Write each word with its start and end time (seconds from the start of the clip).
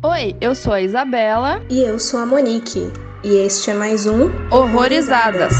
Oi, 0.00 0.36
eu 0.40 0.54
sou 0.54 0.72
a 0.72 0.80
Isabela. 0.80 1.60
E 1.68 1.82
eu 1.82 1.98
sou 1.98 2.20
a 2.20 2.26
Monique. 2.26 2.92
E 3.24 3.34
este 3.34 3.72
é 3.72 3.74
mais 3.74 4.06
um 4.06 4.30
Horrorizadas. 4.48 5.52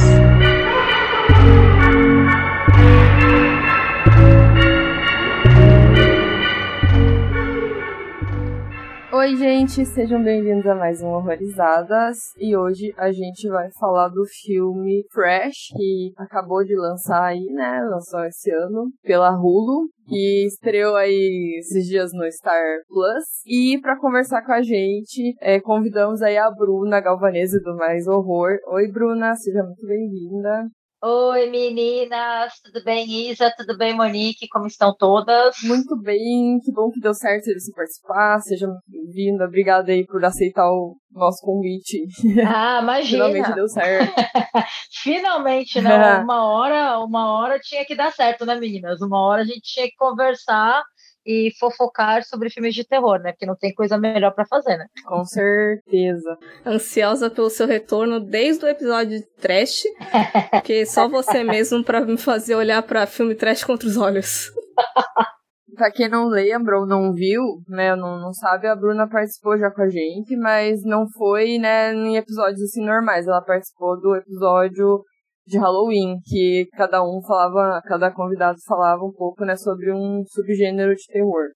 Oi, 9.12 9.36
gente, 9.36 9.84
sejam 9.84 10.22
bem-vindos 10.22 10.66
a 10.66 10.74
mais 10.76 11.02
um 11.02 11.08
Horrorizadas. 11.08 12.18
E 12.38 12.56
hoje 12.56 12.94
a 12.96 13.10
gente 13.10 13.48
vai 13.48 13.68
falar 13.72 14.08
do 14.08 14.24
filme 14.24 15.04
Fresh, 15.10 15.72
que 15.76 16.12
acabou 16.16 16.64
de 16.64 16.76
lançar 16.76 17.24
aí, 17.24 17.44
né? 17.46 17.80
Lançou 17.90 18.24
esse 18.24 18.52
ano 18.52 18.92
pela 19.02 19.32
Hulu. 19.32 19.88
E 20.10 20.46
estreou 20.46 20.96
aí 20.96 21.56
esses 21.58 21.86
dias 21.86 22.10
no 22.12 22.30
Star 22.30 22.78
Plus. 22.88 23.24
E 23.46 23.78
para 23.80 23.98
conversar 23.98 24.44
com 24.44 24.52
a 24.52 24.62
gente, 24.62 25.34
é, 25.40 25.60
convidamos 25.60 26.22
aí 26.22 26.36
a 26.36 26.50
Bruna 26.50 27.00
Galvanese 27.00 27.60
do 27.62 27.76
Mais 27.76 28.06
Horror. 28.06 28.58
Oi, 28.68 28.90
Bruna, 28.90 29.34
seja 29.36 29.62
muito 29.62 29.86
bem-vinda. 29.86 30.68
Oi, 31.00 31.48
meninas, 31.48 32.54
tudo 32.60 32.82
bem, 32.82 33.30
Isa? 33.30 33.54
Tudo 33.56 33.78
bem, 33.78 33.94
Monique? 33.94 34.48
Como 34.48 34.66
estão 34.66 34.92
todas? 34.98 35.54
Muito 35.62 35.96
bem, 35.96 36.58
que 36.58 36.72
bom 36.72 36.90
que 36.90 36.98
deu 36.98 37.14
certo 37.14 37.44
você 37.44 37.72
participar. 37.72 38.40
Seja 38.40 38.66
bem-vinda. 38.84 39.44
Obrigada 39.44 39.92
aí 39.92 40.04
por 40.04 40.24
aceitar 40.24 40.68
o 40.68 40.96
nosso 41.12 41.40
convite. 41.40 42.02
Ah, 42.44 42.80
imagina. 42.82 43.26
Finalmente 43.28 43.54
deu 43.54 43.68
certo. 43.68 44.12
Finalmente, 45.00 45.80
né? 45.80 46.18
Uma 46.18 46.44
hora, 46.44 46.98
uma 46.98 47.32
hora 47.32 47.60
tinha 47.60 47.84
que 47.84 47.94
dar 47.94 48.10
certo, 48.12 48.44
né, 48.44 48.56
meninas? 48.56 49.00
Uma 49.00 49.24
hora 49.24 49.42
a 49.42 49.46
gente 49.46 49.62
tinha 49.62 49.86
que 49.86 49.94
conversar 49.96 50.82
e 51.28 51.50
fofocar 51.60 52.24
sobre 52.24 52.48
filmes 52.48 52.74
de 52.74 52.88
terror, 52.88 53.18
né? 53.20 53.32
Porque 53.32 53.44
não 53.44 53.54
tem 53.54 53.74
coisa 53.74 53.98
melhor 53.98 54.32
para 54.32 54.46
fazer, 54.46 54.78
né? 54.78 54.86
Com 55.04 55.26
certeza. 55.26 56.38
Ansiosa 56.64 57.28
pelo 57.28 57.50
seu 57.50 57.66
retorno 57.66 58.18
desde 58.18 58.64
o 58.64 58.68
episódio 58.68 59.18
de 59.18 59.26
trash, 59.36 59.82
porque 60.50 60.86
só 60.86 61.06
você 61.06 61.44
mesmo 61.44 61.84
para 61.84 62.00
me 62.00 62.16
fazer 62.16 62.54
olhar 62.54 62.82
para 62.82 63.06
filme 63.06 63.34
trash 63.34 63.62
contra 63.62 63.86
os 63.86 63.98
olhos. 63.98 64.50
Pra 65.76 65.92
quem 65.92 66.08
não 66.08 66.26
lembra 66.26 66.80
ou 66.80 66.84
não 66.84 67.14
viu, 67.14 67.40
né, 67.68 67.94
não, 67.94 68.18
não 68.18 68.32
sabe, 68.32 68.66
a 68.66 68.74
Bruna 68.74 69.08
participou 69.08 69.56
já 69.56 69.70
com 69.70 69.82
a 69.82 69.88
gente, 69.88 70.36
mas 70.36 70.82
não 70.82 71.06
foi, 71.08 71.56
né, 71.56 71.94
em 71.94 72.16
episódios 72.16 72.60
assim 72.62 72.84
normais. 72.84 73.28
Ela 73.28 73.40
participou 73.40 73.96
do 74.00 74.16
episódio 74.16 75.04
de 75.48 75.58
Halloween, 75.58 76.20
que 76.24 76.68
cada 76.76 77.02
um 77.02 77.22
falava, 77.22 77.80
cada 77.84 78.10
convidado 78.10 78.58
falava 78.66 79.02
um 79.02 79.12
pouco, 79.12 79.44
né, 79.44 79.56
sobre 79.56 79.92
um 79.92 80.22
subgênero 80.26 80.94
de 80.94 81.06
terror. 81.06 81.48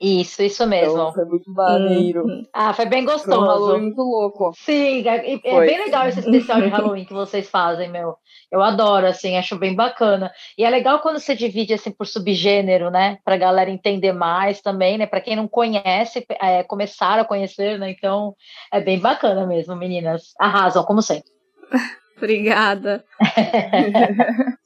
Isso, 0.00 0.42
isso 0.42 0.64
mesmo. 0.64 0.92
Então, 0.92 1.12
foi 1.12 1.24
muito 1.24 1.52
maneiro. 1.52 2.22
Uhum. 2.24 2.44
Ah, 2.54 2.72
foi 2.72 2.86
bem 2.86 3.04
gostoso. 3.04 3.36
Foi 3.36 3.38
um 3.38 3.46
Halloween 3.46 3.82
muito 3.82 4.02
louco. 4.02 4.52
Sim, 4.54 5.08
é, 5.08 5.34
é 5.34 5.66
bem 5.66 5.78
legal 5.78 6.06
esse 6.06 6.20
especial 6.20 6.60
de 6.60 6.68
Halloween 6.68 7.04
que 7.04 7.12
vocês 7.12 7.50
fazem, 7.50 7.90
meu. 7.90 8.14
Eu 8.50 8.62
adoro, 8.62 9.06
assim, 9.06 9.36
acho 9.36 9.58
bem 9.58 9.74
bacana. 9.74 10.30
E 10.56 10.64
é 10.64 10.70
legal 10.70 11.00
quando 11.00 11.18
você 11.18 11.34
divide, 11.34 11.74
assim, 11.74 11.90
por 11.90 12.06
subgênero, 12.06 12.90
né? 12.90 13.18
Pra 13.24 13.36
galera 13.36 13.70
entender 13.70 14.12
mais 14.12 14.60
também, 14.60 14.98
né? 14.98 15.06
Pra 15.06 15.20
quem 15.20 15.34
não 15.34 15.48
conhece, 15.48 16.24
é, 16.40 16.62
começar 16.62 17.18
a 17.18 17.24
conhecer, 17.24 17.76
né? 17.76 17.90
Então, 17.90 18.34
é 18.72 18.80
bem 18.80 19.00
bacana 19.00 19.46
mesmo, 19.46 19.74
meninas. 19.74 20.32
Arrasam, 20.38 20.84
como 20.84 21.02
sempre. 21.02 21.28
Obrigada. 22.18 23.04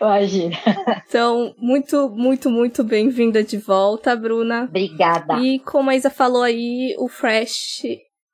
Imagina. 0.00 0.56
Então, 1.08 1.54
muito, 1.56 2.08
muito, 2.10 2.50
muito 2.50 2.82
bem-vinda 2.82 3.44
de 3.44 3.56
volta, 3.58 4.16
Bruna. 4.16 4.64
Obrigada. 4.64 5.38
E 5.40 5.60
como 5.60 5.90
a 5.90 5.96
Isa 5.96 6.10
falou 6.10 6.42
aí, 6.42 6.96
o 6.98 7.08
Fresh, 7.08 7.82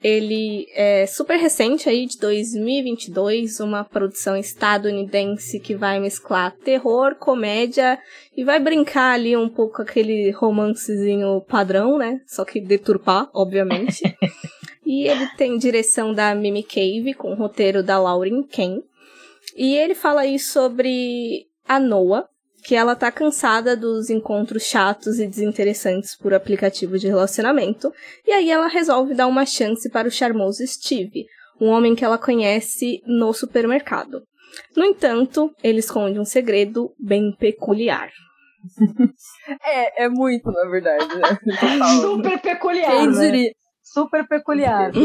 ele 0.02 0.66
é 0.74 1.06
super 1.06 1.38
recente 1.38 1.88
aí, 1.88 2.06
de 2.06 2.18
2022, 2.18 3.60
uma 3.60 3.84
produção 3.84 4.36
estadunidense 4.36 5.60
que 5.60 5.74
vai 5.74 6.00
mesclar 6.00 6.54
terror, 6.64 7.14
comédia 7.16 7.98
e 8.36 8.44
vai 8.44 8.60
brincar 8.60 9.14
ali 9.14 9.36
um 9.36 9.48
pouco 9.48 9.82
aquele 9.82 10.30
romancezinho 10.30 11.40
padrão, 11.42 11.98
né? 11.98 12.20
Só 12.26 12.44
que 12.44 12.60
deturpar, 12.60 13.28
obviamente. 13.34 14.02
e 14.84 15.06
ele 15.08 15.26
tem 15.36 15.58
direção 15.58 16.12
da 16.12 16.34
Mimi 16.34 16.62
Cave, 16.62 17.14
com 17.14 17.34
roteiro 17.34 17.82
da 17.82 17.98
Lauren 17.98 18.42
Ken. 18.42 18.82
E 19.56 19.76
ele 19.76 19.94
fala 19.94 20.22
aí 20.22 20.38
sobre 20.38 21.46
a 21.66 21.78
Noah, 21.78 22.28
que 22.64 22.74
ela 22.74 22.96
tá 22.96 23.12
cansada 23.12 23.76
dos 23.76 24.08
encontros 24.08 24.64
chatos 24.64 25.18
e 25.18 25.26
desinteressantes 25.26 26.16
por 26.16 26.32
aplicativo 26.32 26.98
de 26.98 27.06
relacionamento, 27.06 27.92
e 28.26 28.32
aí 28.32 28.50
ela 28.50 28.68
resolve 28.68 29.14
dar 29.14 29.26
uma 29.26 29.44
chance 29.44 29.88
para 29.90 30.08
o 30.08 30.10
charmoso 30.10 30.66
Steve, 30.66 31.26
um 31.60 31.68
homem 31.68 31.94
que 31.94 32.04
ela 32.04 32.18
conhece 32.18 33.02
no 33.06 33.32
supermercado. 33.32 34.22
No 34.76 34.84
entanto, 34.84 35.54
ele 35.62 35.80
esconde 35.80 36.18
um 36.18 36.24
segredo 36.24 36.94
bem 36.98 37.34
peculiar. 37.38 38.10
é, 39.62 40.04
é 40.04 40.08
muito, 40.08 40.50
na 40.50 40.64
verdade. 40.70 41.06
Né? 41.06 41.38
Super 42.00 42.40
peculiar. 42.40 42.90
Quem 42.90 43.08
né? 43.08 43.50
Super 43.94 44.26
peculiar. 44.26 44.90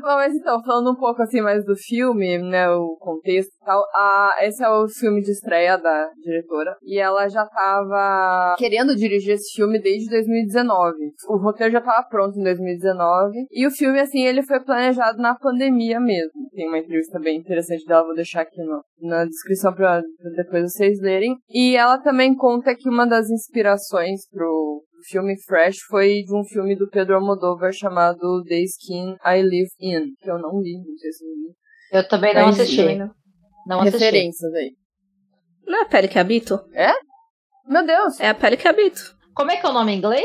Bom, 0.00 0.14
mas 0.14 0.32
então, 0.32 0.62
falando 0.62 0.92
um 0.92 0.96
pouco 0.96 1.20
assim 1.22 1.40
mais 1.40 1.64
do 1.64 1.74
filme, 1.74 2.38
né, 2.38 2.70
o 2.70 2.96
contexto 3.00 3.50
e 3.50 3.64
tal, 3.64 3.82
a, 3.94 4.36
esse 4.42 4.62
é 4.62 4.68
o 4.68 4.86
filme 4.88 5.20
de 5.20 5.32
estreia 5.32 5.76
da 5.76 6.08
diretora, 6.22 6.76
e 6.82 6.98
ela 6.98 7.28
já 7.28 7.44
tava 7.44 8.54
querendo 8.56 8.94
dirigir 8.94 9.34
esse 9.34 9.54
filme 9.56 9.80
desde 9.80 10.08
2019. 10.08 10.94
O 11.28 11.36
roteiro 11.36 11.72
já 11.72 11.80
tava 11.80 12.06
pronto 12.08 12.38
em 12.38 12.44
2019, 12.44 13.32
e 13.50 13.66
o 13.66 13.70
filme, 13.70 13.98
assim, 13.98 14.24
ele 14.24 14.42
foi 14.42 14.60
planejado 14.60 15.18
na 15.18 15.34
pandemia 15.34 15.98
mesmo. 15.98 16.30
Tem 16.54 16.68
uma 16.68 16.78
entrevista 16.78 17.18
bem 17.18 17.38
interessante 17.38 17.84
dela, 17.84 18.04
vou 18.04 18.14
deixar 18.14 18.42
aqui 18.42 18.62
no, 18.62 18.82
na 19.00 19.24
descrição 19.24 19.72
pra, 19.72 20.00
pra 20.00 20.30
depois 20.36 20.72
vocês 20.72 21.00
lerem. 21.00 21.36
E 21.50 21.76
ela 21.76 21.98
também 21.98 22.34
conta 22.36 22.74
que 22.74 22.88
uma 22.88 23.06
das 23.06 23.30
inspirações 23.30 24.28
pro, 24.30 24.82
filme 25.04 25.40
Fresh 25.42 25.78
foi 25.88 26.22
de 26.22 26.34
um 26.34 26.44
filme 26.44 26.76
do 26.76 26.88
Pedro 26.88 27.16
Almodóvar 27.16 27.72
chamado 27.72 28.42
The 28.44 28.60
Skin 28.60 29.16
I 29.24 29.42
Live 29.42 29.70
In, 29.80 30.14
que 30.20 30.30
eu 30.30 30.38
não 30.38 30.60
vi, 30.60 30.78
não 30.78 30.96
sei 30.96 31.12
se 31.12 31.24
eu 31.24 31.30
vi. 31.30 31.56
Eu 31.92 32.08
também 32.08 32.34
não 32.34 32.46
Mas, 32.46 32.60
assisti. 32.60 32.94
Não, 32.94 33.10
não 33.66 33.80
assisti. 33.80 33.98
Referências 33.98 34.54
aí. 34.54 34.72
Não 35.66 35.80
é 35.80 35.82
a 35.82 35.86
pele 35.86 36.08
que 36.08 36.18
habito? 36.18 36.60
É? 36.72 36.92
Meu 37.66 37.84
Deus! 37.86 38.18
É 38.20 38.28
a 38.28 38.34
pele 38.34 38.56
que 38.56 38.66
habito. 38.66 39.16
Como 39.34 39.50
é 39.50 39.56
que 39.56 39.66
é 39.66 39.68
o 39.68 39.72
nome 39.72 39.92
em 39.92 39.98
inglês? 39.98 40.24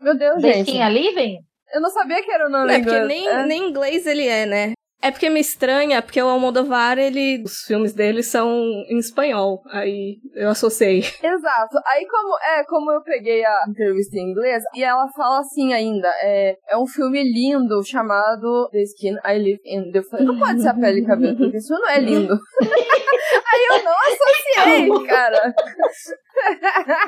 Meu 0.00 0.16
Deus, 0.16 0.40
The 0.40 0.52
gente. 0.52 0.70
Skin 0.70 0.82
I 0.82 0.92
Live 0.92 1.38
Eu 1.72 1.80
não 1.80 1.90
sabia 1.90 2.22
que 2.22 2.30
era 2.30 2.46
o 2.46 2.50
nome 2.50 2.72
é, 2.72 2.76
em 2.76 2.80
inglês. 2.80 2.98
Porque 2.98 3.14
nem, 3.14 3.28
é. 3.28 3.46
nem 3.46 3.68
inglês 3.68 4.06
ele 4.06 4.26
é, 4.26 4.46
né? 4.46 4.72
É 5.02 5.10
porque 5.10 5.28
me 5.28 5.40
estranha, 5.40 6.00
porque 6.00 6.22
o 6.22 6.28
Almodovar, 6.28 6.96
ele. 6.96 7.42
Os 7.44 7.62
filmes 7.62 7.92
dele 7.92 8.22
são 8.22 8.48
em 8.88 8.98
espanhol. 8.98 9.60
Aí 9.66 10.18
eu 10.32 10.50
associei. 10.50 11.00
Exato. 11.20 11.78
Aí, 11.92 12.06
como 12.06 12.38
é, 12.38 12.64
como 12.64 12.92
eu 12.92 13.02
peguei 13.02 13.44
a 13.44 13.64
entrevista 13.68 14.16
em 14.16 14.30
inglês, 14.30 14.62
e 14.76 14.84
ela 14.84 15.08
fala 15.08 15.40
assim 15.40 15.72
ainda: 15.72 16.08
é, 16.22 16.56
é 16.68 16.78
um 16.78 16.86
filme 16.86 17.20
lindo 17.20 17.82
chamado 17.84 18.68
The 18.70 18.82
Skin 18.82 19.16
I 19.26 19.38
Live 19.38 19.60
In. 19.66 19.90
Eu 19.92 20.04
falei, 20.04 20.24
não 20.24 20.38
pode 20.38 20.62
ser 20.62 20.68
a 20.68 20.74
pele 20.74 21.00
e 21.00 21.06
cabelo, 21.06 21.36
porque 21.36 21.56
isso 21.56 21.72
não 21.72 21.88
é 21.88 21.98
lindo. 21.98 22.38
Aí 23.52 23.66
eu 23.70 23.84
não 23.84 23.94
associei, 24.06 25.06
cara. 25.06 25.54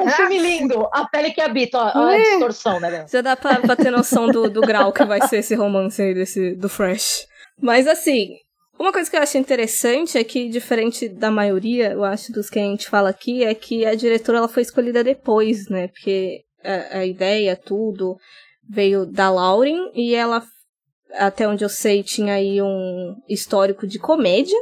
Um 0.01 0.09
filme 0.09 0.39
lindo, 0.39 0.89
a 0.93 1.07
pele 1.09 1.31
que 1.33 1.41
habita, 1.41 1.79
ó, 1.79 2.09
a 2.09 2.17
distorção, 2.17 2.81
né? 2.81 3.07
Já 3.09 3.21
dá 3.21 3.37
pra, 3.37 3.61
pra 3.61 3.77
ter 3.77 3.91
noção 3.91 4.27
do, 4.27 4.51
do 4.51 4.61
grau 4.61 4.93
que 4.93 5.05
vai 5.05 5.27
ser 5.29 5.39
esse 5.39 5.55
romance 5.55 6.01
aí 6.03 6.15
desse, 6.15 6.55
do 6.55 6.69
Fresh. 6.69 7.27
Mas 7.61 7.87
assim, 7.87 8.37
uma 8.79 8.93
coisa 8.93 9.09
que 9.09 9.17
eu 9.17 9.23
acho 9.23 9.39
interessante 9.39 10.19
é 10.19 10.25
que, 10.25 10.49
diferente 10.49 11.09
da 11.09 11.31
maioria, 11.31 11.93
eu 11.93 12.05
acho, 12.05 12.33
dos 12.33 12.51
que 12.51 12.59
a 12.59 12.63
gente 12.63 12.89
fala 12.89 13.09
aqui, 13.11 13.45
é 13.45 13.55
que 13.55 13.85
a 13.85 13.95
diretora 13.95 14.39
ela 14.39 14.49
foi 14.49 14.63
escolhida 14.63 15.05
depois, 15.05 15.69
né? 15.69 15.89
Porque 15.89 16.43
a, 16.63 16.99
a 16.99 17.07
ideia, 17.07 17.57
tudo, 17.57 18.17
veio 18.69 19.07
da 19.07 19.31
Lauren 19.31 19.91
e 19.95 20.15
ela, 20.15 20.45
até 21.13 21.47
onde 21.47 21.65
eu 21.65 21.69
sei, 21.69 22.03
tinha 22.03 22.35
aí 22.35 22.61
um 22.61 23.15
histórico 23.29 23.87
de 23.87 23.99
comédia. 23.99 24.59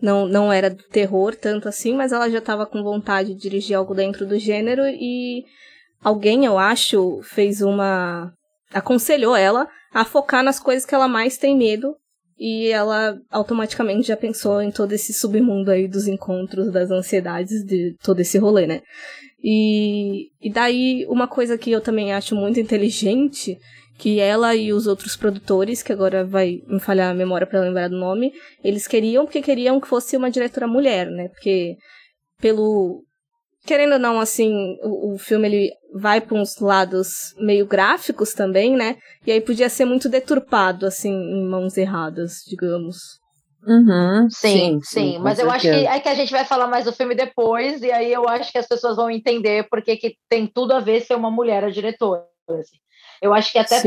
Não, 0.00 0.26
não 0.26 0.52
era 0.52 0.70
do 0.70 0.82
terror 0.84 1.34
tanto 1.34 1.68
assim, 1.68 1.94
mas 1.94 2.12
ela 2.12 2.30
já 2.30 2.38
estava 2.38 2.64
com 2.66 2.82
vontade 2.82 3.34
de 3.34 3.40
dirigir 3.40 3.76
algo 3.76 3.94
dentro 3.94 4.26
do 4.26 4.38
gênero 4.38 4.82
e 4.86 5.44
alguém, 6.02 6.44
eu 6.44 6.58
acho, 6.58 7.20
fez 7.22 7.60
uma. 7.60 8.32
aconselhou 8.72 9.36
ela 9.36 9.68
a 9.92 10.04
focar 10.04 10.42
nas 10.42 10.58
coisas 10.58 10.86
que 10.86 10.94
ela 10.94 11.08
mais 11.08 11.36
tem 11.36 11.56
medo, 11.56 11.94
e 12.40 12.68
ela 12.68 13.20
automaticamente 13.30 14.08
já 14.08 14.16
pensou 14.16 14.62
em 14.62 14.70
todo 14.70 14.92
esse 14.92 15.12
submundo 15.12 15.70
aí 15.70 15.86
dos 15.86 16.08
encontros, 16.08 16.72
das 16.72 16.90
ansiedades, 16.90 17.62
de 17.66 17.94
todo 18.02 18.20
esse 18.20 18.38
rolê, 18.38 18.66
né? 18.66 18.80
E, 19.44 20.30
e 20.40 20.50
daí, 20.50 21.04
uma 21.06 21.28
coisa 21.28 21.58
que 21.58 21.70
eu 21.70 21.82
também 21.82 22.14
acho 22.14 22.34
muito 22.34 22.58
inteligente, 22.58 23.58
que 23.98 24.18
ela 24.18 24.56
e 24.56 24.72
os 24.72 24.86
outros 24.86 25.16
produtores, 25.16 25.82
que 25.82 25.92
agora 25.92 26.24
vai 26.24 26.62
me 26.66 26.80
falhar 26.80 27.10
a 27.10 27.14
memória 27.14 27.46
para 27.46 27.60
lembrar 27.60 27.88
do 27.88 27.98
nome, 27.98 28.32
eles 28.64 28.86
queriam, 28.86 29.26
porque 29.26 29.42
queriam 29.42 29.78
que 29.78 29.86
fosse 29.86 30.16
uma 30.16 30.30
diretora 30.30 30.66
mulher, 30.66 31.10
né? 31.10 31.28
Porque 31.28 31.76
pelo 32.40 33.04
querendo 33.66 33.94
ou 33.94 33.98
não, 33.98 34.20
assim, 34.20 34.78
o, 34.82 35.14
o 35.14 35.18
filme 35.18 35.48
ele 35.48 35.72
vai 35.94 36.20
para 36.20 36.36
uns 36.36 36.58
lados 36.58 37.34
meio 37.38 37.66
gráficos 37.66 38.32
também, 38.32 38.76
né? 38.76 38.96
E 39.26 39.32
aí 39.32 39.40
podia 39.40 39.68
ser 39.68 39.84
muito 39.84 40.08
deturpado, 40.08 40.86
assim, 40.86 41.10
em 41.10 41.46
mãos 41.46 41.76
erradas, 41.76 42.42
digamos. 42.46 43.20
Uhum, 43.66 44.28
sim, 44.30 44.80
sim, 44.80 44.80
sim. 44.82 45.18
Mas 45.18 45.38
eu 45.38 45.50
acho 45.50 45.62
que 45.62 45.86
é 45.86 46.00
que 46.00 46.08
a 46.08 46.14
gente 46.14 46.30
vai 46.30 46.44
falar 46.44 46.66
mais 46.66 46.86
do 46.86 46.92
filme 46.92 47.14
depois, 47.14 47.82
e 47.82 47.92
aí 47.92 48.10
eu 48.10 48.26
acho 48.28 48.50
que 48.50 48.58
as 48.58 48.66
pessoas 48.66 48.96
vão 48.96 49.10
entender 49.10 49.66
porque 49.68 49.96
que 49.96 50.16
tem 50.28 50.46
tudo 50.46 50.72
a 50.72 50.80
ver 50.80 51.02
ser 51.02 51.14
uma 51.14 51.30
mulher 51.30 51.64
a 51.64 51.70
diretora. 51.70 52.24
Assim. 52.48 52.78
Eu 53.22 53.34
acho 53.34 53.52
que 53.52 53.58
até 53.58 53.82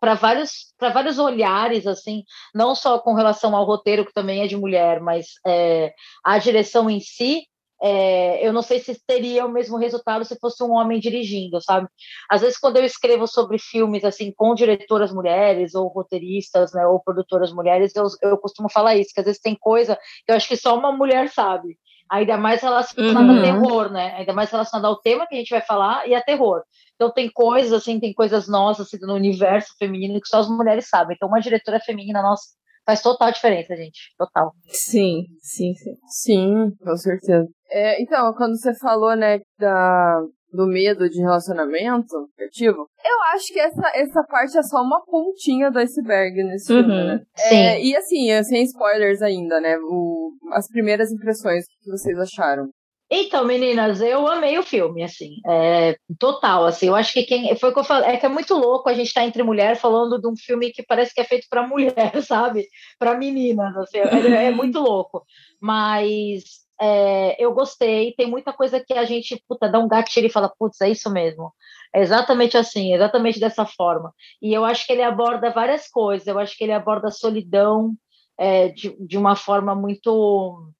para 0.00 0.14
vários, 0.14 0.74
vários 0.78 1.18
olhares, 1.18 1.86
assim, 1.86 2.22
não 2.54 2.74
só 2.74 2.98
com 2.98 3.14
relação 3.14 3.56
ao 3.56 3.64
roteiro, 3.64 4.04
que 4.04 4.12
também 4.12 4.42
é 4.42 4.46
de 4.46 4.56
mulher, 4.56 5.00
mas 5.00 5.28
é, 5.46 5.92
a 6.22 6.38
direção 6.38 6.90
em 6.90 7.00
si, 7.00 7.46
é, 7.82 8.46
eu 8.46 8.52
não 8.52 8.62
sei 8.62 8.78
se 8.78 9.00
teria 9.06 9.46
o 9.46 9.50
mesmo 9.50 9.78
resultado 9.78 10.24
se 10.24 10.38
fosse 10.38 10.62
um 10.62 10.72
homem 10.72 11.00
dirigindo, 11.00 11.60
sabe? 11.62 11.88
Às 12.28 12.42
vezes, 12.42 12.58
quando 12.58 12.76
eu 12.76 12.84
escrevo 12.84 13.26
sobre 13.26 13.58
filmes, 13.58 14.04
assim, 14.04 14.32
com 14.36 14.54
diretoras 14.54 15.12
mulheres, 15.12 15.74
ou 15.74 15.88
roteiristas, 15.88 16.72
né, 16.72 16.86
ou 16.86 17.00
produtoras 17.02 17.52
mulheres, 17.52 17.94
eu, 17.96 18.06
eu 18.22 18.36
costumo 18.36 18.70
falar 18.70 18.96
isso, 18.96 19.14
que 19.14 19.20
às 19.20 19.26
vezes 19.26 19.40
tem 19.40 19.56
coisa 19.58 19.96
que 20.26 20.32
eu 20.32 20.36
acho 20.36 20.48
que 20.48 20.56
só 20.56 20.78
uma 20.78 20.92
mulher 20.92 21.28
sabe. 21.30 21.78
Ainda 22.10 22.36
mais 22.36 22.60
relacionada 22.60 23.32
uhum. 23.32 23.38
a 23.38 23.42
terror, 23.42 23.92
né? 23.92 24.14
Ainda 24.16 24.32
mais 24.32 24.50
relacionada 24.50 24.88
ao 24.88 25.00
tema 25.00 25.28
que 25.28 25.34
a 25.36 25.38
gente 25.38 25.50
vai 25.50 25.60
falar 25.60 26.08
e 26.08 26.14
a 26.14 26.20
terror. 26.20 26.62
Então 26.96 27.10
tem 27.12 27.30
coisas, 27.32 27.72
assim, 27.72 28.00
tem 28.00 28.12
coisas 28.12 28.48
nossas 28.48 28.88
assim, 28.88 28.98
no 29.06 29.14
universo 29.14 29.74
feminino 29.78 30.20
que 30.20 30.28
só 30.28 30.40
as 30.40 30.48
mulheres 30.48 30.88
sabem. 30.88 31.14
Então 31.14 31.28
uma 31.28 31.40
diretora 31.40 31.78
feminina, 31.78 32.20
nossa, 32.20 32.42
faz 32.84 33.00
total 33.00 33.30
diferença, 33.30 33.76
gente. 33.76 34.12
Total. 34.18 34.52
Sim, 34.66 35.26
sim, 35.40 35.72
sim. 35.74 35.94
Sim, 36.08 36.70
com 36.82 36.96
certeza. 36.96 37.48
É, 37.70 38.02
então, 38.02 38.32
quando 38.34 38.58
você 38.58 38.74
falou, 38.78 39.14
né, 39.14 39.40
da, 39.58 40.20
do 40.52 40.66
medo 40.66 41.08
de 41.08 41.20
relacionamento 41.20 42.16
afetivo, 42.34 42.88
eu 43.04 43.22
acho 43.34 43.52
que 43.52 43.60
essa, 43.60 43.90
essa 43.94 44.22
parte 44.24 44.58
é 44.58 44.62
só 44.62 44.82
uma 44.82 45.04
pontinha 45.04 45.70
do 45.70 45.78
iceberg 45.78 46.42
nesse 46.42 46.72
uhum, 46.72 46.80
filme, 46.80 47.04
né? 47.04 47.20
É, 47.50 47.82
e 47.82 47.96
assim, 47.96 48.30
é, 48.30 48.42
sem 48.42 48.62
spoilers 48.64 49.22
ainda, 49.22 49.60
né? 49.60 49.78
O, 49.78 50.32
as 50.52 50.68
primeiras 50.68 51.12
impressões 51.12 51.64
que 51.80 51.90
vocês 51.90 52.18
acharam. 52.18 52.68
Então, 53.12 53.44
meninas, 53.44 54.00
eu 54.00 54.24
amei 54.28 54.56
o 54.56 54.62
filme, 54.62 55.02
assim, 55.02 55.40
é, 55.44 55.96
total, 56.16 56.64
assim, 56.64 56.86
eu 56.86 56.94
acho 56.94 57.12
que 57.12 57.24
quem, 57.24 57.56
foi 57.56 57.70
o 57.70 57.72
que 57.72 57.80
eu 57.80 57.84
falei, 57.84 58.10
é 58.10 58.16
que 58.16 58.24
é 58.24 58.28
muito 58.28 58.54
louco 58.54 58.88
a 58.88 58.94
gente 58.94 59.08
estar 59.08 59.22
tá 59.22 59.26
entre 59.26 59.42
mulher 59.42 59.74
falando 59.74 60.20
de 60.20 60.28
um 60.28 60.36
filme 60.36 60.70
que 60.70 60.84
parece 60.84 61.12
que 61.12 61.20
é 61.20 61.24
feito 61.24 61.48
para 61.50 61.66
mulher, 61.66 61.92
sabe? 62.22 62.66
Para 63.00 63.18
meninas, 63.18 63.76
assim, 63.78 63.98
é, 63.98 64.46
é, 64.46 64.50
muito 64.52 64.78
louco, 64.78 65.24
mas 65.60 66.44
é, 66.80 67.36
eu 67.42 67.52
gostei, 67.52 68.14
tem 68.14 68.26
muita 68.26 68.52
coisa 68.52 68.80
que 68.80 68.94
a 68.94 69.04
gente, 69.04 69.42
puta, 69.48 69.68
dá 69.68 69.78
um 69.78 69.88
gatilho 69.88 70.26
e 70.26 70.32
fala, 70.32 70.52
putz, 70.58 70.80
é 70.80 70.88
isso 70.88 71.10
mesmo, 71.10 71.52
é 71.94 72.00
exatamente 72.00 72.56
assim, 72.56 72.94
exatamente 72.94 73.38
dessa 73.38 73.66
forma, 73.66 74.12
e 74.40 74.52
eu 74.52 74.64
acho 74.64 74.86
que 74.86 74.92
ele 74.92 75.02
aborda 75.02 75.50
várias 75.50 75.88
coisas, 75.88 76.26
eu 76.26 76.38
acho 76.38 76.56
que 76.56 76.64
ele 76.64 76.72
aborda 76.72 77.08
a 77.08 77.12
solidão 77.12 77.92
é, 78.38 78.68
de, 78.68 78.96
de 79.06 79.18
uma 79.18 79.36
forma 79.36 79.74
muito 79.74 80.72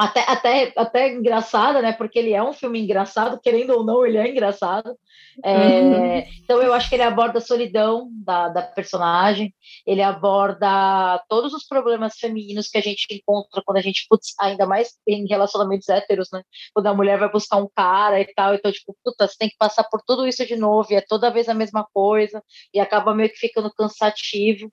até, 0.00 0.20
até, 0.20 0.72
até 0.74 1.12
engraçada, 1.12 1.82
né? 1.82 1.92
Porque 1.92 2.18
ele 2.18 2.32
é 2.32 2.42
um 2.42 2.54
filme 2.54 2.80
engraçado, 2.80 3.38
querendo 3.38 3.74
ou 3.74 3.84
não, 3.84 4.06
ele 4.06 4.16
é 4.16 4.30
engraçado. 4.30 4.96
É, 5.44 5.80
uhum. 5.80 6.24
Então 6.42 6.62
eu 6.62 6.72
acho 6.72 6.88
que 6.88 6.94
ele 6.94 7.02
aborda 7.02 7.36
a 7.36 7.42
solidão 7.42 8.08
da, 8.24 8.48
da 8.48 8.62
personagem, 8.62 9.54
ele 9.86 10.00
aborda 10.00 11.22
todos 11.28 11.52
os 11.52 11.66
problemas 11.66 12.14
femininos 12.16 12.68
que 12.68 12.78
a 12.78 12.80
gente 12.80 13.06
encontra 13.10 13.62
quando 13.62 13.76
a 13.76 13.82
gente, 13.82 14.06
putz, 14.08 14.34
ainda 14.40 14.66
mais 14.66 14.94
em 15.06 15.26
relacionamentos 15.28 15.88
héteros, 15.90 16.28
né? 16.32 16.42
Quando 16.72 16.86
a 16.86 16.94
mulher 16.94 17.18
vai 17.18 17.30
buscar 17.30 17.58
um 17.58 17.68
cara 17.76 18.18
e 18.18 18.24
tal, 18.34 18.54
então, 18.54 18.72
tipo, 18.72 18.96
puta, 19.04 19.28
você 19.28 19.36
tem 19.38 19.50
que 19.50 19.56
passar 19.58 19.84
por 19.84 20.00
tudo 20.06 20.26
isso 20.26 20.46
de 20.46 20.56
novo, 20.56 20.90
e 20.90 20.96
é 20.96 21.02
toda 21.02 21.30
vez 21.30 21.46
a 21.46 21.54
mesma 21.54 21.86
coisa, 21.92 22.42
e 22.72 22.80
acaba 22.80 23.14
meio 23.14 23.28
que 23.28 23.36
ficando 23.36 23.70
cansativo 23.70 24.72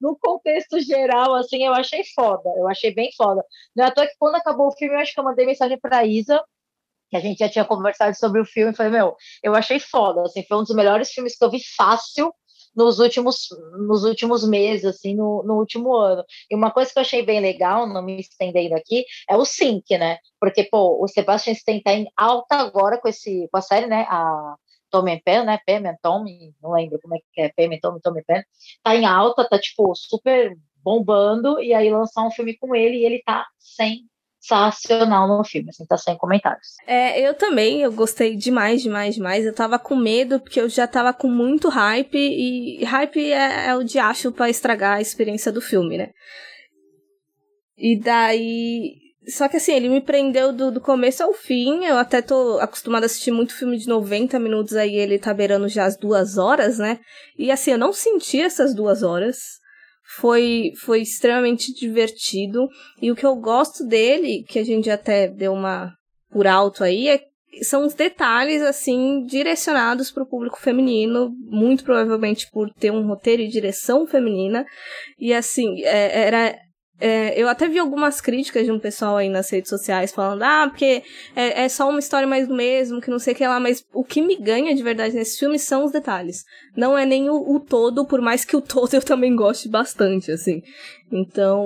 no 0.00 0.16
contexto 0.18 0.80
geral, 0.80 1.34
assim, 1.34 1.64
eu 1.64 1.72
achei 1.74 2.02
foda. 2.14 2.48
Eu 2.56 2.68
achei 2.68 2.92
bem 2.94 3.10
foda. 3.16 3.44
Não 3.76 3.84
é 3.84 3.88
à 3.88 3.90
toa 3.90 4.06
que 4.06 4.14
quando 4.18 4.36
acabou 4.36 4.68
o 4.68 4.72
filme, 4.72 4.94
eu 4.94 5.00
acho 5.00 5.12
que 5.12 5.20
eu 5.20 5.24
mandei 5.24 5.46
mensagem 5.46 5.78
pra 5.78 6.04
Isa, 6.06 6.42
que 7.10 7.16
a 7.16 7.20
gente 7.20 7.38
já 7.38 7.48
tinha 7.48 7.64
conversado 7.64 8.16
sobre 8.16 8.40
o 8.40 8.44
filme, 8.44 8.72
e 8.72 8.76
falei, 8.76 8.92
meu, 8.92 9.16
eu 9.42 9.54
achei 9.54 9.80
foda, 9.80 10.22
assim, 10.22 10.44
foi 10.44 10.58
um 10.58 10.62
dos 10.62 10.74
melhores 10.74 11.10
filmes 11.10 11.36
que 11.36 11.44
eu 11.44 11.50
vi 11.50 11.60
fácil 11.76 12.32
nos 12.74 13.00
últimos, 13.00 13.48
nos 13.88 14.04
últimos 14.04 14.48
meses, 14.48 14.84
assim, 14.84 15.14
no, 15.14 15.42
no 15.44 15.54
último 15.58 15.96
ano. 15.96 16.24
E 16.50 16.54
uma 16.54 16.70
coisa 16.70 16.92
que 16.92 16.98
eu 16.98 17.02
achei 17.02 17.22
bem 17.24 17.40
legal, 17.40 17.86
não 17.86 18.02
me 18.02 18.20
estendendo 18.20 18.74
aqui, 18.76 19.04
é 19.28 19.36
o 19.36 19.44
sync, 19.44 19.84
né? 19.98 20.18
Porque, 20.38 20.64
pô, 20.64 21.02
o 21.02 21.08
Sebastian 21.08 21.52
Stan 21.54 21.80
tá 21.80 21.92
em 21.92 22.06
alta 22.16 22.56
agora 22.56 22.98
com, 23.00 23.08
esse, 23.08 23.48
com 23.50 23.58
a 23.58 23.62
série, 23.62 23.86
né? 23.86 24.06
A 24.08 24.54
Tommy 24.90 25.20
Pen, 25.24 25.44
né? 25.44 25.58
Payment 25.66 25.96
Tommy, 26.02 26.54
não 26.62 26.72
lembro 26.72 26.98
como 27.00 27.14
é 27.14 27.18
que 27.32 27.40
é, 27.40 27.48
Payment 27.48 27.80
Tommy, 27.80 28.00
Tommy 28.00 28.22
Pen, 28.24 28.42
tá 28.82 28.94
em 28.94 29.06
alta, 29.06 29.48
tá 29.48 29.58
tipo 29.58 29.94
super 29.94 30.56
bombando, 30.82 31.60
e 31.60 31.74
aí 31.74 31.90
lançar 31.90 32.26
um 32.26 32.30
filme 32.30 32.56
com 32.56 32.74
ele 32.74 32.98
e 32.98 33.04
ele 33.04 33.22
tá 33.24 33.46
sensacional 33.58 35.28
no 35.28 35.44
filme, 35.44 35.68
assim, 35.70 35.84
tá 35.86 35.96
sem 35.96 36.16
comentários. 36.16 36.76
É, 36.86 37.20
eu 37.20 37.34
também, 37.34 37.82
eu 37.82 37.92
gostei 37.92 38.34
demais, 38.36 38.82
demais, 38.82 39.14
demais. 39.14 39.44
Eu 39.44 39.54
tava 39.54 39.78
com 39.78 39.94
medo, 39.94 40.40
porque 40.40 40.60
eu 40.60 40.68
já 40.68 40.86
tava 40.86 41.12
com 41.12 41.28
muito 41.28 41.68
hype, 41.68 42.16
e 42.16 42.82
hype 42.84 43.32
é, 43.32 43.68
é 43.68 43.76
o 43.76 43.84
diacho 43.84 44.32
para 44.32 44.50
estragar 44.50 44.96
a 44.96 45.02
experiência 45.02 45.52
do 45.52 45.60
filme, 45.60 45.98
né? 45.98 46.10
E 47.76 47.98
daí 47.98 49.09
só 49.28 49.48
que 49.48 49.58
assim, 49.58 49.72
ele 49.72 49.88
me 49.88 50.00
prendeu 50.00 50.52
do, 50.52 50.70
do 50.70 50.80
começo 50.80 51.22
ao 51.22 51.32
fim. 51.32 51.84
Eu 51.84 51.98
até 51.98 52.22
tô 52.22 52.58
acostumada 52.58 53.04
a 53.04 53.06
assistir 53.06 53.30
muito 53.30 53.54
filme 53.54 53.76
de 53.76 53.86
90 53.86 54.38
minutos, 54.38 54.74
aí 54.74 54.96
ele 54.96 55.18
tá 55.18 55.34
beirando 55.34 55.68
já 55.68 55.84
as 55.84 55.96
duas 55.96 56.38
horas, 56.38 56.78
né? 56.78 56.98
E 57.38 57.50
assim, 57.50 57.72
eu 57.72 57.78
não 57.78 57.92
senti 57.92 58.40
essas 58.40 58.74
duas 58.74 59.02
horas. 59.02 59.60
Foi, 60.16 60.72
foi 60.80 61.02
extremamente 61.02 61.72
divertido. 61.72 62.66
E 63.00 63.10
o 63.12 63.14
que 63.14 63.24
eu 63.24 63.36
gosto 63.36 63.86
dele, 63.86 64.44
que 64.48 64.58
a 64.58 64.64
gente 64.64 64.90
até 64.90 65.28
deu 65.28 65.52
uma 65.52 65.92
por 66.30 66.46
alto 66.46 66.82
aí, 66.82 67.08
é 67.08 67.20
são 67.62 67.84
os 67.84 67.94
detalhes 67.94 68.62
assim 68.62 69.24
direcionados 69.24 70.10
para 70.10 70.22
o 70.22 70.26
público 70.26 70.60
feminino, 70.60 71.34
muito 71.40 71.84
provavelmente 71.84 72.48
por 72.50 72.72
ter 72.72 72.92
um 72.92 73.06
roteiro 73.06 73.42
e 73.42 73.48
direção 73.48 74.06
feminina. 74.06 74.64
E 75.18 75.34
assim, 75.34 75.82
é, 75.82 76.26
era 76.26 76.56
é, 77.00 77.40
eu 77.40 77.48
até 77.48 77.66
vi 77.66 77.78
algumas 77.78 78.20
críticas 78.20 78.64
de 78.64 78.70
um 78.70 78.78
pessoal 78.78 79.16
aí 79.16 79.28
nas 79.28 79.50
redes 79.50 79.70
sociais 79.70 80.12
falando, 80.12 80.42
ah, 80.42 80.68
porque 80.68 81.02
é, 81.34 81.62
é, 81.62 81.68
só 81.68 81.88
uma 81.88 81.98
história 81.98 82.28
mais 82.28 82.46
do 82.46 82.54
mesmo, 82.54 83.00
que 83.00 83.10
não 83.10 83.18
sei 83.18 83.32
o 83.32 83.36
que 83.36 83.46
lá, 83.46 83.58
mas 83.58 83.84
o 83.94 84.04
que 84.04 84.20
me 84.20 84.36
ganha 84.36 84.74
de 84.74 84.82
verdade 84.82 85.14
nesse 85.14 85.38
filme 85.38 85.58
são 85.58 85.84
os 85.84 85.92
detalhes. 85.92 86.44
Não 86.76 86.96
é 86.96 87.06
nem 87.06 87.30
o, 87.30 87.54
o 87.54 87.58
todo, 87.58 88.06
por 88.06 88.20
mais 88.20 88.44
que 88.44 88.56
o 88.56 88.60
todo 88.60 88.92
eu 88.92 89.02
também 89.02 89.34
goste 89.34 89.68
bastante, 89.68 90.30
assim. 90.30 90.62
Então, 91.10 91.64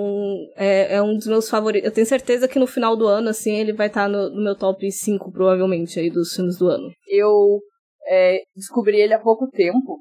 é, 0.56 0.96
é, 0.96 1.02
um 1.02 1.16
dos 1.16 1.26
meus 1.26 1.48
favoritos. 1.48 1.86
Eu 1.86 1.92
tenho 1.92 2.06
certeza 2.06 2.48
que 2.48 2.58
no 2.58 2.66
final 2.66 2.96
do 2.96 3.06
ano, 3.06 3.28
assim, 3.28 3.56
ele 3.56 3.72
vai 3.72 3.88
estar 3.88 4.04
tá 4.04 4.08
no, 4.08 4.30
no, 4.30 4.42
meu 4.42 4.54
top 4.54 4.90
5, 4.90 5.30
provavelmente, 5.32 5.98
aí 6.00 6.10
dos 6.10 6.34
filmes 6.34 6.56
do 6.56 6.68
ano. 6.68 6.90
Eu 7.06 7.60
é, 8.06 8.40
descobri 8.56 9.00
ele 9.00 9.14
há 9.14 9.18
pouco 9.18 9.48
tempo. 9.50 10.00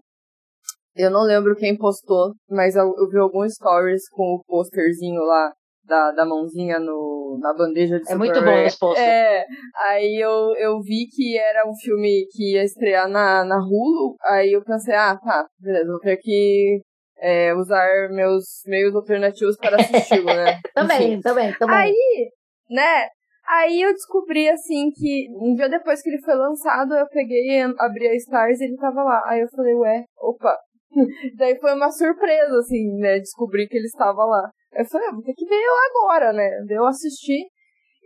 Eu 0.96 1.10
não 1.10 1.24
lembro 1.24 1.56
quem 1.56 1.78
postou, 1.78 2.34
mas 2.50 2.76
eu, 2.76 2.94
eu 2.98 3.10
vi 3.10 3.18
alguns 3.18 3.54
stories 3.54 4.08
com 4.10 4.36
o 4.36 4.44
posterzinho 4.46 5.22
lá 5.22 5.52
da, 5.86 6.12
da 6.12 6.26
mãozinha 6.26 6.80
no, 6.80 7.38
na 7.42 7.54
bandeja 7.54 8.00
de 8.00 8.12
É 8.12 8.16
muito 8.16 8.40
bom 8.42 8.52
esse 8.60 8.78
poster. 8.78 9.04
É, 9.04 9.46
aí 9.86 10.24
eu, 10.24 10.54
eu 10.58 10.80
vi 10.82 11.08
que 11.08 11.38
era 11.38 11.68
um 11.68 11.76
filme 11.76 12.26
que 12.32 12.54
ia 12.54 12.64
estrear 12.64 13.08
na, 13.10 13.44
na 13.44 13.58
Hulu, 13.58 14.16
aí 14.22 14.52
eu 14.52 14.64
pensei, 14.64 14.94
ah, 14.94 15.18
tá, 15.18 15.46
beleza, 15.60 15.92
vou 15.92 16.00
ter 16.00 16.18
que 16.18 16.82
é, 17.18 17.54
usar 17.54 17.88
meus 18.12 18.46
meios 18.68 18.96
alternativos 18.96 19.58
para 19.58 19.78
assisti-lo, 19.78 20.26
né? 20.26 20.60
também, 20.74 21.22
também, 21.22 21.54
também. 21.58 21.76
Aí, 21.76 22.30
né, 22.70 23.08
Aí 23.46 23.82
eu 23.82 23.92
descobri, 23.92 24.50
assim, 24.50 24.90
que 24.92 25.28
um 25.36 25.54
dia 25.54 25.68
depois 25.68 26.02
que 26.02 26.10
ele 26.10 26.22
foi 26.22 26.34
lançado, 26.34 26.96
eu 26.96 27.06
peguei, 27.10 27.62
abri 27.78 28.08
a 28.08 28.16
Stars 28.16 28.62
e 28.62 28.64
ele 28.64 28.78
tava 28.78 29.04
lá. 29.04 29.22
Aí 29.26 29.42
eu 29.42 29.50
falei, 29.50 29.76
ué, 29.76 30.06
opa, 30.18 30.58
Daí 31.38 31.58
foi 31.60 31.74
uma 31.74 31.92
surpresa, 31.92 32.58
assim, 32.60 32.98
né? 32.98 33.20
Descobrir 33.20 33.68
que 33.68 33.78
ele 33.78 33.86
estava 33.86 34.26
lá. 34.26 34.50
Eu 34.74 34.86
falei, 34.86 35.08
ah, 35.08 35.14
vou 35.14 35.24
ter 35.24 35.34
que 35.34 35.46
ver 35.46 35.64
agora, 35.90 36.34
né? 36.34 36.50
Daí 36.68 36.78
eu 36.78 36.86
assisti 36.86 37.48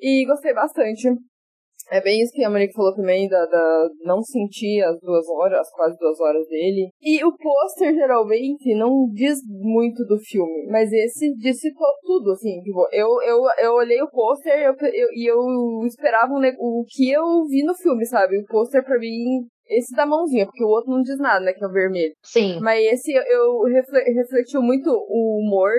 e 0.01 0.25
gostei 0.25 0.53
bastante. 0.53 1.09
É 1.89 2.01
bem 2.01 2.21
isso 2.21 2.33
que 2.33 2.43
a 2.43 2.49
Monique 2.49 2.73
falou 2.73 2.93
também, 2.93 3.29
da, 3.29 3.45
da 3.45 3.89
não 4.03 4.21
sentir 4.21 4.83
as 4.83 4.99
duas 4.99 5.25
horas, 5.29 5.59
as 5.59 5.71
quase 5.71 5.97
duas 5.97 6.19
horas 6.19 6.45
dele. 6.49 6.89
E 7.01 7.23
o 7.23 7.31
pôster, 7.31 7.93
geralmente, 7.93 8.75
não 8.75 9.09
diz 9.13 9.39
muito 9.47 10.03
do 10.05 10.19
filme, 10.19 10.67
mas 10.69 10.91
esse 10.91 11.33
disse 11.35 11.71
tudo, 12.05 12.31
assim, 12.31 12.61
tipo, 12.61 12.85
eu, 12.91 13.07
eu, 13.25 13.39
eu 13.63 13.73
olhei 13.73 14.01
o 14.01 14.09
pôster 14.09 14.53
e 14.59 14.63
eu, 14.65 14.75
eu, 14.93 15.07
eu, 15.15 15.85
esperava 15.85 16.33
o 16.33 16.83
que 16.89 17.09
eu 17.09 17.45
vi 17.45 17.63
no 17.63 17.73
filme, 17.73 18.05
sabe? 18.05 18.37
O 18.37 18.45
pôster 18.45 18.83
pra 18.83 18.99
mim 18.99 19.47
esse 19.69 19.95
da 19.95 20.05
mãozinha, 20.05 20.45
porque 20.45 20.63
o 20.63 20.69
outro 20.69 20.91
não 20.91 21.01
diz 21.01 21.17
nada, 21.17 21.39
né? 21.39 21.53
Que 21.53 21.63
é 21.63 21.67
o 21.67 21.71
vermelho. 21.71 22.13
Sim. 22.23 22.59
Mas 22.61 22.83
esse 22.85 23.13
eu 23.13 23.63
refletiu 23.63 24.61
muito 24.61 24.89
o 24.89 25.39
humor, 25.39 25.71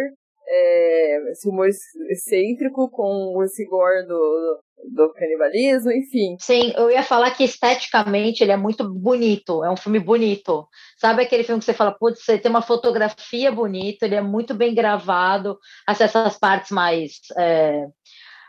é, 0.46 1.30
esse 1.30 1.48
humor 1.48 1.68
excêntrico 2.10 2.90
com 2.90 3.42
esse 3.44 3.64
gore 3.66 4.06
do, 4.06 4.60
do 4.94 5.12
canibalismo, 5.12 5.90
enfim. 5.92 6.36
Sim, 6.40 6.72
eu 6.76 6.90
ia 6.90 7.02
falar 7.02 7.30
que 7.32 7.44
esteticamente 7.44 8.42
ele 8.42 8.52
é 8.52 8.56
muito 8.56 8.88
bonito, 8.88 9.64
é 9.64 9.70
um 9.70 9.76
filme 9.76 9.98
bonito. 9.98 10.66
Sabe 10.98 11.22
aquele 11.22 11.44
filme 11.44 11.58
que 11.58 11.64
você 11.64 11.74
fala, 11.74 11.92
putz, 11.92 12.24
você 12.24 12.38
tem 12.38 12.50
uma 12.50 12.62
fotografia 12.62 13.52
bonita, 13.52 14.06
ele 14.06 14.14
é 14.14 14.22
muito 14.22 14.54
bem 14.54 14.74
gravado, 14.74 15.58
essas 15.86 16.38
partes 16.38 16.70
mais. 16.70 17.12
É, 17.36 17.86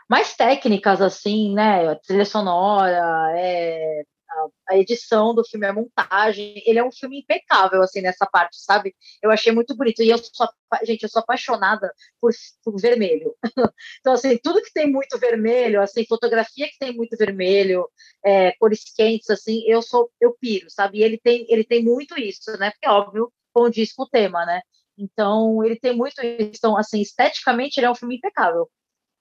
mais 0.08 0.34
técnicas, 0.34 1.00
assim, 1.00 1.54
né? 1.54 1.94
Trilha 2.04 2.24
sonora, 2.24 3.00
é, 3.36 4.02
a, 4.68 4.76
edição 4.78 5.34
do 5.34 5.44
filme, 5.44 5.66
a 5.66 5.72
montagem, 5.72 6.62
ele 6.66 6.78
é 6.78 6.84
um 6.84 6.92
filme 6.92 7.20
impecável, 7.20 7.82
assim, 7.82 8.00
nessa 8.00 8.26
parte, 8.26 8.56
sabe? 8.60 8.94
Eu 9.22 9.30
achei 9.30 9.52
muito 9.52 9.76
bonito. 9.76 10.02
E 10.02 10.10
eu 10.10 10.18
sou, 10.18 10.48
gente, 10.84 11.02
eu 11.02 11.08
sou 11.08 11.20
apaixonada 11.20 11.92
por, 12.20 12.32
por 12.64 12.80
vermelho. 12.80 13.34
então, 14.00 14.12
assim, 14.12 14.38
tudo 14.38 14.62
que 14.62 14.72
tem 14.72 14.90
muito 14.90 15.18
vermelho, 15.18 15.80
assim, 15.82 16.04
fotografia 16.06 16.68
que 16.68 16.78
tem 16.78 16.94
muito 16.94 17.16
vermelho, 17.16 17.88
é, 18.24 18.52
cores 18.52 18.84
quentes, 18.94 19.30
assim, 19.30 19.62
eu 19.66 19.82
sou, 19.82 20.10
eu 20.20 20.36
piro, 20.40 20.70
sabe? 20.70 20.98
E 20.98 21.02
ele 21.02 21.18
tem, 21.18 21.46
ele 21.48 21.64
tem 21.64 21.82
muito 21.84 22.18
isso, 22.18 22.56
né? 22.58 22.70
Porque, 22.70 22.88
óbvio, 22.88 23.32
condiz 23.52 23.92
com 23.92 24.04
o 24.04 24.08
tema, 24.08 24.44
né? 24.46 24.60
Então, 24.96 25.64
ele 25.64 25.76
tem 25.76 25.96
muito 25.96 26.20
isso. 26.22 26.58
Então, 26.58 26.76
assim, 26.76 27.00
esteticamente, 27.00 27.78
ele 27.78 27.86
é 27.86 27.90
um 27.90 27.94
filme 27.94 28.16
impecável 28.16 28.68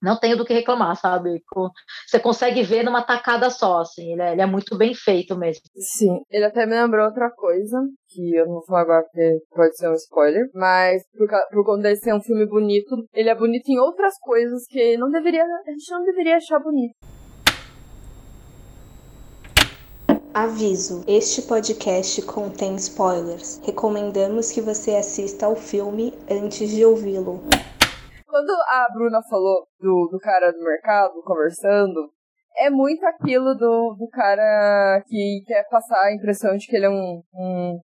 não 0.02 0.18
tenho 0.20 0.38
do 0.38 0.46
que 0.46 0.54
reclamar, 0.54 0.96
sabe? 0.96 1.42
Você 2.08 2.20
consegue 2.20 2.64
ver 2.64 2.84
numa 2.84 3.04
tacada 3.04 3.50
só, 3.50 3.80
assim, 3.80 4.14
ele 4.14 4.22
é, 4.22 4.32
ele 4.34 4.42
é, 4.42 4.46
muito 4.46 4.78
bem 4.78 4.94
feito 4.94 5.38
mesmo. 5.38 5.62
Sim, 5.76 6.22
ele 6.30 6.46
até 6.46 6.66
me 6.66 6.80
lembrou 6.80 7.06
outra 7.06 7.30
coisa, 7.30 7.78
que 8.08 8.36
eu 8.36 8.46
não 8.46 8.54
vou 8.54 8.66
falar 8.66 8.82
agora 8.82 9.04
porque 9.04 9.40
pode 9.50 9.78
ser 9.78 9.90
um 9.90 9.94
spoiler, 9.94 10.50
mas 10.54 11.04
por, 11.18 11.28
por 11.52 11.66
conta 11.66 11.84
dele 11.84 11.96
ser 11.98 12.14
um 12.14 12.22
filme 12.22 12.46
bonito, 12.46 12.96
ele 13.14 13.30
é 13.30 13.36
bonito 13.36 13.70
em 13.70 13.80
outras 13.80 14.18
coisas 14.20 14.66
que 14.68 14.98
não 14.98 15.10
deveria, 15.10 15.44
a 15.44 15.72
gente 15.72 15.92
não 15.92 16.04
deveria 16.04 16.38
achar 16.38 16.60
bonito. 16.60 16.96
Aviso: 20.34 21.04
este 21.08 21.42
podcast 21.42 22.22
contém 22.22 22.76
spoilers. 22.76 23.60
Recomendamos 23.66 24.52
que 24.52 24.62
você 24.62 24.96
assista 24.96 25.48
ao 25.48 25.56
filme 25.56 26.14
antes 26.30 26.70
de 26.70 26.86
ouvi-lo. 26.86 27.42
Quando 28.30 28.52
a 28.52 28.88
Bruna 28.94 29.22
falou 29.28 29.66
do, 29.80 30.10
do 30.12 30.20
cara 30.20 30.52
do 30.52 30.64
mercado 30.64 31.20
conversando, 31.24 32.12
é 32.56 32.70
muito 32.70 33.04
aquilo 33.06 33.56
do, 33.56 33.96
do 33.98 34.08
cara 34.12 35.02
que 35.08 35.42
quer 35.48 35.68
passar 35.68 36.00
a 36.04 36.14
impressão 36.14 36.56
de 36.56 36.68
que 36.68 36.76
ele 36.76 36.86
é 36.86 36.90
um, 36.90 37.24
um, 37.34 37.80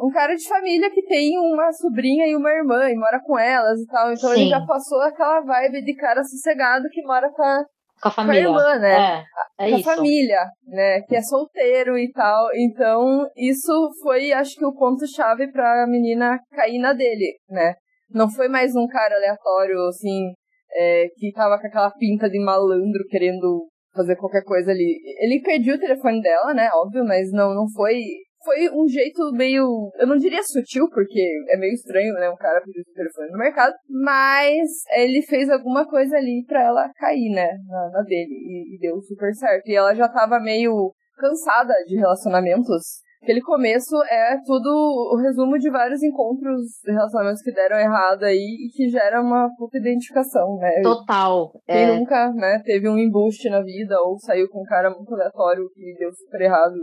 um 0.00 0.10
cara 0.10 0.34
de 0.34 0.48
família 0.48 0.90
que 0.90 1.02
tem 1.02 1.38
uma 1.38 1.70
sobrinha 1.72 2.26
e 2.26 2.34
uma 2.34 2.50
irmã 2.50 2.88
e 2.88 2.94
mora 2.94 3.20
com 3.22 3.38
elas 3.38 3.80
e 3.80 3.86
tal. 3.86 4.12
Então 4.12 4.30
Sim. 4.30 4.40
ele 4.40 4.50
já 4.50 4.64
passou 4.64 5.00
aquela 5.02 5.40
vibe 5.40 5.84
de 5.84 5.94
cara 5.94 6.24
sossegado 6.24 6.88
que 6.90 7.02
mora 7.02 7.30
com 7.30 7.42
a, 7.42 7.64
com 8.00 8.08
a 8.08 8.10
família. 8.10 8.46
Com 8.46 8.54
a 8.54 8.60
irmã, 8.60 8.78
né? 8.78 9.24
É, 9.58 9.66
é 9.66 9.70
com 9.70 9.78
isso. 9.78 9.90
a 9.90 9.94
família, 9.94 10.46
né? 10.68 11.00
Que 11.02 11.16
é 11.16 11.20
solteiro 11.20 11.98
e 11.98 12.10
tal. 12.12 12.48
Então, 12.54 13.28
isso 13.36 13.90
foi, 14.02 14.32
acho 14.32 14.56
que, 14.56 14.64
o 14.64 14.74
ponto-chave 14.74 15.52
pra 15.52 15.86
menina 15.86 16.40
cair 16.54 16.78
na 16.78 16.94
dele, 16.94 17.38
né? 17.50 17.74
Não 18.14 18.30
foi 18.30 18.48
mais 18.48 18.74
um 18.74 18.86
cara 18.86 19.16
aleatório, 19.16 19.86
assim, 19.88 20.32
é, 20.74 21.06
que 21.16 21.32
tava 21.32 21.58
com 21.58 21.66
aquela 21.66 21.90
pinta 21.92 22.28
de 22.28 22.38
malandro 22.38 23.04
querendo 23.08 23.68
fazer 23.94 24.16
qualquer 24.16 24.44
coisa 24.44 24.70
ali. 24.70 25.00
Ele 25.20 25.42
pediu 25.42 25.76
o 25.76 25.80
telefone 25.80 26.20
dela, 26.20 26.54
né? 26.54 26.68
Óbvio, 26.74 27.04
mas 27.04 27.30
não, 27.32 27.54
não 27.54 27.68
foi. 27.70 28.00
Foi 28.44 28.68
um 28.70 28.88
jeito 28.88 29.30
meio. 29.32 29.90
Eu 29.98 30.06
não 30.06 30.16
diria 30.16 30.42
sutil, 30.42 30.88
porque 30.90 31.22
é 31.48 31.56
meio 31.56 31.72
estranho, 31.74 32.12
né? 32.14 32.28
Um 32.28 32.36
cara 32.36 32.60
pedir 32.60 32.80
o 32.80 32.94
telefone 32.94 33.30
no 33.30 33.38
mercado. 33.38 33.74
Mas 33.88 34.68
ele 34.96 35.22
fez 35.22 35.48
alguma 35.48 35.86
coisa 35.88 36.16
ali 36.16 36.44
pra 36.46 36.62
ela 36.62 36.90
cair, 36.96 37.30
né? 37.30 37.48
Na, 37.68 37.90
na 37.90 38.02
dele. 38.02 38.34
E, 38.34 38.74
e 38.74 38.78
deu 38.80 39.00
super 39.02 39.32
certo. 39.34 39.68
E 39.68 39.76
ela 39.76 39.94
já 39.94 40.08
tava 40.08 40.40
meio 40.40 40.92
cansada 41.16 41.72
de 41.86 41.96
relacionamentos 41.96 43.02
Aquele 43.22 43.40
começo 43.40 43.94
é 44.10 44.36
tudo 44.44 44.68
o 44.68 45.16
resumo 45.16 45.56
de 45.56 45.70
vários 45.70 46.02
encontros 46.02 46.60
relacionamentos 46.84 47.40
que 47.40 47.52
deram 47.52 47.78
errado 47.78 48.24
aí 48.24 48.66
e 48.66 48.68
que 48.76 48.88
gera 48.88 49.22
uma 49.22 49.48
puta 49.56 49.78
identificação, 49.78 50.56
né? 50.56 50.82
Total. 50.82 51.52
Quem 51.64 51.84
é... 51.84 51.96
nunca, 51.96 52.32
né, 52.32 52.60
teve 52.64 52.88
um 52.88 52.98
embuste 52.98 53.48
na 53.48 53.62
vida 53.62 53.96
ou 54.00 54.18
saiu 54.18 54.48
com 54.50 54.62
um 54.62 54.64
cara 54.64 54.90
muito 54.90 55.14
aleatório 55.14 55.70
que 55.72 55.94
deu 56.00 56.10
super 56.12 56.40
errado. 56.40 56.74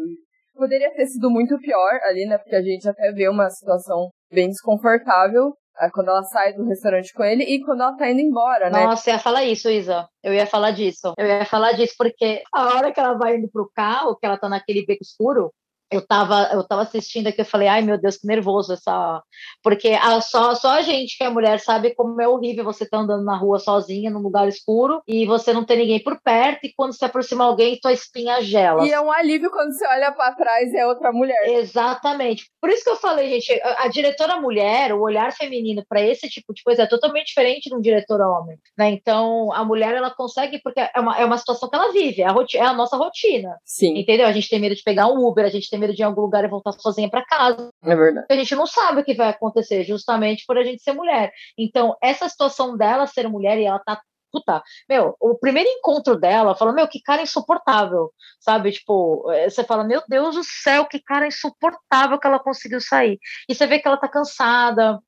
Poderia 0.56 0.94
ter 0.94 1.08
sido 1.08 1.30
muito 1.30 1.58
pior 1.60 2.00
ali, 2.04 2.26
né? 2.26 2.38
Porque 2.38 2.56
a 2.56 2.62
gente 2.62 2.88
até 2.88 3.12
vê 3.12 3.28
uma 3.28 3.50
situação 3.50 4.10
bem 4.32 4.48
desconfortável 4.48 5.54
é, 5.80 5.90
quando 5.90 6.10
ela 6.10 6.24
sai 6.24 6.54
do 6.54 6.66
restaurante 6.66 7.14
com 7.14 7.24
ele 7.24 7.44
e 7.44 7.64
quando 7.64 7.82
ela 7.82 7.96
tá 7.96 8.10
indo 8.10 8.22
embora, 8.22 8.70
né? 8.70 8.86
Nossa, 8.86 9.10
eu 9.10 9.14
ia 9.14 9.20
falar 9.20 9.44
isso, 9.44 9.70
Isa. 9.70 10.08
Eu 10.24 10.34
ia 10.34 10.46
falar 10.46 10.72
disso. 10.72 11.14
Eu 11.18 11.26
ia 11.26 11.46
falar 11.46 11.74
disso 11.74 11.96
porque 11.98 12.42
a 12.54 12.76
hora 12.76 12.94
que 12.94 13.00
ela 13.00 13.18
vai 13.18 13.38
indo 13.38 13.50
pro 13.52 13.70
carro, 13.74 14.18
que 14.18 14.26
ela 14.26 14.38
tá 14.38 14.48
naquele 14.50 14.86
beco 14.86 15.02
escuro, 15.02 15.52
eu 15.92 16.06
tava, 16.06 16.50
eu 16.54 16.64
tava 16.64 16.84
assistindo 16.84 17.28
aqui, 17.28 17.42
eu 17.42 17.46
falei, 17.46 17.68
ai 17.68 17.82
meu 17.82 17.98
Deus, 17.98 18.18
que 18.18 18.28
nervoso 18.28 18.74
essa. 18.74 19.22
Porque 19.64 19.90
a, 19.90 20.22
só, 20.22 20.54
só 20.54 20.70
a 20.72 20.82
gente 20.82 21.18
que 21.18 21.24
é 21.24 21.30
mulher 21.30 21.60
sabe 21.60 21.96
como 21.96 22.22
é 22.22 22.28
horrível 22.28 22.64
você 22.64 22.84
estar 22.84 22.98
tá 22.98 23.04
andando 23.04 23.24
na 23.24 23.36
rua 23.36 23.60
sozinha, 23.60 24.12
num 24.12 24.20
lugar 24.20 24.48
escuro, 24.48 25.02
e 25.08 25.26
você 25.26 25.52
não 25.52 25.66
ter 25.66 25.78
ninguém 25.78 26.02
por 26.02 26.22
perto, 26.22 26.66
e 26.66 26.74
quando 26.76 26.94
se 26.94 27.04
aproxima 27.04 27.44
alguém, 27.44 27.80
tua 27.80 27.92
espinha 27.92 28.42
gela. 28.42 28.86
E 28.86 28.92
é 28.92 29.02
um 29.02 29.12
alívio 29.12 29.50
quando 29.50 29.74
você 29.74 29.86
olha 29.88 30.12
para 30.12 30.36
trás 30.36 30.72
e 30.72 30.78
é 30.78 30.86
outra 30.86 31.12
mulher. 31.12 31.50
Exatamente. 31.50 32.50
Por 32.62 32.70
isso 32.70 32.84
que 32.84 32.90
eu 32.90 32.96
falei, 32.96 33.40
gente, 33.40 33.60
a, 33.62 33.86
a 33.86 33.88
diretora 33.88 34.40
mulher, 34.40 34.94
o 34.94 35.02
olhar 35.02 35.32
feminino 35.32 35.84
para 35.88 36.02
esse 36.02 36.30
tipo 36.30 36.54
de 36.54 36.62
coisa 36.62 36.84
é 36.84 36.88
totalmente 36.88 37.28
diferente 37.28 37.70
de 37.70 37.76
um 37.76 37.82
diretor 37.82 38.22
homem. 38.22 38.58
Né? 38.78 38.90
Então, 38.92 39.52
a 39.54 39.64
mulher, 39.66 39.96
ela 39.96 40.12
consegue, 40.12 40.60
porque 40.62 40.80
é 40.80 41.00
uma, 41.00 41.18
é 41.18 41.26
uma 41.26 41.38
situação 41.38 41.70
que 41.70 41.76
ela 41.76 41.92
vive, 41.92 42.22
é 42.22 42.28
a, 42.28 42.36
é 42.56 42.62
a 42.62 42.74
nossa 42.74 42.96
rotina. 42.96 43.58
Sim. 43.66 43.98
Entendeu? 43.98 44.28
A 44.28 44.32
gente 44.32 44.50
tem 44.50 44.60
medo 44.60 44.76
de 44.76 44.84
pegar 44.84 45.08
um 45.08 45.26
Uber, 45.26 45.46
a 45.46 45.50
gente 45.50 45.70
tem 45.70 45.79
medo 45.80 45.94
de 45.94 46.02
ir 46.02 46.04
em 46.04 46.06
algum 46.06 46.22
lugar 46.22 46.44
e 46.44 46.48
voltar 46.48 46.74
sozinha 46.74 47.10
para 47.10 47.26
casa. 47.26 47.70
É 47.84 47.96
verdade. 47.96 48.28
A 48.30 48.36
gente 48.36 48.56
não 48.56 48.68
sabe 48.68 49.02
o 49.02 49.04
que 49.04 49.16
vai 49.16 49.30
acontecer, 49.30 49.84
justamente 49.84 50.46
por 50.46 50.58
a 50.58 50.64
gente 50.64 50.82
ser 50.82 50.94
mulher. 50.94 51.32
Então, 51.58 51.96
essa 52.02 52.28
situação 52.28 52.78
dela 52.78 53.08
ser 53.08 53.28
mulher 53.28 53.58
e 53.58 53.66
ela 53.66 53.80
tá 53.80 54.00
puta, 54.32 54.62
meu, 54.88 55.16
o 55.20 55.36
primeiro 55.38 55.70
encontro 55.70 56.16
dela, 56.16 56.56
fala, 56.56 56.72
meu, 56.72 56.88
que 56.88 57.02
cara 57.02 57.22
insuportável, 57.22 58.12
sabe? 58.40 58.72
Tipo, 58.72 59.30
eh, 59.32 59.50
você 59.50 59.64
fala, 59.64 59.84
meu 59.84 60.02
Deus 60.08 60.36
do 60.36 60.44
céu, 60.44 60.86
que 60.86 61.00
cara 61.00 61.28
insuportável 61.28 62.20
que 62.20 62.28
ela 62.28 62.40
conseguiu 62.40 62.80
sair. 62.80 63.20
E 63.48 63.56
você 63.56 63.66
vê 63.68 63.80
que 63.80 63.88
ela 63.88 63.98
tá 63.98 64.08
cansada, 64.08 65.00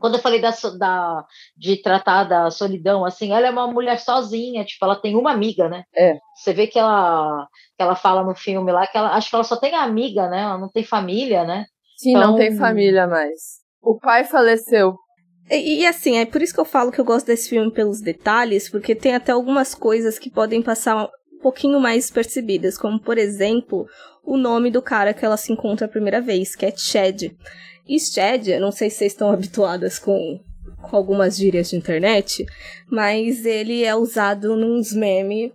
quando 0.00 0.14
eu 0.14 0.20
falei 0.20 0.40
da, 0.40 0.50
da, 0.78 1.24
de 1.56 1.80
tratar 1.82 2.24
da 2.24 2.50
solidão, 2.50 3.04
assim, 3.04 3.32
ela 3.32 3.46
é 3.46 3.50
uma 3.50 3.66
mulher 3.66 3.98
sozinha, 3.98 4.64
tipo, 4.64 4.84
ela 4.84 4.96
tem 4.96 5.16
uma 5.16 5.32
amiga, 5.32 5.68
né? 5.68 5.84
É. 5.94 6.18
Você 6.34 6.52
vê 6.52 6.66
que 6.66 6.78
ela, 6.78 7.46
que 7.76 7.82
ela 7.82 7.96
fala 7.96 8.22
no 8.22 8.34
filme 8.34 8.70
lá 8.70 8.86
que 8.86 8.96
ela, 8.96 9.14
acho 9.14 9.30
que 9.30 9.34
ela 9.34 9.44
só 9.44 9.56
tem 9.56 9.74
amiga, 9.74 10.28
né? 10.28 10.42
Ela 10.42 10.58
não 10.58 10.68
tem 10.68 10.84
família, 10.84 11.44
né? 11.44 11.64
Sim, 11.96 12.10
então... 12.10 12.32
não 12.32 12.36
tem 12.36 12.56
família 12.56 13.06
mais. 13.06 13.64
O 13.80 13.98
pai 13.98 14.24
faleceu. 14.24 14.96
E, 15.50 15.80
e, 15.80 15.86
assim, 15.86 16.18
é 16.18 16.26
por 16.26 16.42
isso 16.42 16.52
que 16.52 16.60
eu 16.60 16.64
falo 16.64 16.90
que 16.90 17.00
eu 17.00 17.04
gosto 17.04 17.26
desse 17.26 17.48
filme 17.48 17.72
pelos 17.72 18.00
detalhes, 18.00 18.68
porque 18.68 18.94
tem 18.94 19.14
até 19.14 19.32
algumas 19.32 19.74
coisas 19.74 20.18
que 20.18 20.28
podem 20.28 20.60
passar 20.60 21.04
um 21.04 21.38
pouquinho 21.40 21.80
mais 21.80 22.10
percebidas, 22.10 22.76
como 22.76 23.00
por 23.00 23.16
exemplo, 23.16 23.86
o 24.24 24.36
nome 24.36 24.70
do 24.70 24.82
cara 24.82 25.14
que 25.14 25.24
ela 25.24 25.36
se 25.36 25.52
encontra 25.52 25.86
a 25.86 25.90
primeira 25.90 26.20
vez, 26.20 26.56
que 26.56 26.66
é 26.66 26.76
Chad. 26.76 27.30
E 27.86 27.98
Shed, 28.00 28.58
não 28.58 28.72
sei 28.72 28.90
se 28.90 28.98
vocês 28.98 29.12
estão 29.12 29.30
habituadas 29.30 29.98
com, 29.98 30.40
com 30.82 30.96
algumas 30.96 31.36
gírias 31.36 31.70
de 31.70 31.76
internet, 31.76 32.44
mas 32.90 33.44
ele 33.44 33.84
é 33.84 33.94
usado 33.94 34.56
nos 34.56 34.92
memes 34.92 35.52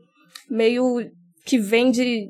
meio 0.49 1.09
que 1.45 1.57
vem 1.57 1.91
de, 1.91 2.29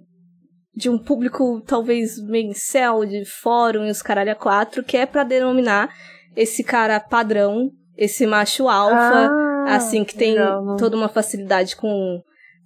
de 0.75 0.89
um 0.89 0.98
público 0.98 1.62
talvez 1.65 2.22
meio 2.22 2.53
céu, 2.53 3.05
de 3.05 3.25
fórum 3.25 3.86
e 3.86 3.91
os 3.91 4.01
caralho 4.01 4.31
a 4.31 4.36
quatro, 4.36 4.84
que 4.84 4.98
é 4.98 5.05
para 5.05 5.24
denominar 5.24 5.93
esse 6.36 6.63
cara 6.63 7.00
padrão, 7.00 7.72
esse 7.98 8.25
macho 8.25 8.70
alfa, 8.70 9.29
ah, 9.29 9.75
assim, 9.75 10.03
que 10.03 10.15
tem 10.15 10.34
legal. 10.34 10.77
toda 10.77 10.96
uma 10.96 11.10
facilidade 11.10 11.75
com 11.75 12.22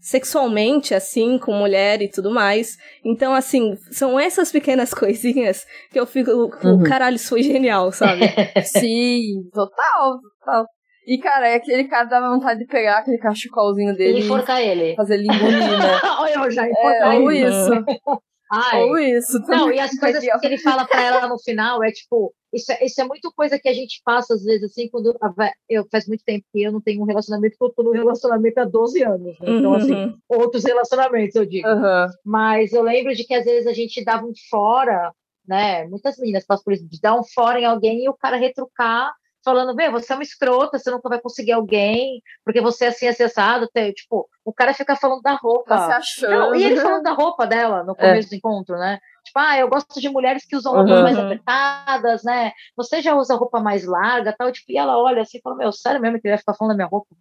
sexualmente, 0.06 0.94
assim, 0.94 1.40
com 1.40 1.52
mulher 1.52 2.00
e 2.00 2.08
tudo 2.08 2.30
mais. 2.30 2.78
Então, 3.04 3.34
assim, 3.34 3.76
são 3.90 4.20
essas 4.20 4.52
pequenas 4.52 4.94
coisinhas 4.94 5.66
que 5.92 6.00
eu 6.00 6.06
fico, 6.06 6.30
uhum. 6.32 6.84
caralho, 6.84 7.16
isso 7.16 7.30
foi 7.30 7.42
genial, 7.42 7.92
sabe? 7.92 8.22
Sim, 8.64 9.50
total, 9.52 10.20
total. 10.22 10.66
E, 11.08 11.18
cara, 11.18 11.48
é 11.48 11.56
aquele 11.56 11.86
cara 11.86 12.06
dá 12.06 12.20
vontade 12.22 12.60
de 12.60 12.68
pegar 12.68 13.00
aquele 13.00 13.18
cachecolzinho 13.18 13.96
dele 13.96 14.20
e 14.20 14.24
enforcar 14.24 14.62
ele. 14.62 14.96
Fazer 14.96 15.16
ele 15.16 15.24
engolir, 15.24 15.60
né? 15.60 16.00
Olha, 16.20 16.36
eu 16.36 16.52
já 16.52 16.70
enforcar 16.70 17.16
é, 17.16 17.20
Ou 17.20 17.32
isso. 17.32 17.72
Ai. 18.56 18.84
Ou 18.84 18.98
isso. 18.98 19.40
Não, 19.48 19.72
e 19.72 19.80
as 19.80 19.98
coisas 19.98 20.24
que 20.24 20.46
ele 20.46 20.58
fala 20.60 20.86
pra 20.86 21.02
ela 21.02 21.28
no 21.28 21.38
final 21.40 21.84
é 21.84 21.92
tipo, 21.92 22.34
isso 22.54 22.72
é, 22.72 22.86
isso 22.86 23.02
é 23.02 23.04
muito 23.04 23.32
coisa 23.34 23.60
que 23.60 23.68
a 23.68 23.74
gente 23.74 24.02
passa, 24.04 24.34
às 24.34 24.44
vezes, 24.44 24.72
assim, 24.72 24.90
quando. 24.90 25.14
Eu 25.70 25.86
faz 25.92 26.08
muito 26.08 26.24
tempo 26.24 26.46
que 26.52 26.64
eu 26.64 26.72
não 26.72 26.82
tenho 26.82 27.02
um 27.02 27.06
relacionamento, 27.06 27.56
porque 27.60 27.72
eu 27.72 27.76
tô 27.76 27.84
no 27.84 27.96
relacionamento 27.96 28.60
há 28.60 28.64
12 28.64 29.04
anos. 29.04 29.40
Né? 29.40 29.48
Então, 29.48 29.74
assim, 29.74 29.94
uhum. 29.94 30.18
outros 30.30 30.64
relacionamentos, 30.64 31.36
eu 31.36 31.46
digo. 31.46 31.68
Uhum. 31.68 32.08
Mas 32.24 32.72
eu 32.72 32.82
lembro 32.82 33.14
de 33.14 33.26
que 33.26 33.34
às 33.34 33.46
vezes 33.46 33.68
a 33.68 33.74
gente 33.74 34.04
dava 34.04 34.26
um 34.26 34.34
fora, 34.50 35.12
né? 35.46 35.86
Muitas 35.88 36.18
meninas 36.18 36.46
passam 36.46 36.64
por 36.64 36.74
isso, 36.74 36.88
de 36.88 37.00
dar 37.02 37.20
um 37.20 37.24
fora 37.24 37.60
em 37.60 37.66
alguém 37.66 38.04
e 38.06 38.10
o 38.10 38.14
cara 38.14 38.38
retrucar 38.38 39.12
falando, 39.46 39.76
meu, 39.76 39.92
você 39.92 40.12
é 40.12 40.16
uma 40.16 40.24
escrota, 40.24 40.80
você 40.80 40.90
nunca 40.90 41.08
vai 41.08 41.22
conseguir 41.22 41.52
alguém, 41.52 42.22
porque 42.44 42.60
você 42.60 42.86
é 42.86 42.88
assim 42.88 43.08
acessado. 43.08 43.70
Tipo, 43.94 44.28
o 44.44 44.52
cara 44.52 44.74
fica 44.74 44.96
falando 44.96 45.22
da 45.22 45.34
roupa. 45.34 45.78
Tá 45.78 45.86
se 45.86 45.92
achando. 45.92 46.32
Não, 46.32 46.56
e 46.56 46.64
ele 46.64 46.82
falando 46.82 47.04
da 47.04 47.14
roupa 47.14 47.46
dela 47.46 47.84
no 47.84 47.94
é. 47.94 47.96
começo 47.96 48.28
é. 48.28 48.32
do 48.32 48.36
encontro, 48.36 48.76
né? 48.78 49.00
Tipo, 49.24 49.40
ah, 49.40 49.58
eu 49.58 49.70
gosto 49.70 50.02
de 50.02 50.10
mulheres 50.10 50.46
que 50.46 50.56
usam 50.56 50.74
roupas 50.74 50.98
uhum. 50.98 51.04
mais 51.04 51.18
apertadas, 51.18 52.24
né? 52.24 52.52
Você 52.76 53.02
já 53.02 53.16
usa 53.16 53.36
roupa 53.36 53.60
mais 53.60 53.86
larga 53.86 54.36
tal. 54.38 54.52
Tipo, 54.52 54.72
e 54.72 54.78
ela 54.78 54.98
olha 54.98 55.22
assim 55.22 55.38
e 55.38 55.42
fala, 55.42 55.56
meu, 55.56 55.72
sério 55.72 56.02
mesmo 56.02 56.20
que 56.20 56.28
ele 56.28 56.34
vai 56.34 56.40
ficar 56.40 56.56
falando 56.56 56.72
da 56.72 56.76
minha 56.76 56.88
roupa? 56.88 57.16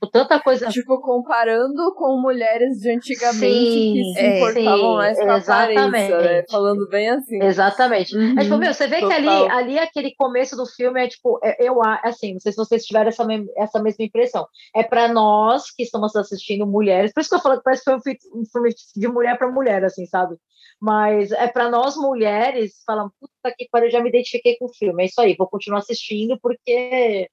Tipo, 0.00 0.10
tanta 0.10 0.40
coisa. 0.40 0.68
Tipo, 0.68 0.98
comparando 1.00 1.94
com 1.94 2.18
mulheres 2.18 2.78
de 2.78 2.90
antigamente 2.90 3.34
sim, 3.38 3.92
que 3.92 4.14
se 4.14 4.26
importavam 4.26 4.92
sim, 4.92 4.96
mais 4.96 5.18
com 5.18 5.30
exatamente. 5.30 5.78
aparência, 5.78 6.18
né? 6.18 6.44
Falando 6.50 6.88
bem 6.88 7.10
assim. 7.10 7.42
Exatamente. 7.42 8.16
Uhum, 8.16 8.34
Mas, 8.34 8.44
tipo, 8.46 8.56
meu, 8.56 8.72
você 8.72 8.86
vê 8.86 9.00
total. 9.00 9.08
que 9.08 9.14
ali, 9.14 9.50
ali 9.50 9.78
aquele 9.78 10.14
começo 10.14 10.56
do 10.56 10.64
filme 10.64 11.04
é 11.04 11.08
tipo, 11.08 11.38
é, 11.44 11.56
eu 11.60 11.82
assim, 12.02 12.32
não 12.32 12.40
sei 12.40 12.52
se 12.52 12.56
vocês 12.56 12.84
tiveram 12.86 13.08
essa, 13.08 13.26
essa 13.58 13.82
mesma 13.82 14.04
impressão. 14.04 14.46
É 14.74 14.82
para 14.82 15.06
nós 15.06 15.70
que 15.70 15.82
estamos 15.82 16.16
assistindo 16.16 16.66
mulheres, 16.66 17.12
por 17.12 17.20
isso 17.20 17.28
que 17.28 17.36
eu 17.36 17.40
falo 17.40 17.58
que 17.58 17.64
parece 17.64 17.84
que 17.84 17.90
foi 17.90 18.16
um 18.34 18.44
filme 18.46 18.74
de 18.96 19.08
mulher 19.08 19.36
para 19.36 19.50
mulher, 19.50 19.84
assim, 19.84 20.06
sabe? 20.06 20.36
Mas 20.80 21.30
é 21.32 21.46
para 21.46 21.68
nós 21.68 21.94
mulheres, 21.96 22.82
falando, 22.86 23.12
puta 23.20 23.54
que 23.54 23.68
pariu, 23.70 23.88
eu 23.88 23.92
já 23.92 24.00
me 24.00 24.08
identifiquei 24.08 24.56
com 24.56 24.64
o 24.64 24.74
filme. 24.74 25.02
É 25.02 25.06
isso 25.06 25.20
aí, 25.20 25.36
vou 25.36 25.46
continuar 25.46 25.80
assistindo 25.80 26.38
porque 26.40 27.28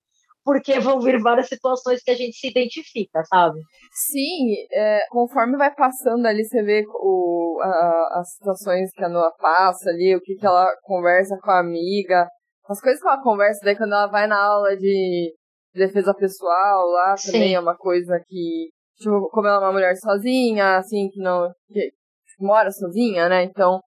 porque 0.48 0.80
vão 0.80 1.02
vir 1.02 1.22
várias 1.22 1.50
situações 1.50 2.02
que 2.02 2.10
a 2.10 2.16
gente 2.16 2.38
se 2.38 2.48
identifica, 2.48 3.22
sabe? 3.26 3.60
Sim, 3.92 4.56
é, 4.72 5.02
conforme 5.10 5.58
vai 5.58 5.76
passando 5.76 6.26
ali, 6.26 6.46
você 6.46 6.64
vê 6.64 6.86
o, 6.88 7.60
a, 7.62 8.20
as 8.22 8.32
situações 8.32 8.90
que 8.94 9.04
a 9.04 9.10
Noa 9.10 9.30
passa 9.38 9.90
ali, 9.90 10.16
o 10.16 10.22
que, 10.22 10.36
que 10.36 10.46
ela 10.46 10.74
conversa 10.84 11.38
com 11.44 11.52
a 11.52 11.60
amiga, 11.60 12.30
as 12.70 12.80
coisas 12.80 13.02
que 13.02 13.08
ela 13.10 13.22
conversa 13.22 13.60
daí 13.62 13.76
quando 13.76 13.92
ela 13.92 14.08
vai 14.08 14.26
na 14.26 14.42
aula 14.42 14.78
de 14.78 15.36
defesa 15.74 16.14
pessoal 16.14 16.88
lá 16.92 17.16
também 17.26 17.50
Sim. 17.50 17.56
é 17.56 17.60
uma 17.60 17.76
coisa 17.76 18.18
que, 18.26 18.70
tipo, 18.96 19.30
como 19.30 19.48
ela 19.48 19.58
é 19.58 19.60
uma 19.66 19.74
mulher 19.74 19.98
sozinha, 19.98 20.78
assim, 20.78 21.10
que 21.10 21.20
não. 21.20 21.52
que 21.74 21.92
mora 22.40 22.72
sozinha, 22.72 23.28
né? 23.28 23.44
Então, 23.44 23.82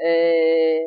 é, 0.00 0.80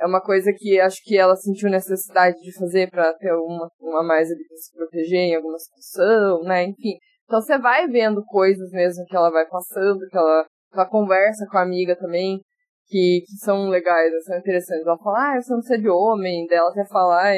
é 0.00 0.06
uma 0.06 0.20
coisa 0.20 0.52
que 0.56 0.80
acho 0.80 1.02
que 1.04 1.16
ela 1.16 1.36
sentiu 1.36 1.70
necessidade 1.70 2.36
de 2.40 2.52
fazer 2.58 2.90
para 2.90 3.12
ter 3.14 3.32
uma, 3.32 3.68
uma 3.80 4.02
mais 4.02 4.30
ali 4.30 4.46
pra 4.46 4.56
se 4.56 4.72
proteger 4.72 5.20
em 5.20 5.34
alguma 5.34 5.58
situação, 5.58 6.42
né? 6.42 6.64
Enfim. 6.64 6.96
Então 7.24 7.40
você 7.40 7.58
vai 7.58 7.86
vendo 7.86 8.24
coisas 8.24 8.70
mesmo 8.70 9.04
que 9.06 9.16
ela 9.16 9.30
vai 9.30 9.46
passando, 9.46 10.06
que 10.08 10.16
ela, 10.16 10.46
ela 10.72 10.86
conversa 10.88 11.46
com 11.50 11.58
a 11.58 11.62
amiga 11.62 11.94
também, 11.96 12.40
que, 12.86 13.22
que 13.26 13.36
são 13.44 13.68
legais, 13.68 14.12
são 14.24 14.38
interessantes. 14.38 14.86
Ela 14.86 14.98
fala, 14.98 15.34
ah, 15.34 15.40
você 15.40 15.52
não 15.52 15.58
precisa 15.58 15.78
de 15.80 15.90
homem, 15.90 16.46
dela 16.46 16.70
até 16.70 16.86
falar, 16.86 17.34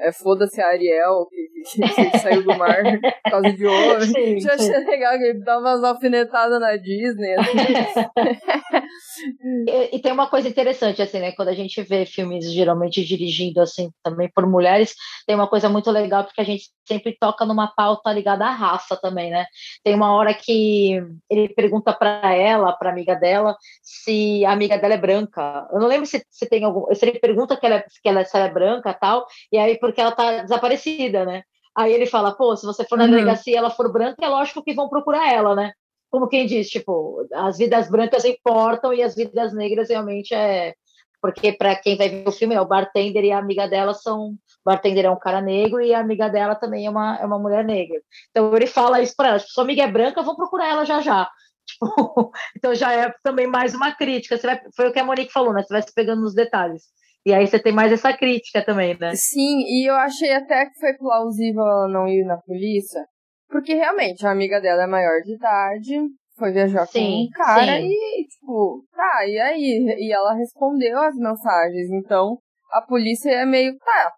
é, 0.00 0.12
foda-se 0.12 0.60
a 0.60 0.68
Ariel, 0.68 1.26
que, 1.26 1.88
que, 1.88 2.10
que, 2.10 2.18
saiu 2.18 2.42
do 2.42 2.56
mar 2.56 2.82
por 3.22 3.30
causa 3.30 3.52
de. 3.52 3.66
Sim, 4.06 4.40
Já 4.40 4.54
achei 4.54 4.78
legal 4.78 5.18
que 5.18 5.24
ele 5.24 5.44
dá 5.44 5.58
umas 5.58 5.84
alfinetadas 5.84 6.60
na 6.60 6.76
Disney. 6.76 7.34
Assim. 7.34 7.56
e, 9.68 9.96
e, 9.96 9.98
tem 10.00 10.12
uma 10.12 10.28
coisa 10.28 10.48
interessante, 10.48 11.02
assim, 11.02 11.20
né? 11.20 11.32
Quando 11.32 11.48
a 11.48 11.54
gente 11.54 11.82
vê 11.82 12.06
filmes 12.06 12.50
geralmente 12.50 13.04
dirigindo, 13.04 13.60
assim, 13.60 13.90
também 14.02 14.30
por 14.34 14.46
mulheres, 14.46 14.94
tem 15.26 15.36
uma 15.36 15.48
coisa 15.48 15.68
muito 15.68 15.90
legal, 15.90 16.24
porque 16.24 16.40
a 16.40 16.44
gente 16.44 16.70
sempre 16.86 17.16
toca 17.20 17.44
numa 17.44 17.68
pauta 17.68 18.12
ligada 18.12 18.46
à 18.46 18.50
raça 18.50 18.96
também, 18.96 19.30
né? 19.30 19.44
Tem 19.84 19.94
uma 19.94 20.14
hora 20.14 20.32
que 20.34 21.00
ele 21.28 21.48
pergunta 21.50 21.92
para 21.92 22.34
ela, 22.34 22.72
para 22.72 22.90
amiga 22.90 23.14
dela, 23.14 23.56
se 23.82 24.44
a 24.44 24.52
amiga 24.52 24.78
dela 24.78 24.94
é 24.94 24.98
branca. 24.98 25.68
Eu 25.72 25.78
não 25.78 25.86
lembro 25.86 26.06
se, 26.06 26.24
se 26.30 26.48
tem 26.48 26.64
algum. 26.64 26.92
Se 26.94 27.06
ele 27.06 27.18
pergunta 27.18 27.56
que 27.56 27.66
ela, 27.66 27.76
é, 27.76 27.84
que 28.02 28.08
ela, 28.08 28.24
se 28.24 28.36
ela 28.36 28.46
é 28.46 28.52
branca 28.52 28.94
tal, 28.94 29.26
e 29.52 29.58
aí 29.58 29.78
porque 29.90 30.00
ela 30.00 30.12
tá 30.12 30.42
desaparecida, 30.42 31.24
né? 31.24 31.42
Aí 31.76 31.92
ele 31.92 32.06
fala, 32.06 32.32
pô, 32.32 32.56
se 32.56 32.66
você 32.66 32.84
for 32.84 32.98
na 32.98 33.04
uhum. 33.04 33.10
delegacia 33.10 33.54
e 33.54 33.56
ela 33.56 33.70
for 33.70 33.92
branca, 33.92 34.24
é 34.24 34.28
lógico 34.28 34.62
que 34.62 34.74
vão 34.74 34.88
procurar 34.88 35.32
ela, 35.32 35.54
né? 35.54 35.72
Como 36.10 36.28
quem 36.28 36.46
diz, 36.46 36.68
tipo, 36.68 37.26
as 37.32 37.58
vidas 37.58 37.88
brancas 37.88 38.24
importam 38.24 38.92
e 38.92 39.02
as 39.02 39.14
vidas 39.14 39.54
negras 39.54 39.88
realmente 39.88 40.34
é. 40.34 40.74
Porque 41.22 41.52
para 41.52 41.76
quem 41.76 41.96
vai 41.96 42.08
ver 42.08 42.26
o 42.26 42.32
filme, 42.32 42.54
é 42.54 42.60
o 42.60 42.66
bartender 42.66 43.24
e 43.24 43.30
a 43.30 43.38
amiga 43.38 43.68
dela 43.68 43.94
são. 43.94 44.30
O 44.30 44.36
bartender 44.64 45.04
é 45.04 45.10
um 45.10 45.18
cara 45.18 45.40
negro 45.40 45.80
e 45.80 45.94
a 45.94 46.00
amiga 46.00 46.28
dela 46.28 46.54
também 46.54 46.86
é 46.86 46.90
uma, 46.90 47.16
é 47.16 47.24
uma 47.24 47.38
mulher 47.38 47.64
negra. 47.64 48.00
Então 48.30 48.54
ele 48.56 48.66
fala 48.66 49.00
isso 49.00 49.14
para 49.14 49.28
ela: 49.28 49.38
tipo, 49.38 49.52
sua 49.52 49.64
amiga 49.64 49.82
é 49.82 49.86
branca, 49.86 50.22
vou 50.22 50.34
procurar 50.34 50.68
ela 50.68 50.84
já 50.84 51.00
já. 51.00 51.28
Tipo, 51.70 52.32
então 52.56 52.74
já 52.74 52.92
é 52.92 53.14
também 53.22 53.46
mais 53.46 53.74
uma 53.74 53.92
crítica. 53.92 54.36
Você 54.36 54.44
vai, 54.44 54.60
foi 54.74 54.88
o 54.88 54.92
que 54.92 54.98
a 54.98 55.04
Monique 55.04 55.32
falou, 55.32 55.52
né? 55.52 55.62
Você 55.62 55.72
vai 55.72 55.82
se 55.82 55.94
pegando 55.94 56.22
nos 56.22 56.34
detalhes. 56.34 56.84
E 57.24 57.34
aí 57.34 57.46
você 57.46 57.58
tem 57.58 57.72
mais 57.72 57.92
essa 57.92 58.16
crítica 58.16 58.64
também, 58.64 58.96
né? 58.98 59.14
Sim, 59.14 59.60
e 59.66 59.88
eu 59.88 59.94
achei 59.94 60.32
até 60.32 60.64
que 60.66 60.78
foi 60.78 60.94
plausível 60.96 61.62
ela 61.62 61.88
não 61.88 62.08
ir 62.08 62.24
na 62.24 62.38
polícia, 62.38 63.04
porque 63.48 63.74
realmente 63.74 64.26
a 64.26 64.30
amiga 64.30 64.60
dela 64.60 64.84
é 64.84 64.86
maior 64.86 65.20
de 65.22 65.34
idade, 65.34 66.00
foi 66.38 66.52
viajar 66.52 66.86
sim, 66.86 66.98
com 66.98 67.22
um 67.24 67.44
cara 67.44 67.78
sim. 67.78 67.88
e, 67.88 68.26
tipo, 68.26 68.84
tá, 68.94 69.26
e 69.26 69.38
aí? 69.38 69.96
E 69.98 70.12
ela 70.12 70.34
respondeu 70.34 70.98
as 70.98 71.14
mensagens, 71.16 71.90
então 71.92 72.38
a 72.72 72.80
polícia 72.80 73.30
é 73.30 73.44
meio, 73.44 73.76
tá. 73.78 74.12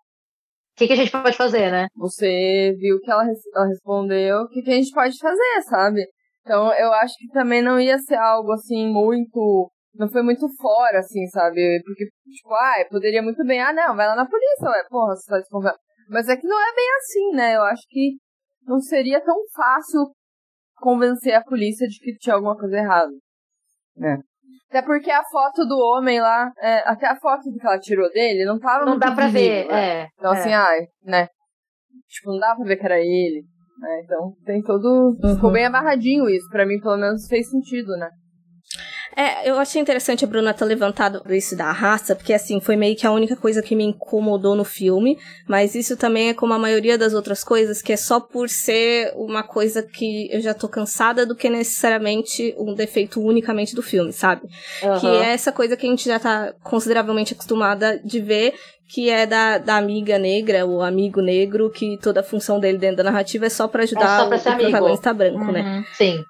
O 0.74 0.78
que, 0.78 0.86
que 0.86 0.92
a 0.92 0.96
gente 0.96 1.10
pode 1.10 1.36
fazer, 1.36 1.70
né? 1.70 1.88
Você 1.96 2.74
viu 2.78 3.00
que 3.00 3.10
ela, 3.10 3.24
ela 3.24 3.66
respondeu, 3.66 4.42
o 4.42 4.48
que, 4.48 4.62
que 4.62 4.70
a 4.70 4.74
gente 4.74 4.92
pode 4.92 5.18
fazer, 5.18 5.62
sabe? 5.68 6.06
Então 6.42 6.72
eu 6.74 6.92
acho 6.92 7.14
que 7.18 7.28
também 7.28 7.62
não 7.62 7.80
ia 7.80 7.98
ser 7.98 8.16
algo 8.16 8.52
assim 8.52 8.88
muito 8.88 9.70
não 9.94 10.08
foi 10.08 10.22
muito 10.22 10.46
fora, 10.60 11.00
assim, 11.00 11.26
sabe? 11.26 11.82
Porque, 11.84 12.04
tipo, 12.04 12.52
ah, 12.54 12.84
poderia 12.90 13.22
muito 13.22 13.44
bem, 13.44 13.60
ah, 13.60 13.72
não, 13.72 13.94
vai 13.94 14.06
lá 14.06 14.16
na 14.16 14.26
polícia, 14.26 14.68
ué, 14.68 14.84
porra, 14.88 15.14
você 15.14 15.30
tá 15.30 15.38
desconfiando. 15.38 15.78
Mas 16.08 16.28
é 16.28 16.36
que 16.36 16.46
não 16.46 16.58
é 16.60 16.74
bem 16.74 16.88
assim, 16.96 17.36
né? 17.36 17.56
Eu 17.56 17.62
acho 17.62 17.82
que 17.88 18.16
não 18.66 18.80
seria 18.80 19.20
tão 19.20 19.36
fácil 19.54 20.12
convencer 20.76 21.34
a 21.34 21.42
polícia 21.42 21.86
de 21.86 21.98
que 21.98 22.16
tinha 22.18 22.34
alguma 22.34 22.56
coisa 22.56 22.76
errada. 22.76 23.12
Né? 23.96 24.18
Até 24.68 24.82
porque 24.82 25.10
a 25.10 25.22
foto 25.24 25.66
do 25.66 25.76
homem 25.78 26.20
lá, 26.20 26.50
é, 26.58 26.78
até 26.88 27.06
a 27.06 27.16
foto 27.16 27.42
que 27.42 27.66
ela 27.66 27.78
tirou 27.78 28.10
dele, 28.10 28.44
não 28.44 28.58
tava 28.58 28.86
Não 28.86 28.98
dá 28.98 29.12
pra 29.14 29.28
ver, 29.28 29.68
né? 29.68 30.02
é. 30.02 30.08
Então, 30.18 30.32
é. 30.32 30.38
assim, 30.38 30.52
ai, 30.52 30.80
né? 31.04 31.28
Tipo, 32.08 32.32
não 32.32 32.38
dá 32.38 32.54
pra 32.56 32.64
ver 32.64 32.76
que 32.76 32.84
era 32.86 32.98
ele. 32.98 33.44
Né? 33.78 34.00
Então, 34.04 34.32
tem 34.44 34.62
todo. 34.62 35.16
Uhum. 35.22 35.34
Ficou 35.34 35.52
bem 35.52 35.66
amarradinho 35.66 36.28
isso. 36.28 36.48
Pra 36.50 36.66
mim, 36.66 36.80
pelo 36.80 36.96
menos, 36.96 37.26
fez 37.28 37.50
sentido, 37.50 37.96
né? 37.96 38.08
É, 39.16 39.48
eu 39.48 39.58
achei 39.58 39.80
interessante 39.80 40.24
a 40.24 40.28
Bruna 40.28 40.54
ter 40.54 40.64
levantado 40.64 41.22
isso 41.34 41.54
da 41.54 41.70
raça, 41.70 42.14
porque 42.16 42.32
assim, 42.32 42.60
foi 42.60 42.76
meio 42.76 42.96
que 42.96 43.06
a 43.06 43.12
única 43.12 43.36
coisa 43.36 43.62
que 43.62 43.76
me 43.76 43.84
incomodou 43.84 44.54
no 44.54 44.64
filme, 44.64 45.18
mas 45.46 45.74
isso 45.74 45.96
também 45.96 46.30
é 46.30 46.34
como 46.34 46.54
a 46.54 46.58
maioria 46.58 46.96
das 46.96 47.12
outras 47.12 47.44
coisas, 47.44 47.82
que 47.82 47.92
é 47.92 47.96
só 47.96 48.20
por 48.20 48.48
ser 48.48 49.12
uma 49.14 49.42
coisa 49.42 49.82
que 49.82 50.28
eu 50.32 50.40
já 50.40 50.54
tô 50.54 50.68
cansada 50.68 51.26
do 51.26 51.36
que 51.36 51.50
necessariamente 51.50 52.54
um 52.58 52.74
defeito 52.74 53.20
unicamente 53.20 53.74
do 53.74 53.82
filme, 53.82 54.12
sabe? 54.12 54.42
Uhum. 54.82 55.00
Que 55.00 55.06
é 55.06 55.32
essa 55.32 55.52
coisa 55.52 55.76
que 55.76 55.86
a 55.86 55.90
gente 55.90 56.06
já 56.06 56.18
tá 56.18 56.54
consideravelmente 56.62 57.34
acostumada 57.34 57.98
de 58.02 58.20
ver, 58.20 58.54
que 58.88 59.10
é 59.10 59.26
da, 59.26 59.58
da 59.58 59.76
amiga 59.76 60.18
negra, 60.18 60.66
o 60.66 60.82
amigo 60.82 61.20
negro, 61.20 61.70
que 61.70 61.98
toda 61.98 62.20
a 62.20 62.24
função 62.24 62.58
dele 62.58 62.78
dentro 62.78 62.98
da 62.98 63.04
narrativa 63.04 63.46
é 63.46 63.50
só 63.50 63.68
para 63.68 63.82
ajudar 63.82 64.04
é 64.32 64.38
só 64.38 64.48
pra 64.48 64.52
o, 64.52 64.56
o 64.56 64.58
protagonista 64.58 65.12
branco, 65.12 65.52
né? 65.52 65.60
uhum. 65.60 65.80
né? 65.80 65.86
Sim 65.94 66.24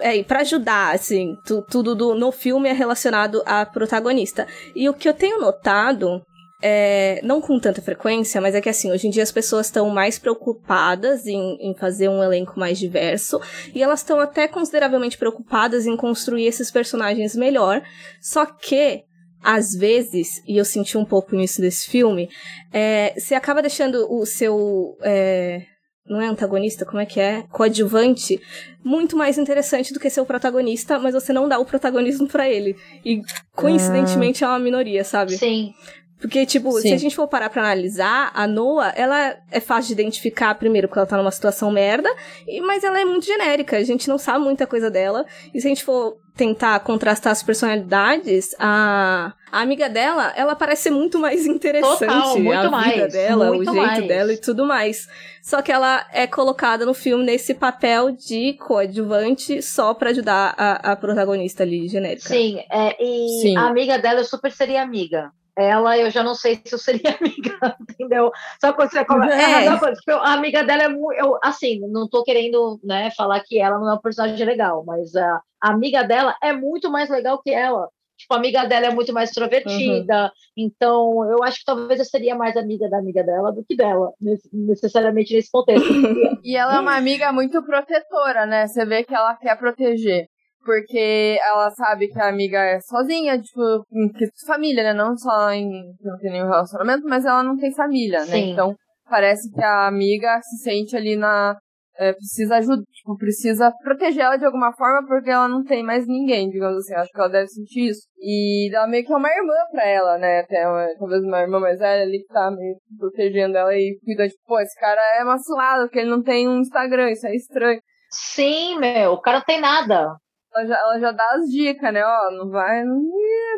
é, 0.00 0.22
para 0.22 0.40
ajudar, 0.40 0.94
assim, 0.94 1.36
tu, 1.44 1.62
tudo 1.62 1.94
do, 1.94 2.14
no 2.14 2.32
filme 2.32 2.68
é 2.68 2.72
relacionado 2.72 3.42
à 3.46 3.64
protagonista. 3.64 4.46
E 4.74 4.88
o 4.88 4.94
que 4.94 5.08
eu 5.08 5.14
tenho 5.14 5.40
notado, 5.40 6.22
é, 6.62 7.20
não 7.22 7.40
com 7.40 7.58
tanta 7.58 7.82
frequência, 7.82 8.40
mas 8.40 8.54
é 8.54 8.60
que 8.60 8.68
assim, 8.68 8.90
hoje 8.90 9.06
em 9.06 9.10
dia 9.10 9.22
as 9.22 9.32
pessoas 9.32 9.66
estão 9.66 9.88
mais 9.90 10.18
preocupadas 10.18 11.26
em, 11.26 11.56
em 11.60 11.74
fazer 11.74 12.08
um 12.08 12.22
elenco 12.22 12.58
mais 12.58 12.78
diverso, 12.78 13.40
e 13.74 13.82
elas 13.82 14.00
estão 14.00 14.20
até 14.20 14.48
consideravelmente 14.48 15.18
preocupadas 15.18 15.86
em 15.86 15.96
construir 15.96 16.46
esses 16.46 16.70
personagens 16.70 17.36
melhor, 17.36 17.82
só 18.20 18.46
que 18.46 19.04
às 19.42 19.74
vezes, 19.74 20.42
e 20.46 20.56
eu 20.56 20.64
senti 20.64 20.98
um 20.98 21.04
pouco 21.04 21.36
nisso 21.36 21.60
desse 21.60 21.88
filme, 21.88 22.28
é, 22.72 23.14
você 23.16 23.34
acaba 23.34 23.62
deixando 23.62 24.12
o 24.12 24.26
seu. 24.26 24.96
É, 25.02 25.62
não 26.08 26.20
é 26.20 26.26
antagonista, 26.26 26.84
como 26.84 27.00
é 27.00 27.06
que 27.06 27.20
é? 27.20 27.44
Coadjuvante, 27.50 28.40
muito 28.84 29.16
mais 29.16 29.38
interessante 29.38 29.92
do 29.92 30.00
que 30.00 30.10
ser 30.10 30.20
o 30.20 30.26
protagonista, 30.26 30.98
mas 30.98 31.14
você 31.14 31.32
não 31.32 31.48
dá 31.48 31.58
o 31.58 31.64
protagonismo 31.64 32.26
para 32.28 32.48
ele. 32.48 32.76
E 33.04 33.22
coincidentemente 33.54 34.44
ah. 34.44 34.48
é 34.48 34.50
uma 34.50 34.58
minoria, 34.58 35.04
sabe? 35.04 35.36
Sim. 35.36 35.74
Porque, 36.18 36.46
tipo, 36.46 36.72
Sim. 36.72 36.88
se 36.88 36.94
a 36.94 36.96
gente 36.96 37.14
for 37.14 37.28
parar 37.28 37.50
pra 37.50 37.62
analisar, 37.62 38.30
a 38.34 38.46
Noah, 38.46 38.92
ela 38.96 39.36
é 39.50 39.60
fácil 39.60 39.88
de 39.94 40.02
identificar, 40.02 40.54
primeiro, 40.54 40.88
porque 40.88 40.98
ela 40.98 41.06
tá 41.06 41.16
numa 41.16 41.30
situação 41.30 41.70
merda, 41.70 42.08
e, 42.46 42.60
mas 42.62 42.82
ela 42.82 42.98
é 42.98 43.04
muito 43.04 43.26
genérica, 43.26 43.76
a 43.76 43.84
gente 43.84 44.08
não 44.08 44.16
sabe 44.16 44.42
muita 44.42 44.66
coisa 44.66 44.90
dela. 44.90 45.26
E 45.52 45.60
se 45.60 45.66
a 45.66 45.68
gente 45.68 45.84
for 45.84 46.16
tentar 46.34 46.80
contrastar 46.80 47.32
as 47.32 47.42
personalidades, 47.42 48.54
a, 48.58 49.32
a 49.50 49.60
amiga 49.60 49.88
dela, 49.88 50.32
ela 50.36 50.54
parece 50.54 50.84
ser 50.84 50.90
muito 50.90 51.18
mais 51.18 51.44
interessante. 51.46 51.98
Total, 51.98 52.38
muito 52.38 52.58
a 52.58 52.70
mais, 52.70 52.94
vida 52.94 53.08
dela, 53.08 53.50
o 53.50 53.64
jeito 53.64 53.74
mais. 53.74 54.08
dela 54.08 54.32
e 54.32 54.36
tudo 54.38 54.66
mais. 54.66 55.06
Só 55.42 55.62
que 55.62 55.70
ela 55.70 56.06
é 56.12 56.26
colocada 56.26 56.84
no 56.84 56.94
filme 56.94 57.24
nesse 57.24 57.54
papel 57.54 58.10
de 58.10 58.54
coadjuvante 58.54 59.62
só 59.62 59.94
para 59.94 60.10
ajudar 60.10 60.54
a, 60.56 60.92
a 60.92 60.96
protagonista 60.96 61.62
ali, 61.62 61.88
genérica. 61.88 62.28
Sim, 62.28 62.58
é, 62.70 62.96
e 63.02 63.42
Sim. 63.42 63.56
a 63.56 63.66
amiga 63.66 63.98
dela 63.98 64.24
super 64.24 64.50
seria 64.50 64.82
amiga 64.82 65.30
ela 65.56 65.96
eu 65.96 66.10
já 66.10 66.22
não 66.22 66.34
sei 66.34 66.60
se 66.62 66.74
eu 66.74 66.78
seria 66.78 67.16
amiga, 67.18 67.76
entendeu? 67.80 68.30
Só 68.60 68.72
quando 68.72 68.90
você 68.90 69.04
começa. 69.04 69.34
É. 69.34 69.94
Tipo, 69.94 70.12
a 70.12 70.34
amiga 70.34 70.62
dela 70.62 70.82
é 70.84 70.88
muito. 70.88 71.18
Eu, 71.18 71.38
assim, 71.42 71.80
não 71.88 72.08
tô 72.08 72.22
querendo 72.22 72.78
né, 72.84 73.10
falar 73.16 73.40
que 73.40 73.58
ela 73.58 73.78
não 73.78 73.90
é 73.90 73.94
um 73.94 74.00
personagem 74.00 74.46
legal, 74.46 74.84
mas 74.86 75.16
a, 75.16 75.40
a 75.60 75.70
amiga 75.70 76.02
dela 76.04 76.36
é 76.42 76.52
muito 76.52 76.90
mais 76.90 77.08
legal 77.08 77.40
que 77.42 77.50
ela. 77.50 77.88
Tipo, 78.18 78.32
a 78.32 78.36
amiga 78.38 78.64
dela 78.64 78.86
é 78.86 78.94
muito 78.94 79.12
mais 79.12 79.28
extrovertida, 79.28 80.24
uhum. 80.24 80.30
então 80.56 81.30
eu 81.30 81.44
acho 81.44 81.58
que 81.58 81.66
talvez 81.66 82.00
eu 82.00 82.04
seria 82.06 82.34
mais 82.34 82.56
amiga 82.56 82.88
da 82.88 82.96
amiga 82.96 83.22
dela 83.22 83.52
do 83.52 83.62
que 83.62 83.76
dela, 83.76 84.10
necessariamente 84.50 85.34
nesse 85.34 85.50
contexto. 85.50 85.86
e 86.42 86.56
ela 86.56 86.76
é 86.76 86.80
uma 86.80 86.96
amiga 86.96 87.30
muito 87.30 87.62
protetora, 87.62 88.46
né? 88.46 88.66
Você 88.66 88.86
vê 88.86 89.04
que 89.04 89.14
ela 89.14 89.34
quer 89.36 89.54
proteger. 89.58 90.30
Porque 90.66 91.38
ela 91.42 91.70
sabe 91.70 92.08
que 92.08 92.20
a 92.20 92.28
amiga 92.28 92.58
é 92.58 92.80
sozinha, 92.80 93.40
tipo, 93.40 93.60
em 93.92 94.10
família, 94.44 94.82
né? 94.82 94.92
Não 94.92 95.16
só 95.16 95.52
em 95.52 95.94
não 96.02 96.18
tem 96.18 96.32
nenhum 96.32 96.48
relacionamento, 96.48 97.06
mas 97.06 97.24
ela 97.24 97.44
não 97.44 97.56
tem 97.56 97.72
família, 97.72 98.18
né? 98.20 98.26
Sim. 98.26 98.52
Então 98.52 98.74
parece 99.08 99.48
que 99.52 99.62
a 99.62 99.86
amiga 99.86 100.40
se 100.42 100.64
sente 100.64 100.96
ali 100.96 101.14
na, 101.14 101.56
é, 101.98 102.12
precisa 102.12 102.56
ajudar, 102.56 102.82
tipo, 102.92 103.16
precisa 103.16 103.72
proteger 103.82 104.24
ela 104.24 104.36
de 104.36 104.44
alguma 104.44 104.72
forma 104.72 105.06
porque 105.06 105.30
ela 105.30 105.48
não 105.48 105.64
tem 105.64 105.82
mais 105.82 106.06
ninguém, 106.06 106.50
digamos 106.50 106.78
assim. 106.78 106.94
Acho 106.94 107.10
que 107.10 107.20
ela 107.20 107.30
deve 107.30 107.48
sentir 107.48 107.90
isso. 107.90 108.02
E 108.18 108.70
ela 108.74 108.86
meio 108.86 109.04
que 109.04 109.12
é 109.12 109.16
uma 109.16 109.30
irmã 109.30 109.54
pra 109.70 109.86
ela, 109.86 110.18
né? 110.18 110.40
Até 110.40 110.68
uma, 110.68 110.86
talvez 110.98 111.22
uma 111.22 111.40
irmã 111.40 111.60
mais 111.60 111.78
velha 111.78 112.02
ali 112.02 112.18
que 112.18 112.32
tá 112.32 112.50
meio 112.50 112.76
protegendo 112.98 113.56
ela 113.56 113.74
e 113.74 113.98
cuida, 114.04 114.28
tipo, 114.28 114.42
pô, 114.46 114.60
esse 114.60 114.78
cara 114.78 115.00
é 115.20 115.24
macilado, 115.24 115.84
porque 115.84 116.00
ele 116.00 116.10
não 116.10 116.22
tem 116.22 116.48
um 116.48 116.58
Instagram, 116.58 117.10
isso 117.10 117.26
é 117.26 117.34
estranho. 117.34 117.80
Sim, 118.10 118.78
meu, 118.78 119.12
o 119.12 119.20
cara 119.20 119.38
não 119.38 119.44
tem 119.44 119.60
nada. 119.60 120.16
Ela 120.54 120.66
já, 120.66 120.78
ela 120.78 120.98
já 120.98 121.12
dá 121.12 121.28
as 121.32 121.44
dicas, 121.50 121.92
né? 121.92 122.02
Ó, 122.04 122.30
não 122.32 122.50
vai. 122.50 122.82
Não, 122.84 123.02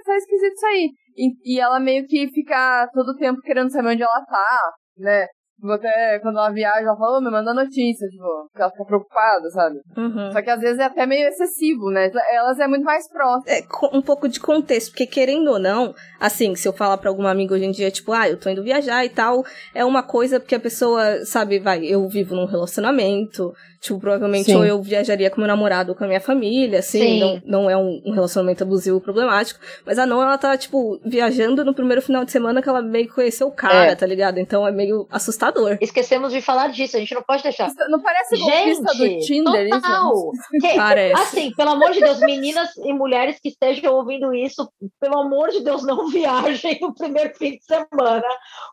tá 0.04 0.16
esquisito 0.16 0.54
isso 0.54 0.66
aí. 0.66 0.90
E, 1.16 1.54
e 1.54 1.60
ela 1.60 1.80
meio 1.80 2.06
que 2.06 2.28
fica 2.28 2.88
todo 2.92 3.16
tempo 3.16 3.40
querendo 3.40 3.70
saber 3.70 3.90
onde 3.90 4.02
ela 4.02 4.24
tá, 4.24 4.72
né? 4.96 5.26
Tipo, 5.58 5.72
até 5.72 6.20
quando 6.20 6.38
ela 6.38 6.52
viaja, 6.52 6.86
ela 6.86 6.96
fala, 6.96 7.18
oh, 7.18 7.20
me 7.20 7.30
manda 7.32 7.52
notícia, 7.52 8.06
tipo, 8.06 8.24
porque 8.48 8.62
ela 8.62 8.70
fica 8.70 8.84
preocupada, 8.84 9.50
sabe? 9.50 9.76
Uhum. 9.96 10.30
Só 10.30 10.40
que 10.40 10.50
às 10.50 10.60
vezes 10.60 10.78
é 10.78 10.84
até 10.84 11.04
meio 11.04 11.26
excessivo, 11.26 11.90
né? 11.90 12.08
Elas 12.30 12.60
é 12.60 12.68
muito 12.68 12.84
mais 12.84 13.08
próximas. 13.10 13.58
É, 13.58 13.66
um 13.92 14.00
pouco 14.00 14.28
de 14.28 14.38
contexto, 14.38 14.90
porque 14.90 15.06
querendo 15.06 15.50
ou 15.50 15.58
não, 15.58 15.92
assim, 16.20 16.54
se 16.54 16.68
eu 16.68 16.72
falar 16.72 16.96
pra 16.98 17.10
alguma 17.10 17.32
amiga 17.32 17.54
hoje 17.54 17.64
em 17.64 17.72
dia, 17.72 17.90
tipo, 17.90 18.12
ah, 18.12 18.28
eu 18.28 18.38
tô 18.38 18.48
indo 18.48 18.62
viajar 18.62 19.04
e 19.04 19.08
tal, 19.08 19.42
é 19.74 19.84
uma 19.84 20.02
coisa 20.02 20.38
porque 20.38 20.54
a 20.54 20.60
pessoa, 20.60 21.24
sabe, 21.24 21.58
vai, 21.58 21.84
eu 21.84 22.06
vivo 22.08 22.36
num 22.36 22.46
relacionamento, 22.46 23.52
Tipo, 23.80 24.00
provavelmente 24.00 24.46
Sim. 24.46 24.56
ou 24.56 24.64
eu 24.64 24.82
viajaria 24.82 25.30
com 25.30 25.40
meu 25.40 25.46
namorado 25.46 25.92
ou 25.92 25.96
com 25.96 26.02
a 26.02 26.06
minha 26.08 26.20
família, 26.20 26.80
assim, 26.80 27.20
não, 27.20 27.42
não 27.44 27.70
é 27.70 27.76
um, 27.76 28.02
um, 28.04 28.10
relacionamento 28.10 28.64
abusivo 28.64 29.00
problemático. 29.00 29.60
Mas 29.86 29.98
a 29.98 30.06
não, 30.06 30.20
ela 30.20 30.36
tá, 30.36 30.56
tipo, 30.56 31.00
viajando 31.04 31.64
no 31.64 31.72
primeiro 31.72 32.02
final 32.02 32.24
de 32.24 32.32
semana 32.32 32.60
que 32.60 32.68
ela 32.68 32.82
meio 32.82 33.06
que 33.06 33.14
conheceu 33.14 33.46
o 33.46 33.52
cara, 33.52 33.92
é. 33.92 33.94
tá 33.94 34.04
ligado? 34.04 34.38
Então 34.38 34.66
é 34.66 34.72
meio 34.72 35.06
assustador. 35.10 35.78
Esquecemos 35.80 36.32
de 36.32 36.40
falar 36.40 36.68
disso, 36.68 36.96
a 36.96 37.00
gente 37.00 37.14
não 37.14 37.22
pode 37.22 37.42
deixar. 37.42 37.70
Não 37.88 38.02
parece 38.02 38.36
gente, 38.36 38.82
do 38.82 39.18
Tinder 39.20 39.70
total. 39.70 40.32
isso? 40.54 40.76
parece. 40.76 41.22
Assim, 41.22 41.52
pelo 41.52 41.70
amor 41.70 41.92
de 41.92 42.00
Deus, 42.00 42.18
meninas 42.20 42.76
e 42.78 42.92
mulheres 42.92 43.38
que 43.40 43.48
estejam 43.48 43.94
ouvindo 43.94 44.34
isso, 44.34 44.68
pelo 45.00 45.20
amor 45.20 45.50
de 45.50 45.62
Deus, 45.62 45.84
não 45.84 46.08
viajem 46.08 46.78
no 46.80 46.92
primeiro 46.92 47.32
fim 47.36 47.52
de 47.52 47.64
semana 47.64 48.26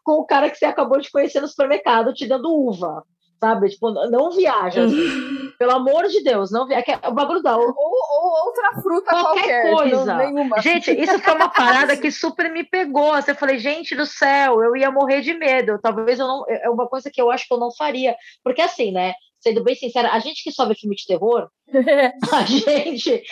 com 0.03 0.13
o 0.13 0.25
cara 0.25 0.49
que 0.49 0.57
você 0.57 0.65
acabou 0.65 0.99
de 0.99 1.11
conhecer 1.11 1.41
no 1.41 1.47
supermercado 1.47 2.13
te 2.13 2.27
dando 2.27 2.49
uva 2.49 3.03
sabe? 3.45 3.69
Tipo, 3.69 3.91
não 3.91 4.31
viaja. 4.31 4.85
Assim. 4.85 4.95
Pelo 5.57 5.71
amor 5.71 6.07
de 6.07 6.23
Deus, 6.23 6.51
não 6.51 6.67
viaja. 6.67 6.83
É 7.01 7.07
o 7.07 7.13
bagulho 7.13 7.41
da. 7.41 7.55
Ou, 7.55 7.67
ou 7.67 8.45
outra 8.47 8.81
fruta 8.81 9.11
qualquer. 9.11 9.69
qualquer 9.69 9.71
coisa. 9.71 10.15
Nenhuma. 10.15 10.61
Gente, 10.61 10.91
isso 10.91 11.19
foi 11.19 11.35
uma 11.35 11.49
parada 11.49 11.95
que 11.95 12.11
super 12.11 12.51
me 12.51 12.63
pegou. 12.63 13.13
Assim, 13.13 13.31
eu 13.31 13.35
falei, 13.35 13.59
gente 13.59 13.95
do 13.95 14.05
céu, 14.05 14.61
eu 14.63 14.75
ia 14.75 14.91
morrer 14.91 15.21
de 15.21 15.33
medo. 15.33 15.79
Talvez 15.81 16.19
eu 16.19 16.27
não. 16.27 16.43
É 16.49 16.69
uma 16.69 16.87
coisa 16.87 17.09
que 17.11 17.21
eu 17.21 17.29
acho 17.29 17.47
que 17.47 17.53
eu 17.53 17.59
não 17.59 17.71
faria. 17.71 18.15
Porque 18.43 18.61
assim, 18.61 18.91
né? 18.91 19.13
Sendo 19.39 19.63
bem 19.63 19.75
sincera, 19.75 20.11
a 20.11 20.19
gente 20.19 20.43
que 20.43 20.49
vê 20.49 20.75
filme 20.75 20.95
de 20.95 21.05
terror, 21.05 21.47
a 22.33 22.41
gente. 22.43 23.23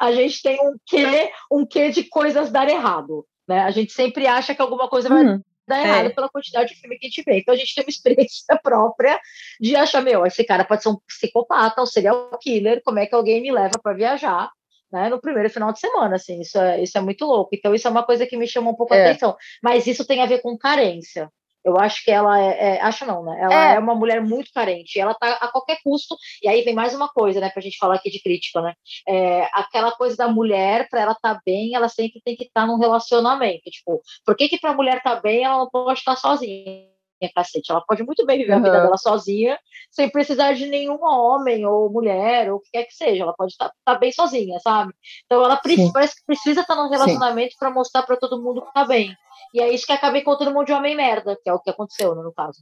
A 0.00 0.12
gente 0.12 0.42
tem 0.42 0.58
um 0.60 0.76
quê, 0.86 1.30
um 1.50 1.66
quê 1.66 1.90
de 1.90 2.04
coisas 2.04 2.50
dar 2.50 2.68
errado. 2.68 3.26
Né? 3.48 3.60
A 3.60 3.70
gente 3.70 3.92
sempre 3.92 4.26
acha 4.26 4.54
que 4.54 4.60
alguma 4.60 4.88
coisa 4.88 5.08
vai 5.08 5.24
hum 5.24 5.40
dá 5.66 5.80
errado 5.80 6.06
é. 6.06 6.10
pela 6.10 6.28
quantidade 6.28 6.74
de 6.74 6.80
filme 6.80 6.98
que 6.98 7.06
a 7.06 7.08
gente 7.08 7.22
vê. 7.22 7.38
Então 7.38 7.54
a 7.54 7.56
gente 7.56 7.74
tem 7.74 7.84
uma 7.84 7.90
experiência 7.90 8.58
própria 8.62 9.20
de 9.60 9.76
achar, 9.76 10.02
meu, 10.02 10.26
esse 10.26 10.44
cara 10.44 10.64
pode 10.64 10.82
ser 10.82 10.90
um 10.90 10.98
psicopata, 11.06 11.82
um 11.82 11.86
serial 11.86 12.30
killer, 12.40 12.82
como 12.84 12.98
é 12.98 13.06
que 13.06 13.14
alguém 13.14 13.40
me 13.40 13.50
leva 13.50 13.78
para 13.82 13.96
viajar? 13.96 14.50
Né, 14.92 15.08
no 15.08 15.20
primeiro 15.20 15.50
final 15.50 15.72
de 15.72 15.80
semana, 15.80 16.14
assim, 16.14 16.40
isso 16.40 16.56
é, 16.60 16.80
isso 16.80 16.96
é 16.96 17.00
muito 17.00 17.24
louco. 17.24 17.50
Então, 17.52 17.74
isso 17.74 17.88
é 17.88 17.90
uma 17.90 18.04
coisa 18.04 18.24
que 18.24 18.36
me 18.36 18.46
chama 18.46 18.70
um 18.70 18.74
pouco 18.74 18.94
a 18.94 18.96
é. 18.96 19.10
atenção. 19.10 19.36
Mas 19.60 19.84
isso 19.84 20.06
tem 20.06 20.22
a 20.22 20.26
ver 20.26 20.40
com 20.40 20.56
carência. 20.56 21.28
Eu 21.66 21.76
acho 21.80 22.04
que 22.04 22.12
ela 22.12 22.40
é, 22.40 22.76
é 22.76 22.80
acho 22.80 23.04
não, 23.04 23.24
né? 23.24 23.40
Ela 23.42 23.72
é. 23.72 23.74
é. 23.74 23.78
uma 23.80 23.92
mulher 23.92 24.22
muito 24.22 24.52
carente. 24.52 25.00
Ela 25.00 25.14
tá 25.14 25.32
a 25.32 25.48
qualquer 25.48 25.78
custo. 25.82 26.16
E 26.40 26.48
aí 26.48 26.62
vem 26.62 26.76
mais 26.76 26.94
uma 26.94 27.08
coisa, 27.08 27.40
né, 27.40 27.50
pra 27.50 27.60
gente 27.60 27.76
falar 27.76 27.96
aqui 27.96 28.08
de 28.08 28.22
crítica, 28.22 28.62
né? 28.62 28.72
É, 29.08 29.48
aquela 29.52 29.90
coisa 29.90 30.16
da 30.16 30.28
mulher, 30.28 30.88
para 30.88 31.00
ela 31.00 31.12
estar 31.12 31.34
tá 31.34 31.40
bem, 31.44 31.74
ela 31.74 31.88
sempre 31.88 32.20
tem 32.24 32.36
que 32.36 32.44
estar 32.44 32.60
tá 32.60 32.66
num 32.68 32.78
relacionamento. 32.78 33.68
Tipo, 33.68 34.00
por 34.24 34.36
que 34.36 34.48
que 34.48 34.60
pra 34.60 34.74
mulher 34.74 35.02
tá 35.02 35.16
bem, 35.16 35.42
ela 35.42 35.58
não 35.58 35.68
pode 35.68 35.98
estar 35.98 36.14
sozinha? 36.14 36.95
Cacete. 37.34 37.70
Ela 37.70 37.82
pode 37.86 38.02
muito 38.02 38.24
bem 38.26 38.38
viver 38.38 38.52
uhum. 38.52 38.58
a 38.58 38.62
vida 38.62 38.82
dela 38.82 38.96
sozinha, 38.96 39.58
sem 39.90 40.08
precisar 40.10 40.52
de 40.52 40.66
nenhum 40.66 40.98
homem 41.02 41.66
ou 41.66 41.90
mulher, 41.90 42.50
ou 42.50 42.58
o 42.58 42.60
que 42.60 42.70
quer 42.72 42.84
que 42.84 42.94
seja. 42.94 43.22
Ela 43.22 43.34
pode 43.34 43.52
estar 43.52 43.68
tá, 43.68 43.74
tá 43.84 43.98
bem 43.98 44.12
sozinha, 44.12 44.58
sabe? 44.60 44.92
Então 45.24 45.44
ela 45.44 45.56
precisa, 45.56 45.92
parece 45.92 46.16
que 46.16 46.26
precisa 46.26 46.60
estar 46.60 46.74
tá 46.74 46.82
num 46.82 46.90
relacionamento 46.90 47.54
para 47.58 47.70
mostrar 47.70 48.02
para 48.02 48.16
todo 48.16 48.42
mundo 48.42 48.62
que 48.62 48.72
tá 48.72 48.84
bem. 48.84 49.14
E 49.54 49.60
é 49.60 49.72
isso 49.72 49.86
que 49.86 49.92
acaba 49.92 50.18
encontrando 50.18 50.50
um 50.50 50.54
monte 50.54 50.68
de 50.68 50.72
homem 50.72 50.96
merda, 50.96 51.36
que 51.42 51.48
é 51.48 51.52
o 51.52 51.60
que 51.60 51.70
aconteceu, 51.70 52.14
né, 52.14 52.22
no 52.22 52.32
caso. 52.32 52.58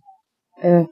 É. 0.58 0.86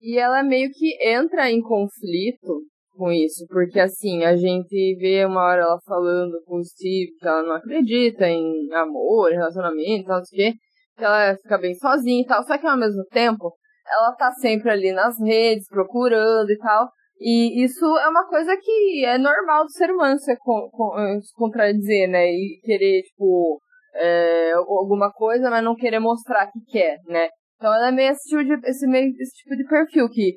E 0.00 0.18
ela 0.18 0.42
meio 0.42 0.70
que 0.72 0.98
entra 1.00 1.50
em 1.50 1.62
conflito 1.62 2.62
com 2.96 3.10
isso, 3.10 3.46
porque 3.48 3.80
assim, 3.80 4.24
a 4.24 4.36
gente 4.36 4.96
vê 4.96 5.24
uma 5.24 5.42
hora 5.42 5.62
ela 5.62 5.80
falando 5.86 6.42
com 6.44 6.58
o 6.58 6.64
Steve 6.64 7.12
que 7.18 7.26
ela 7.26 7.42
não 7.42 7.52
acredita 7.52 8.28
em 8.28 8.72
amor, 8.74 9.30
relacionamento, 9.30 10.08
não 10.08 10.24
sei 10.24 10.50
o 10.50 10.52
quê, 10.52 10.58
que 10.58 10.58
ela 10.98 11.36
fica 11.36 11.58
bem 11.58 11.74
sozinha 11.74 12.22
e 12.22 12.26
tal, 12.26 12.42
só 12.44 12.58
que 12.58 12.66
ao 12.66 12.76
mesmo 12.76 13.04
tempo 13.10 13.52
ela 13.86 14.14
tá 14.16 14.32
sempre 14.32 14.70
ali 14.70 14.92
nas 14.92 15.18
redes, 15.20 15.68
procurando 15.68 16.50
e 16.50 16.58
tal, 16.58 16.88
e 17.20 17.64
isso 17.64 17.84
é 17.98 18.08
uma 18.08 18.26
coisa 18.26 18.56
que 18.56 19.04
é 19.04 19.18
normal 19.18 19.64
do 19.64 19.72
ser 19.72 19.90
humano 19.90 20.18
se, 20.18 20.34
se 20.34 21.34
contradizer, 21.34 22.08
né, 22.08 22.26
e 22.26 22.60
querer, 22.64 23.02
tipo, 23.02 23.60
é, 23.94 24.52
alguma 24.54 25.12
coisa, 25.12 25.50
mas 25.50 25.64
não 25.64 25.74
querer 25.74 25.98
mostrar 25.98 26.46
que 26.50 26.60
quer, 26.70 26.98
né? 27.06 27.28
Então 27.56 27.72
ela 27.72 27.88
é 27.88 27.92
meio 27.92 28.10
esse 28.10 28.28
tipo 28.28 28.42
de, 28.44 28.68
esse 28.68 28.86
meio, 28.88 29.12
esse 29.20 29.32
tipo 29.36 29.56
de 29.56 29.64
perfil 29.64 30.08
que 30.08 30.36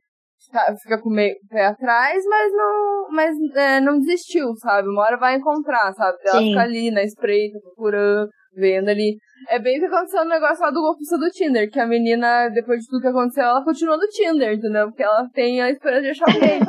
fica 0.83 1.01
com 1.01 1.09
meio 1.09 1.35
pé 1.49 1.65
atrás, 1.65 2.23
mas 2.25 2.51
não, 2.53 3.07
mas, 3.09 3.35
é, 3.55 3.79
não 3.81 3.99
desistiu, 3.99 4.55
sabe? 4.57 4.87
Uma 4.87 5.03
hora 5.03 5.17
vai 5.17 5.35
encontrar, 5.35 5.91
sabe? 5.93 6.17
Ela 6.23 6.39
Sim. 6.39 6.49
fica 6.49 6.61
ali 6.61 6.91
na 6.91 7.03
espreita, 7.03 7.59
procurando, 7.61 8.29
vendo 8.55 8.89
ali. 8.89 9.17
É 9.49 9.59
bem 9.59 9.77
o 9.77 9.79
que 9.81 9.87
aconteceu 9.87 10.23
no 10.23 10.29
negócio 10.29 10.63
lá 10.63 10.71
do 10.71 10.81
golpista 10.81 11.17
do 11.17 11.29
Tinder, 11.29 11.69
que 11.69 11.79
a 11.79 11.85
menina, 11.85 12.49
depois 12.49 12.79
de 12.81 12.87
tudo 12.87 13.01
que 13.01 13.07
aconteceu, 13.07 13.43
ela 13.43 13.63
continua 13.63 13.97
no 13.97 14.07
Tinder, 14.07 14.53
entendeu? 14.53 14.87
Porque 14.87 15.03
ela 15.03 15.27
tem 15.33 15.61
a 15.61 15.69
esperança 15.69 16.01
de 16.01 16.09
achar 16.09 16.25
alguém. 16.33 16.59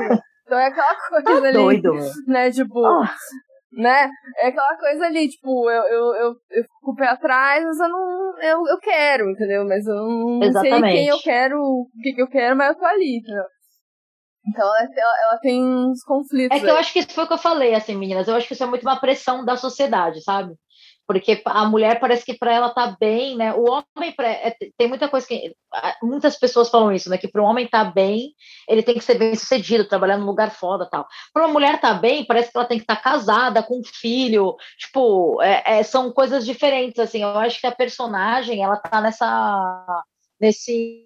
então 0.45 0.59
é 0.59 0.67
aquela 0.67 0.97
coisa 1.09 1.41
tá 1.41 1.49
ali. 1.49 1.53
Doido. 1.53 1.93
Né? 2.27 2.51
Tipo, 2.51 2.81
oh 2.81 3.05
né? 3.77 4.09
É 4.39 4.49
aquela 4.49 4.77
coisa 4.79 5.07
ali, 5.07 5.29
tipo, 5.29 5.71
eu, 5.71 5.83
eu, 5.83 6.15
eu, 6.15 6.35
eu 6.51 6.63
fico 6.63 6.81
com 6.83 6.93
o 6.93 6.97
pé 6.97 7.09
atrás, 7.09 7.63
mas 7.63 7.79
eu 7.79 7.89
não. 7.89 8.39
Eu, 8.41 8.67
eu 8.67 8.79
quero, 8.79 9.31
entendeu? 9.31 9.65
Mas 9.67 9.87
eu 9.87 9.95
não 9.95 10.43
Exatamente. 10.43 10.81
sei 10.81 10.93
quem 10.93 11.09
eu 11.09 11.19
quero, 11.19 11.59
o 11.61 11.89
que, 12.03 12.13
que 12.15 12.23
eu 12.23 12.29
quero, 12.29 12.57
mas 12.57 12.71
eu 12.71 12.79
tô 12.79 12.85
ali, 12.87 13.19
entendeu? 13.19 13.45
Então 14.49 14.65
ela, 14.65 14.89
ela, 14.97 15.15
ela, 15.25 15.39
tem 15.41 15.63
uns 15.63 16.03
conflitos. 16.05 16.57
É 16.57 16.61
que 16.61 16.67
aí. 16.67 16.73
eu 16.73 16.79
acho 16.79 16.93
que 16.93 17.01
isso 17.01 17.13
foi 17.13 17.25
o 17.25 17.27
que 17.27 17.35
eu 17.35 17.39
falei, 17.39 17.75
assim, 17.75 17.97
meninas. 17.97 18.29
Eu 18.29 18.37
acho 18.37 18.47
que 18.47 18.55
isso 18.55 18.63
é 18.63 18.67
muito 18.67 18.83
uma 18.83 19.01
pressão 19.01 19.45
da 19.45 19.57
sociedade, 19.57 20.23
sabe? 20.23 20.55
Porque 21.07 21.41
a 21.45 21.65
mulher 21.65 22.01
parece 22.01 22.25
que 22.25 22.35
para 22.35 22.53
ela 22.53 22.71
tá 22.71 22.97
bem, 22.99 23.37
né? 23.37 23.55
O 23.55 23.71
homem 23.71 24.15
é, 24.19 24.57
tem 24.77 24.89
muita 24.89 25.09
coisa 25.09 25.27
que 25.27 25.55
muitas 26.03 26.37
pessoas 26.37 26.69
falam 26.69 26.93
isso, 26.93 27.09
né? 27.09 27.17
Que 27.17 27.29
para 27.29 27.41
o 27.41 27.45
homem 27.45 27.69
tá 27.69 27.85
bem, 27.85 28.35
ele 28.69 28.83
tem 28.83 28.95
que 28.95 29.05
ser 29.05 29.17
bem 29.17 29.35
sucedido, 29.35 29.89
trabalhar 29.89 30.19
num 30.19 30.27
lugar 30.27 30.51
foda, 30.51 30.89
tal. 30.91 31.07
Para 31.33 31.45
uma 31.45 31.53
mulher 31.53 31.81
tá 31.81 31.95
bem, 31.95 32.25
parece 32.25 32.51
que 32.51 32.59
ela 32.59 32.67
tem 32.67 32.79
que 32.79 32.85
estar 32.85 32.97
tá 32.97 33.03
casada 33.03 33.63
com 33.63 33.79
um 33.79 33.85
filho, 33.85 34.57
tipo, 34.79 35.41
é, 35.43 35.79
é, 35.79 35.83
são 35.85 36.13
coisas 36.13 36.45
diferentes, 36.45 36.99
assim. 36.99 37.23
Eu 37.23 37.39
acho 37.39 37.61
que 37.61 37.67
a 37.67 37.75
personagem 37.75 38.65
ela 38.65 38.77
tá 38.77 39.01
nessa 39.01 40.03
nesse 40.41 41.05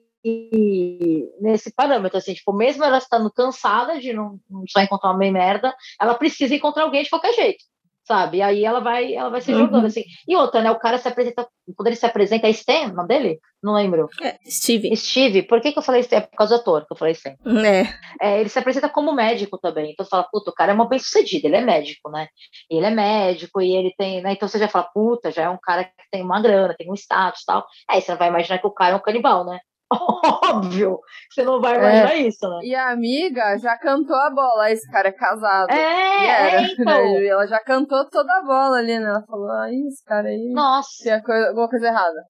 nesse 1.40 1.74
parâmetro, 1.74 2.18
assim, 2.18 2.34
tipo, 2.34 2.52
mesmo 2.52 2.84
ela 2.84 2.98
estando 2.98 3.32
cansada 3.32 3.98
de 3.98 4.12
não, 4.12 4.38
não 4.50 4.64
só 4.68 4.80
encontrar 4.80 5.12
uma 5.12 5.18
merda, 5.18 5.74
ela 5.98 6.14
precisa 6.14 6.54
encontrar 6.54 6.82
alguém 6.82 7.02
de 7.02 7.08
qualquer 7.08 7.32
jeito 7.32 7.64
sabe? 8.11 8.38
E 8.38 8.42
aí 8.42 8.64
ela 8.64 8.81
vai, 8.81 9.14
ela 9.14 9.31
vai 9.31 9.40
se 9.40 9.53
jogando, 9.53 9.83
uhum. 9.83 9.87
assim. 9.87 10.03
E 10.27 10.35
outra, 10.35 10.61
né? 10.61 10.68
O 10.73 10.81
cara 10.81 10.99
se 10.99 11.07
apresenta, 11.07 11.46
quando 11.77 11.87
ele 11.87 11.94
se 11.94 12.05
apresenta, 12.05 12.49
é 12.49 12.51
Stan, 12.51 12.88
o 12.88 12.94
nome 12.94 13.07
dele? 13.07 13.40
Não 13.62 13.73
lembro. 13.73 14.09
É, 14.20 14.37
Steve. 14.44 14.96
Steve. 14.96 15.42
Por 15.44 15.61
que, 15.61 15.70
que 15.70 15.79
eu 15.79 15.83
falei 15.83 16.01
Stan? 16.01 16.16
É 16.16 16.20
por 16.23 16.37
causa 16.37 16.57
do 16.57 16.61
ator 16.61 16.87
que 16.87 16.92
eu 16.92 16.96
falei 16.96 17.12
Stan. 17.12 17.37
É. 17.64 17.87
é. 18.20 18.40
Ele 18.40 18.49
se 18.49 18.59
apresenta 18.59 18.88
como 18.88 19.12
médico 19.12 19.59
também. 19.59 19.92
Então 19.92 20.05
você 20.05 20.11
fala, 20.11 20.25
puta, 20.25 20.51
o 20.51 20.55
cara 20.55 20.73
é 20.73 20.75
uma 20.75 20.88
bem-sucedido, 20.88 21.46
ele 21.46 21.57
é 21.57 21.61
médico, 21.61 22.11
né? 22.11 22.27
Ele 22.68 22.87
é 22.87 22.90
médico 22.90 23.62
e 23.62 23.77
ele 23.77 23.94
tem, 23.96 24.20
né? 24.20 24.33
Então 24.33 24.49
você 24.49 24.59
já 24.59 24.66
fala, 24.66 24.90
puta, 24.92 25.31
já 25.31 25.44
é 25.44 25.49
um 25.49 25.59
cara 25.62 25.85
que 25.85 25.92
tem 26.11 26.23
uma 26.23 26.42
grana, 26.42 26.75
tem 26.77 26.90
um 26.90 26.94
status 26.94 27.42
e 27.42 27.46
tal. 27.46 27.64
Aí 27.88 28.01
você 28.01 28.12
vai 28.16 28.27
imaginar 28.27 28.59
que 28.59 28.66
o 28.66 28.73
cara 28.73 28.94
é 28.94 28.96
um 28.96 29.03
canibal, 29.03 29.44
né? 29.44 29.61
Óbvio, 29.92 31.00
você 31.29 31.42
não 31.42 31.61
vai 31.61 31.76
imaginar 31.76 32.14
é. 32.14 32.18
isso, 32.18 32.48
né? 32.48 32.61
E 32.62 32.74
a 32.74 32.90
amiga 32.90 33.59
já 33.59 33.76
cantou 33.76 34.16
a 34.16 34.31
bola, 34.31 34.70
esse 34.70 34.88
cara 34.88 35.09
é 35.09 35.12
casado. 35.12 35.70
É, 35.70 36.26
era, 36.26 36.62
é 36.62 36.64
então. 36.72 36.85
Né? 36.85 37.26
Ela 37.26 37.46
já 37.46 37.59
cantou 37.59 38.09
toda 38.09 38.33
a 38.38 38.42
bola 38.42 38.79
ali, 38.79 38.98
né? 38.98 39.09
Ela 39.09 39.24
falou, 39.26 39.50
ah, 39.50 39.68
esse 39.68 40.05
cara 40.05 40.29
aí. 40.29 40.53
Nossa. 40.53 41.03
Tem 41.03 41.20
coisa, 41.22 41.48
alguma 41.48 41.68
coisa 41.68 41.88
errada. 41.88 42.22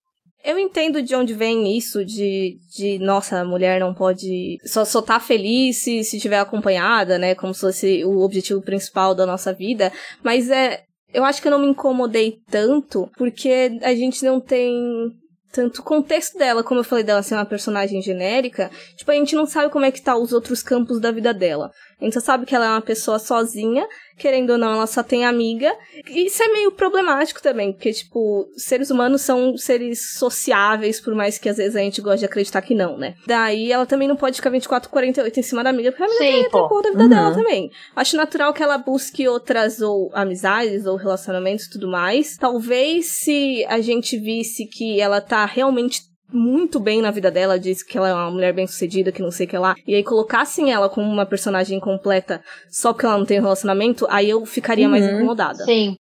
Eu 0.43 0.59
entendo 0.59 1.03
de 1.03 1.15
onde 1.15 1.35
vem 1.35 1.77
isso 1.77 2.03
de, 2.03 2.57
de 2.75 2.99
nossa, 2.99 3.41
a 3.41 3.45
mulher 3.45 3.79
não 3.79 3.93
pode 3.93 4.57
só, 4.65 4.87
só 4.87 5.03
tá 5.03 5.21
feliz 5.21 5.83
se, 5.83 6.03
se 6.03 6.19
tiver 6.19 6.39
acompanhada, 6.39 7.19
né? 7.19 7.35
Como 7.35 7.53
se 7.53 7.61
fosse 7.61 8.05
o 8.07 8.21
objetivo 8.21 8.63
principal 8.63 9.15
da 9.15 9.27
nossa 9.27 9.53
vida. 9.53 9.93
Mas 10.23 10.51
é. 10.51 10.83
Eu 11.13 11.25
acho 11.25 11.43
que 11.43 11.49
eu 11.49 11.51
não 11.51 11.59
me 11.59 11.67
incomodei 11.67 12.37
tanto, 12.49 13.11
porque 13.19 13.81
a 13.83 13.93
gente 13.97 14.25
não 14.25 14.41
tem 14.41 15.11
tanto 15.53 15.81
o 15.81 15.85
contexto 15.85 16.39
dela, 16.39 16.63
como 16.63 16.81
eu 16.81 16.85
falei 16.85 17.05
dela 17.05 17.23
ser 17.23 17.35
uma 17.35 17.45
personagem 17.45 18.01
genérica, 18.01 18.71
tipo, 18.97 19.11
a 19.11 19.15
gente 19.15 19.35
não 19.35 19.47
sabe 19.47 19.71
como 19.71 19.85
é 19.85 19.91
que 19.91 20.01
tá 20.01 20.17
os 20.17 20.33
outros 20.33 20.63
campos 20.63 21.01
da 21.01 21.11
vida 21.11 21.35
dela. 21.35 21.73
A 22.01 22.05
gente 22.05 22.15
só 22.15 22.21
sabe 22.21 22.47
que 22.47 22.55
ela 22.55 22.67
é 22.67 22.71
uma 22.71 22.81
pessoa 22.81 23.19
sozinha, 23.19 23.87
querendo 24.17 24.51
ou 24.51 24.59
não, 24.59 24.73
ela 24.73 24.87
só 24.87 25.03
tem 25.03 25.25
amiga. 25.25 25.71
E 26.09 26.27
isso 26.27 26.43
é 26.43 26.49
meio 26.49 26.73
problemático 26.73 27.43
também, 27.43 27.73
porque, 27.73 27.93
tipo, 27.93 28.49
seres 28.57 28.91
humanos 28.91 29.23
são 29.23 29.57
seres 29.57 30.15
sociáveis, 30.15 31.01
por 31.01 31.15
mais 31.15 31.39
que 31.39 31.49
às 31.49 31.59
vezes 31.59 31.77
a 31.77 31.81
gente 31.81 32.01
goste 32.01 32.21
de 32.21 32.25
acreditar 32.27 32.63
que 32.63 32.75
não, 32.75 32.97
né? 32.97 33.15
Daí 33.27 33.71
ela 33.71 33.87
também 33.87 34.09
não 34.09 34.17
pode 34.17 34.37
ficar 34.37 34.51
24, 34.51 34.89
48 34.89 35.41
em 35.41 35.43
cima 35.43 35.63
da 35.63 35.71
amiga, 35.71 35.93
porque 35.93 36.03
a 36.03 36.07
amiga 36.07 36.25
Sim, 36.25 36.43
tem 36.43 36.51
conta 36.51 36.83
da 36.83 36.91
vida 36.91 37.03
uhum. 37.03 37.09
dela 37.09 37.35
também. 37.35 37.71
Acho 37.95 38.17
natural 38.17 38.53
que 38.53 38.63
ela 38.63 38.79
busque 38.79 39.29
outras 39.29 39.81
ou 39.81 40.11
amizades 40.15 40.87
ou 40.87 40.97
relacionamentos 40.97 41.67
e 41.67 41.71
tudo 41.71 41.89
mais. 41.89 42.37
Talvez 42.37 43.07
se 43.07 43.65
a 43.67 43.81
gente 43.81 44.19
visse 44.19 44.67
que 44.67 45.01
ela 45.01 45.21
tá 45.21 45.45
realmente 45.45 46.10
muito 46.33 46.79
bem 46.81 47.01
na 47.01 47.11
vida 47.11 47.31
dela, 47.31 47.59
diz 47.59 47.83
que 47.83 47.97
ela 47.97 48.09
é 48.09 48.15
uma 48.15 48.31
mulher 48.31 48.53
bem 48.53 48.67
sucedida, 48.67 49.13
que 49.13 49.23
não 49.23 49.31
sei 49.31 49.47
o 49.47 49.49
que 49.49 49.59
lá, 49.59 49.75
e 49.87 49.95
aí 49.95 50.05
colocassem 50.05 50.73
ela 50.73 50.89
como 50.89 51.11
uma 51.11 51.27
personagem 51.27 51.79
completa 51.81 52.43
só 52.69 52.93
porque 52.93 53.07
ela 53.07 53.19
não 53.19 53.27
tem 53.27 53.39
um 53.39 53.43
relacionamento, 53.43 54.07
aí 54.11 54.31
eu 54.31 54.45
ficaria 54.47 54.87
uhum, 54.87 54.91
mais 54.91 55.05
incomodada. 55.05 55.65
Sim. 55.65 55.97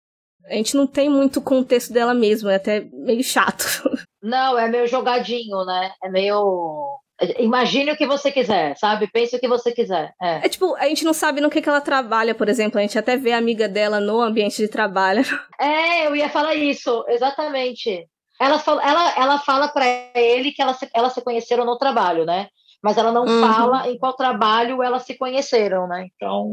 A 0.49 0.53
gente 0.53 0.77
não 0.77 0.87
tem 0.87 1.09
muito 1.09 1.41
contexto 1.41 1.91
dela 1.91 2.13
mesmo, 2.13 2.49
é 2.49 2.55
até 2.55 2.87
meio 2.93 3.23
chato. 3.23 3.65
Não, 4.21 4.57
é 4.57 4.67
meio 4.67 4.87
jogadinho, 4.87 5.63
né? 5.63 5.91
É 6.03 6.09
meio. 6.09 6.99
Imagine 7.39 7.91
o 7.91 7.95
que 7.95 8.05
você 8.05 8.31
quiser, 8.31 8.75
sabe? 8.77 9.07
Pense 9.07 9.35
o 9.35 9.39
que 9.39 9.47
você 9.47 9.71
quiser. 9.71 10.11
É. 10.21 10.45
é. 10.45 10.49
tipo, 10.49 10.75
a 10.75 10.85
gente 10.87 11.05
não 11.05 11.13
sabe 11.13 11.39
no 11.39 11.49
que, 11.49 11.61
que 11.61 11.69
ela 11.69 11.79
trabalha, 11.79 12.35
por 12.35 12.49
exemplo. 12.49 12.77
A 12.77 12.81
gente 12.81 12.99
até 12.99 13.15
vê 13.15 13.31
a 13.31 13.37
amiga 13.37 13.69
dela 13.69 13.99
no 13.99 14.19
ambiente 14.19 14.57
de 14.57 14.67
trabalho. 14.67 15.23
É, 15.59 16.05
eu 16.05 16.15
ia 16.15 16.29
falar 16.29 16.55
isso, 16.55 17.03
exatamente. 17.07 18.07
Ela 18.39 18.59
fala, 18.59 18.83
ela, 18.87 19.13
ela 19.17 19.39
fala 19.39 19.67
para 19.67 19.85
ele 20.15 20.51
que 20.51 20.61
elas, 20.61 20.77
elas 20.93 21.13
se 21.13 21.21
conheceram 21.21 21.65
no 21.65 21.77
trabalho, 21.77 22.25
né? 22.25 22.47
Mas 22.83 22.97
ela 22.97 23.11
não 23.11 23.25
uhum. 23.25 23.41
fala 23.41 23.89
em 23.89 23.97
qual 23.97 24.15
trabalho 24.15 24.83
elas 24.83 25.03
se 25.03 25.17
conheceram, 25.17 25.87
né? 25.87 26.05
Então. 26.15 26.45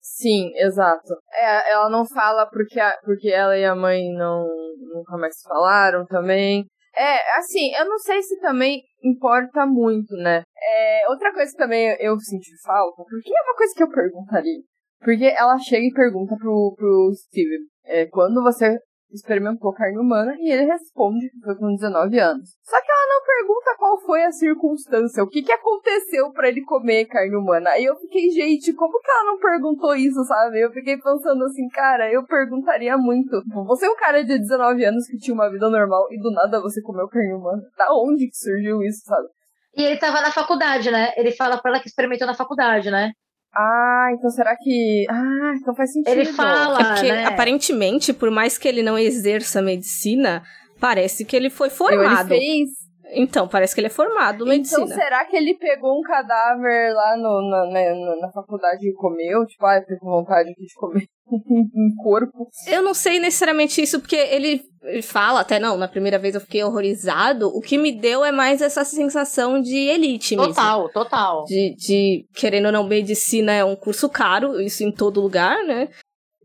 Sim, 0.00 0.50
exato. 0.56 1.14
É, 1.32 1.72
ela 1.72 1.88
não 1.88 2.04
fala 2.06 2.46
porque, 2.46 2.78
a, 2.78 2.98
porque 3.02 3.30
ela 3.30 3.56
e 3.56 3.64
a 3.64 3.74
mãe 3.74 4.12
não 4.12 4.46
nunca 4.94 5.16
mais 5.16 5.40
falaram 5.42 6.04
também. 6.06 6.66
É, 6.96 7.38
assim, 7.38 7.74
eu 7.74 7.86
não 7.86 7.98
sei 7.98 8.22
se 8.22 8.38
também 8.40 8.82
importa 9.02 9.66
muito, 9.66 10.14
né? 10.16 10.42
É, 10.56 11.08
outra 11.08 11.32
coisa 11.32 11.50
que 11.50 11.58
também 11.58 11.96
eu 11.98 12.18
senti 12.20 12.50
falta, 12.62 13.02
porque 13.02 13.32
é 13.34 13.42
uma 13.42 13.56
coisa 13.56 13.74
que 13.74 13.82
eu 13.82 13.90
perguntaria. 13.90 14.60
Porque 15.00 15.34
ela 15.36 15.58
chega 15.58 15.84
e 15.84 15.92
pergunta 15.92 16.36
pro, 16.36 16.74
pro 16.76 17.12
Steven, 17.14 17.60
é, 17.84 18.06
quando 18.06 18.42
você 18.42 18.78
experimentou 19.14 19.72
carne 19.72 19.98
humana 19.98 20.34
e 20.38 20.50
ele 20.50 20.64
responde 20.64 21.30
que 21.30 21.40
foi 21.40 21.54
com 21.56 21.74
19 21.74 22.18
anos. 22.18 22.50
Só 22.62 22.80
que 22.80 22.90
ela 22.90 23.06
não 23.06 23.24
pergunta 23.24 23.76
qual 23.78 24.00
foi 24.00 24.24
a 24.24 24.32
circunstância, 24.32 25.22
o 25.22 25.28
que 25.28 25.42
que 25.42 25.52
aconteceu 25.52 26.32
para 26.32 26.48
ele 26.48 26.62
comer 26.62 27.06
carne 27.06 27.36
humana. 27.36 27.70
Aí 27.70 27.84
eu 27.84 27.96
fiquei, 27.96 28.30
gente, 28.30 28.72
como 28.72 29.00
que 29.00 29.10
ela 29.10 29.24
não 29.24 29.38
perguntou 29.38 29.94
isso, 29.94 30.22
sabe? 30.24 30.60
Eu 30.60 30.72
fiquei 30.72 30.96
pensando 30.96 31.44
assim, 31.44 31.68
cara, 31.68 32.12
eu 32.12 32.24
perguntaria 32.26 32.96
muito. 32.96 33.42
Você 33.66 33.86
é 33.86 33.90
um 33.90 33.96
cara 33.96 34.24
de 34.24 34.38
19 34.38 34.84
anos 34.84 35.06
que 35.06 35.18
tinha 35.18 35.34
uma 35.34 35.50
vida 35.50 35.68
normal 35.68 36.06
e 36.10 36.20
do 36.20 36.30
nada 36.30 36.60
você 36.60 36.82
comeu 36.82 37.08
carne 37.08 37.32
humana. 37.32 37.62
Da 37.76 37.88
onde 37.92 38.28
que 38.28 38.36
surgiu 38.36 38.82
isso, 38.82 39.02
sabe? 39.04 39.28
E 39.76 39.82
ele 39.82 39.98
tava 39.98 40.20
na 40.20 40.30
faculdade, 40.30 40.90
né? 40.90 41.12
Ele 41.16 41.32
fala 41.32 41.60
pra 41.60 41.72
ela 41.72 41.80
que 41.80 41.88
experimentou 41.88 42.26
na 42.26 42.34
faculdade, 42.34 42.90
né? 42.90 43.10
Ah, 43.56 44.08
então 44.12 44.30
será 44.30 44.56
que. 44.56 45.06
Ah, 45.08 45.52
então 45.56 45.74
faz 45.74 45.92
sentido. 45.92 46.12
Ele 46.12 46.24
fala. 46.26 46.80
É 46.80 46.84
porque, 46.84 47.12
né? 47.12 47.24
aparentemente, 47.26 48.12
por 48.12 48.30
mais 48.30 48.58
que 48.58 48.66
ele 48.66 48.82
não 48.82 48.98
exerça 48.98 49.62
medicina, 49.62 50.42
parece 50.80 51.24
que 51.24 51.36
ele 51.36 51.50
foi 51.50 51.70
formado. 51.70 52.32
Ele 52.32 52.40
fez. 52.40 52.83
Então, 53.12 53.46
parece 53.46 53.74
que 53.74 53.80
ele 53.80 53.88
é 53.88 53.90
formado 53.90 54.36
em 54.36 54.40
então, 54.42 54.48
medicina. 54.48 54.84
Então, 54.84 54.96
será 54.96 55.24
que 55.24 55.36
ele 55.36 55.54
pegou 55.54 55.98
um 55.98 56.02
cadáver 56.02 56.94
lá 56.94 57.16
no, 57.16 57.48
na, 57.48 57.66
na, 57.66 58.16
na 58.20 58.32
faculdade 58.32 58.88
e 58.88 58.94
comeu? 58.94 59.44
Tipo, 59.46 59.66
ah, 59.66 59.76
eu 59.76 59.82
fico 59.82 60.00
com 60.00 60.10
vontade 60.10 60.50
aqui 60.50 60.64
de 60.64 60.74
comer 60.74 61.06
um 61.30 62.02
corpo. 62.02 62.48
Eu 62.66 62.82
não 62.82 62.94
sei 62.94 63.18
necessariamente 63.20 63.82
isso, 63.82 64.00
porque 64.00 64.16
ele 64.16 64.62
fala, 65.02 65.40
até 65.40 65.58
não, 65.58 65.76
na 65.76 65.88
primeira 65.88 66.18
vez 66.18 66.34
eu 66.34 66.40
fiquei 66.40 66.62
horrorizado. 66.62 67.48
O 67.48 67.60
que 67.60 67.78
me 67.78 67.92
deu 67.92 68.24
é 68.24 68.32
mais 68.32 68.60
essa 68.60 68.84
sensação 68.84 69.60
de 69.60 69.76
elite 69.76 70.36
total, 70.36 70.46
mesmo. 70.46 70.92
Total, 70.92 70.92
total. 70.92 71.44
De, 71.44 71.74
de, 71.76 72.26
querendo 72.34 72.66
ou 72.66 72.72
não, 72.72 72.84
medicina 72.84 73.52
é 73.52 73.64
um 73.64 73.76
curso 73.76 74.08
caro, 74.08 74.60
isso 74.60 74.82
em 74.82 74.92
todo 74.92 75.20
lugar, 75.20 75.62
né? 75.64 75.88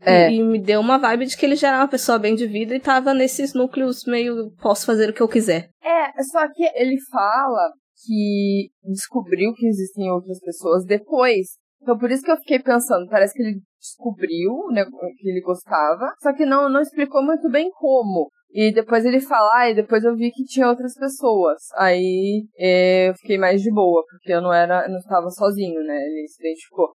É. 0.00 0.30
E 0.30 0.42
me 0.42 0.60
deu 0.60 0.80
uma 0.80 0.98
vibe 0.98 1.26
de 1.26 1.36
que 1.36 1.44
ele 1.44 1.56
já 1.56 1.68
era 1.68 1.78
uma 1.78 1.88
pessoa 1.88 2.18
bem 2.18 2.34
de 2.34 2.46
vida 2.46 2.74
e 2.74 2.80
tava 2.80 3.12
nesses 3.12 3.52
núcleos 3.54 4.04
meio 4.06 4.50
posso 4.62 4.86
fazer 4.86 5.10
o 5.10 5.12
que 5.12 5.20
eu 5.20 5.28
quiser. 5.28 5.70
É, 5.82 6.22
só 6.22 6.46
que 6.52 6.64
ele 6.74 6.96
fala 7.10 7.72
que 8.06 8.70
descobriu 8.82 9.52
que 9.54 9.66
existem 9.66 10.10
outras 10.10 10.40
pessoas 10.40 10.84
depois. 10.84 11.58
Então 11.82 11.98
por 11.98 12.10
isso 12.10 12.22
que 12.22 12.30
eu 12.30 12.38
fiquei 12.38 12.58
pensando, 12.60 13.08
parece 13.08 13.34
que 13.34 13.42
ele 13.42 13.60
descobriu 13.78 14.68
né, 14.72 14.84
que 14.84 15.28
ele 15.28 15.40
gostava, 15.40 16.12
só 16.22 16.32
que 16.34 16.44
não, 16.44 16.68
não 16.68 16.80
explicou 16.80 17.22
muito 17.22 17.48
bem 17.50 17.70
como. 17.72 18.30
E 18.52 18.72
depois 18.72 19.04
ele 19.04 19.20
fala, 19.20 19.48
ah, 19.54 19.70
e 19.70 19.74
depois 19.74 20.02
eu 20.02 20.16
vi 20.16 20.30
que 20.32 20.44
tinha 20.44 20.68
outras 20.68 20.94
pessoas. 20.94 21.58
Aí 21.76 22.44
é, 22.58 23.08
eu 23.08 23.14
fiquei 23.14 23.38
mais 23.38 23.62
de 23.62 23.70
boa, 23.70 24.04
porque 24.10 24.32
eu 24.32 24.40
não 24.40 24.52
era, 24.52 24.88
não 24.88 24.98
estava 24.98 25.30
sozinho, 25.30 25.80
né? 25.84 25.96
Ele 25.96 26.26
se 26.26 26.42
identificou. 26.42 26.88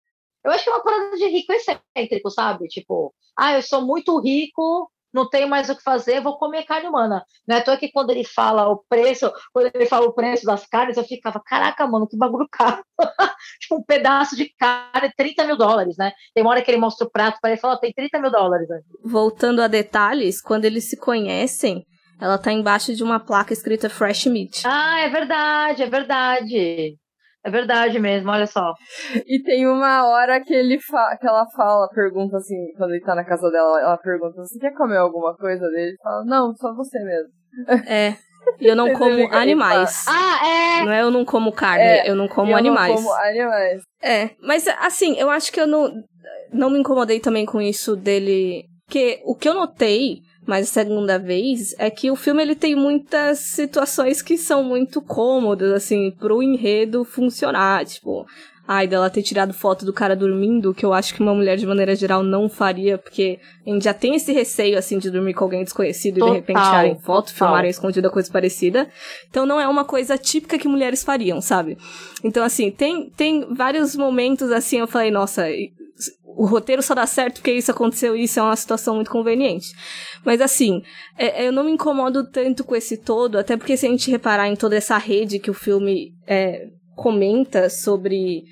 Eu 0.45 0.51
acho 0.51 0.63
que 0.63 0.69
é 0.69 0.73
uma 0.73 0.83
parada 0.83 1.17
de 1.17 1.27
rico 1.27 1.51
excêntrico, 1.51 2.29
sabe? 2.29 2.67
Tipo, 2.67 3.13
ah, 3.35 3.53
eu 3.53 3.63
sou 3.63 3.81
muito 3.81 4.19
rico, 4.19 4.91
não 5.15 5.27
tenho 5.27 5.47
mais 5.47 5.69
o 5.69 5.75
que 5.75 5.81
fazer, 5.81 6.21
vou 6.21 6.37
comer 6.37 6.65
carne 6.65 6.87
humana. 6.87 7.25
Não 7.47 7.55
é 7.55 7.59
à 7.59 7.77
que 7.77 7.91
quando 7.91 8.11
ele 8.11 8.23
fala 8.23 8.67
o 8.67 8.83
preço, 8.87 9.31
quando 9.51 9.71
ele 9.73 9.85
fala 9.85 10.05
o 10.05 10.13
preço 10.13 10.45
das 10.45 10.67
carnes, 10.67 10.97
eu 10.97 11.03
ficava, 11.03 11.41
caraca, 11.43 11.87
mano, 11.87 12.05
que 12.05 12.17
bagulho 12.17 12.47
caro. 12.51 12.83
tipo, 13.59 13.77
um 13.77 13.83
pedaço 13.83 14.35
de 14.35 14.53
carne, 14.59 15.11
30 15.17 15.45
mil 15.45 15.57
dólares, 15.57 15.95
né? 15.97 16.11
Tem 16.33 16.43
uma 16.43 16.51
hora 16.51 16.61
que 16.61 16.69
ele 16.69 16.77
mostra 16.77 17.07
o 17.07 17.09
prato 17.09 17.39
para 17.41 17.51
ele 17.51 17.57
e 17.57 17.61
fala, 17.61 17.79
tem 17.79 17.93
30 17.93 18.19
mil 18.19 18.29
dólares. 18.29 18.67
Né? 18.67 18.81
Voltando 19.03 19.61
a 19.61 19.67
detalhes, 19.67 20.41
quando 20.41 20.65
eles 20.65 20.89
se 20.89 20.97
conhecem, 20.97 21.85
ela 22.19 22.37
tá 22.37 22.51
embaixo 22.51 22.93
de 22.93 23.03
uma 23.03 23.19
placa 23.19 23.53
escrita 23.53 23.89
Fresh 23.89 24.25
Meat. 24.25 24.63
Ah, 24.65 24.99
é 24.99 25.09
verdade, 25.09 25.81
é 25.81 25.89
verdade. 25.89 26.97
É 27.45 27.51
verdade 27.51 27.99
mesmo, 27.99 28.31
olha 28.31 28.47
só. 28.47 28.73
E 29.27 29.39
tem 29.43 29.67
uma 29.67 30.07
hora 30.07 30.41
que 30.43 30.51
ele 30.51 30.79
fa 30.79 31.15
que 31.15 31.27
ela 31.27 31.45
fala, 31.55 31.87
pergunta 31.89 32.37
assim, 32.37 32.55
quando 32.75 32.95
ele 32.95 33.05
tá 33.05 33.13
na 33.13 33.23
casa 33.23 33.51
dela, 33.51 33.79
ela 33.79 33.97
pergunta, 33.99 34.41
você 34.41 34.57
quer 34.57 34.73
comer 34.73 34.97
alguma 34.97 35.35
coisa 35.35 35.63
dele? 35.69 35.89
Ele 35.89 35.97
fala, 36.01 36.25
não, 36.25 36.55
só 36.55 36.73
você 36.73 36.97
mesmo. 37.03 37.29
É. 37.87 38.15
E 38.59 38.67
eu 38.67 38.75
não 38.75 38.93
como 38.93 39.33
animais. 39.33 40.05
Ah, 40.07 40.47
é! 40.47 40.85
Não 40.85 40.91
é 40.91 41.01
eu 41.01 41.11
não 41.11 41.23
como 41.23 41.51
carne, 41.51 41.83
é, 41.83 42.09
eu 42.09 42.15
não 42.15 42.27
como 42.27 42.51
eu 42.51 42.57
animais. 42.57 42.95
Não 42.95 43.03
como 43.03 43.13
animais. 43.13 43.81
É, 44.03 44.31
mas 44.39 44.67
assim, 44.67 45.17
eu 45.17 45.29
acho 45.29 45.51
que 45.51 45.59
eu 45.59 45.65
não, 45.65 45.91
não 46.51 46.69
me 46.69 46.79
incomodei 46.79 47.19
também 47.19 47.45
com 47.45 47.61
isso 47.61 47.95
dele. 47.95 48.65
Porque 48.85 49.19
o 49.25 49.35
que 49.35 49.49
eu 49.49 49.55
notei 49.55 50.19
mas 50.45 50.67
a 50.69 50.71
segunda 50.71 51.17
vez 51.17 51.73
é 51.77 51.89
que 51.89 52.11
o 52.11 52.15
filme 52.15 52.41
ele 52.41 52.55
tem 52.55 52.75
muitas 52.75 53.39
situações 53.39 54.21
que 54.21 54.37
são 54.37 54.63
muito 54.63 55.01
cômodas, 55.01 55.71
assim, 55.71 56.11
pro 56.11 56.43
enredo 56.43 57.03
funcionar. 57.03 57.85
Tipo, 57.85 58.25
ai, 58.67 58.87
dela 58.87 59.09
ter 59.09 59.21
tirado 59.21 59.53
foto 59.53 59.85
do 59.85 59.93
cara 59.93 60.15
dormindo, 60.15 60.73
que 60.73 60.85
eu 60.85 60.93
acho 60.93 61.13
que 61.13 61.21
uma 61.21 61.33
mulher 61.33 61.57
de 61.57 61.65
maneira 61.65 61.95
geral 61.95 62.23
não 62.23 62.49
faria, 62.49 62.97
porque 62.97 63.39
a 63.65 63.69
gente 63.69 63.83
já 63.83 63.93
tem 63.93 64.15
esse 64.15 64.31
receio, 64.31 64.77
assim, 64.77 64.97
de 64.97 65.11
dormir 65.11 65.33
com 65.33 65.43
alguém 65.43 65.63
desconhecido 65.63 66.15
total, 66.15 66.29
e 66.29 66.31
de 66.31 66.37
repente 66.39 66.63
tirarem 66.63 66.99
foto, 66.99 67.27
total. 67.27 67.47
filmarem 67.47 67.69
escondida, 67.69 68.09
coisa 68.09 68.31
parecida. 68.31 68.89
Então 69.29 69.45
não 69.45 69.59
é 69.59 69.67
uma 69.67 69.85
coisa 69.85 70.17
típica 70.17 70.57
que 70.57 70.67
mulheres 70.67 71.03
fariam, 71.03 71.41
sabe? 71.41 71.77
Então, 72.23 72.43
assim, 72.43 72.71
tem, 72.71 73.09
tem 73.11 73.53
vários 73.53 73.95
momentos, 73.95 74.51
assim, 74.51 74.79
eu 74.79 74.87
falei, 74.87 75.11
nossa, 75.11 75.45
o 76.23 76.45
roteiro 76.45 76.81
só 76.81 76.93
dá 76.93 77.07
certo 77.07 77.35
porque 77.35 77.53
isso 77.53 77.71
aconteceu 77.71 78.15
e 78.15 78.23
isso 78.23 78.39
é 78.39 78.43
uma 78.43 78.55
situação 78.55 78.95
muito 78.95 79.09
conveniente. 79.09 79.73
Mas 80.23 80.41
assim, 80.41 80.83
é, 81.17 81.47
eu 81.47 81.51
não 81.51 81.63
me 81.63 81.71
incomodo 81.71 82.29
tanto 82.29 82.63
com 82.63 82.75
esse 82.75 82.97
todo, 82.97 83.37
até 83.37 83.55
porque 83.55 83.77
se 83.77 83.87
a 83.87 83.89
gente 83.89 84.11
reparar 84.11 84.47
em 84.49 84.55
toda 84.55 84.75
essa 84.75 84.97
rede 84.97 85.39
que 85.39 85.49
o 85.49 85.53
filme 85.53 86.13
é, 86.27 86.67
comenta 86.95 87.69
sobre 87.69 88.45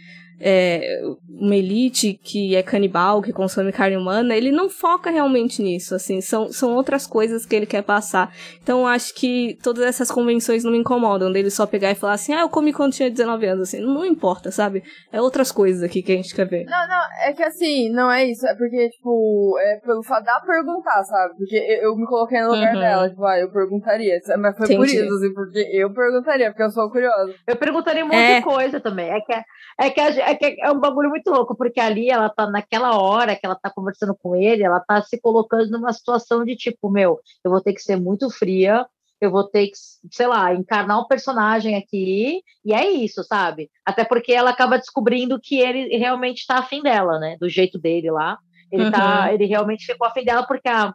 é, 0.45 1.01
uma 1.29 1.55
elite 1.55 2.19
que 2.21 2.53
é 2.53 2.61
canibal, 2.61 3.21
que 3.21 3.31
consome 3.31 3.71
carne 3.71 3.95
humana, 3.95 4.35
ele 4.35 4.51
não 4.51 4.69
foca 4.69 5.09
realmente 5.09 5.61
nisso, 5.61 5.95
assim, 5.95 6.19
são, 6.19 6.51
são 6.51 6.75
outras 6.75 7.07
coisas 7.07 7.45
que 7.45 7.55
ele 7.55 7.65
quer 7.65 7.81
passar. 7.81 8.35
Então, 8.61 8.85
acho 8.85 9.15
que 9.15 9.57
todas 9.63 9.85
essas 9.85 10.11
convenções 10.11 10.65
não 10.65 10.73
me 10.73 10.79
incomodam, 10.79 11.31
dele 11.31 11.49
só 11.49 11.65
pegar 11.65 11.91
e 11.91 11.95
falar 11.95 12.13
assim, 12.13 12.33
ah, 12.33 12.41
eu 12.41 12.49
comi 12.49 12.73
quando 12.73 12.91
tinha 12.91 13.09
19 13.09 13.45
anos, 13.45 13.69
assim, 13.69 13.79
não 13.79 14.05
importa, 14.05 14.51
sabe? 14.51 14.83
É 15.13 15.21
outras 15.21 15.49
coisas 15.49 15.81
aqui 15.81 16.03
que 16.03 16.11
a 16.11 16.15
gente 16.17 16.35
quer 16.35 16.45
ver. 16.45 16.65
Não, 16.65 16.87
não, 16.89 17.01
é 17.25 17.31
que 17.31 17.43
assim, 17.43 17.89
não 17.89 18.11
é 18.11 18.25
isso, 18.25 18.45
é 18.45 18.53
porque, 18.53 18.89
tipo, 18.89 19.57
é 19.59 19.79
pelo 19.79 20.03
fato 20.03 20.25
de 20.25 20.45
perguntar, 20.45 21.03
sabe? 21.03 21.35
Porque 21.37 21.55
eu, 21.55 21.83
eu 21.83 21.95
me 21.95 22.05
coloquei 22.05 22.41
no 22.41 22.49
lugar 22.49 22.73
uhum. 22.73 22.81
dela, 22.81 23.09
tipo, 23.09 23.23
ah, 23.23 23.39
eu 23.39 23.49
perguntaria, 23.49 24.19
mas 24.39 24.57
foi 24.57 24.65
Entendi. 24.65 24.77
por 24.77 24.87
isso, 24.87 25.13
assim, 25.13 25.33
porque 25.33 25.59
eu 25.71 25.93
perguntaria, 25.93 26.49
porque 26.49 26.63
eu 26.63 26.71
sou 26.71 26.91
curiosa. 26.91 27.33
Eu 27.47 27.55
perguntaria 27.55 28.03
muita 28.03 28.17
é. 28.17 28.41
coisa 28.41 28.81
também, 28.81 29.09
é 29.09 29.21
que, 29.21 29.33
é 29.79 29.89
que 29.89 30.01
a, 30.01 30.32
é 30.32 30.32
que 30.35 30.57
é 30.59 30.71
um 30.71 30.79
bagulho 30.79 31.09
muito 31.09 31.29
louco, 31.29 31.55
porque 31.55 31.79
ali 31.79 32.09
ela 32.09 32.29
tá 32.29 32.49
naquela 32.49 32.97
hora 32.97 33.35
que 33.35 33.45
ela 33.45 33.55
tá 33.55 33.69
conversando 33.69 34.15
com 34.15 34.35
ele, 34.35 34.63
ela 34.63 34.79
tá 34.79 35.01
se 35.01 35.19
colocando 35.19 35.69
numa 35.71 35.93
situação 35.93 36.43
de 36.43 36.55
tipo, 36.55 36.89
meu, 36.89 37.19
eu 37.43 37.51
vou 37.51 37.61
ter 37.61 37.73
que 37.73 37.81
ser 37.81 37.95
muito 37.95 38.29
fria, 38.29 38.85
eu 39.19 39.31
vou 39.31 39.43
ter 39.45 39.67
que, 39.67 39.77
sei 40.11 40.27
lá, 40.27 40.53
encarnar 40.53 40.99
um 40.99 41.07
personagem 41.07 41.75
aqui, 41.75 42.41
e 42.65 42.73
é 42.73 42.89
isso, 42.89 43.23
sabe? 43.23 43.69
Até 43.85 44.03
porque 44.03 44.33
ela 44.33 44.49
acaba 44.49 44.77
descobrindo 44.77 45.39
que 45.39 45.59
ele 45.59 45.95
realmente 45.97 46.45
tá 46.45 46.55
afim 46.59 46.81
dela, 46.81 47.19
né? 47.19 47.37
Do 47.39 47.47
jeito 47.49 47.79
dele 47.79 48.11
lá. 48.11 48.37
Ele, 48.71 48.89
tá, 48.91 48.97
uhum. 48.97 49.03
tá, 49.03 49.33
ele 49.33 49.45
realmente 49.45 49.85
ficou 49.85 50.07
afim 50.07 50.25
dela 50.25 50.45
porque 50.45 50.67
a, 50.67 50.93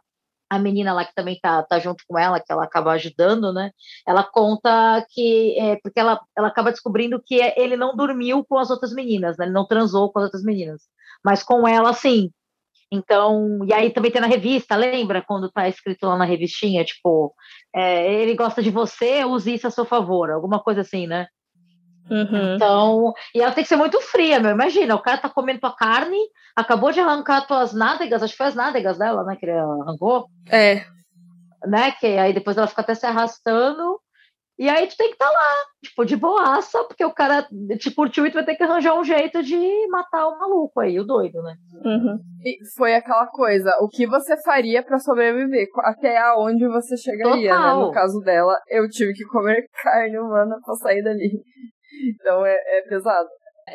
a 0.49 0.57
menina 0.59 0.93
lá 0.93 1.05
que 1.05 1.13
também 1.13 1.39
tá, 1.41 1.61
tá 1.63 1.79
junto 1.79 2.03
com 2.07 2.17
ela, 2.17 2.39
que 2.39 2.51
ela 2.51 2.63
acaba 2.63 2.91
ajudando, 2.93 3.53
né? 3.53 3.71
Ela 4.07 4.23
conta 4.23 5.05
que 5.09 5.57
é, 5.59 5.77
porque 5.83 5.99
ela, 5.99 6.19
ela 6.37 6.47
acaba 6.47 6.71
descobrindo 6.71 7.21
que 7.23 7.35
ele 7.55 7.77
não 7.77 7.95
dormiu 7.95 8.43
com 8.43 8.57
as 8.57 8.69
outras 8.69 8.93
meninas, 8.93 9.37
né? 9.37 9.45
Ele 9.45 9.53
não 9.53 9.67
transou 9.67 10.11
com 10.11 10.19
as 10.19 10.25
outras 10.25 10.43
meninas, 10.43 10.81
mas 11.23 11.43
com 11.43 11.67
ela 11.67 11.93
sim. 11.93 12.31
Então, 12.91 13.59
e 13.65 13.73
aí 13.73 13.91
também 13.91 14.11
tem 14.11 14.19
na 14.21 14.27
revista, 14.27 14.75
lembra 14.75 15.21
quando 15.21 15.51
tá 15.51 15.69
escrito 15.69 16.07
lá 16.07 16.17
na 16.17 16.25
revistinha, 16.25 16.83
tipo, 16.83 17.33
é, 17.75 18.21
ele 18.21 18.33
gosta 18.35 18.63
de 18.63 18.71
você, 18.71 19.23
use 19.23 19.53
isso 19.53 19.67
a 19.67 19.71
seu 19.71 19.85
favor, 19.85 20.31
alguma 20.31 20.59
coisa 20.61 20.81
assim, 20.81 21.05
né? 21.05 21.27
Uhum. 22.09 22.55
Então, 22.55 23.13
e 23.33 23.41
ela 23.41 23.51
tem 23.51 23.63
que 23.63 23.69
ser 23.69 23.75
muito 23.75 23.99
fria, 24.01 24.39
meu. 24.39 24.51
Imagina, 24.51 24.95
o 24.95 25.01
cara 25.01 25.17
tá 25.17 25.29
comendo 25.29 25.59
tua 25.59 25.75
carne, 25.75 26.17
acabou 26.55 26.91
de 26.91 26.99
arrancar 26.99 27.45
tuas 27.45 27.73
nádegas, 27.73 28.23
acho 28.23 28.33
que 28.33 28.37
foi 28.37 28.47
as 28.47 28.55
nádegas 28.55 28.97
dela, 28.97 29.23
né? 29.23 29.35
Que 29.35 29.45
ele 29.45 29.57
arrancou. 29.57 30.27
É. 30.49 30.85
Né? 31.65 31.91
Que 31.91 32.07
aí 32.17 32.33
depois 32.33 32.57
ela 32.57 32.67
fica 32.67 32.81
até 32.81 32.95
se 32.95 33.05
arrastando. 33.05 33.99
E 34.59 34.67
aí 34.67 34.87
tu 34.87 34.97
tem 34.97 35.07
que 35.07 35.13
estar 35.13 35.27
tá 35.27 35.31
lá, 35.31 35.55
tipo, 35.81 36.03
de 36.03 36.17
boaça, 36.17 36.83
porque 36.83 37.05
o 37.05 37.13
cara 37.13 37.47
te 37.79 37.89
curtiu 37.91 38.25
e 38.25 38.29
tu 38.29 38.33
vai 38.33 38.43
ter 38.43 38.55
que 38.55 38.63
arranjar 38.63 38.93
um 38.93 39.05
jeito 39.05 39.41
de 39.41 39.87
matar 39.87 40.27
o 40.27 40.37
maluco 40.37 40.81
aí, 40.81 40.99
o 40.99 41.05
doido, 41.05 41.41
né? 41.41 41.55
Uhum. 41.85 42.19
E 42.43 42.57
foi 42.75 42.93
aquela 42.93 43.25
coisa, 43.27 43.71
o 43.79 43.87
que 43.87 44.05
você 44.05 44.35
faria 44.43 44.83
para 44.83 44.99
sobreviver? 44.99 45.65
Até 45.77 46.17
aonde 46.17 46.67
você 46.67 46.97
chegaria, 46.97 47.51
Total. 47.51 47.79
né? 47.79 47.85
No 47.85 47.91
caso 47.93 48.19
dela, 48.19 48.53
eu 48.67 48.89
tive 48.89 49.13
que 49.13 49.23
comer 49.27 49.65
carne 49.81 50.19
humana 50.19 50.57
pra 50.65 50.75
sair 50.75 51.03
dali. 51.03 51.41
Então 52.07 52.45
é, 52.45 52.53
é 52.53 52.81
pesado. 52.87 53.27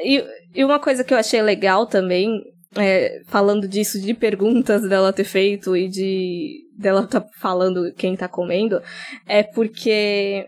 E, 0.03 0.25
e 0.55 0.65
uma 0.65 0.81
coisa 0.81 1.05
que 1.05 1.15
eu 1.15 1.19
achei 1.19 1.41
legal 1.41 1.87
também, 1.87 2.43
é, 2.77 3.21
falando 3.27 3.69
disso, 3.69 4.01
de 4.01 4.15
perguntas 4.15 4.89
dela 4.89 5.13
ter 5.13 5.25
feito 5.25 5.77
e 5.77 5.89
de 5.89 6.65
dela 6.77 7.07
tá 7.07 7.25
falando 7.39 7.93
quem 7.95 8.17
tá 8.17 8.27
comendo, 8.27 8.83
é 9.27 9.43
porque 9.43 10.47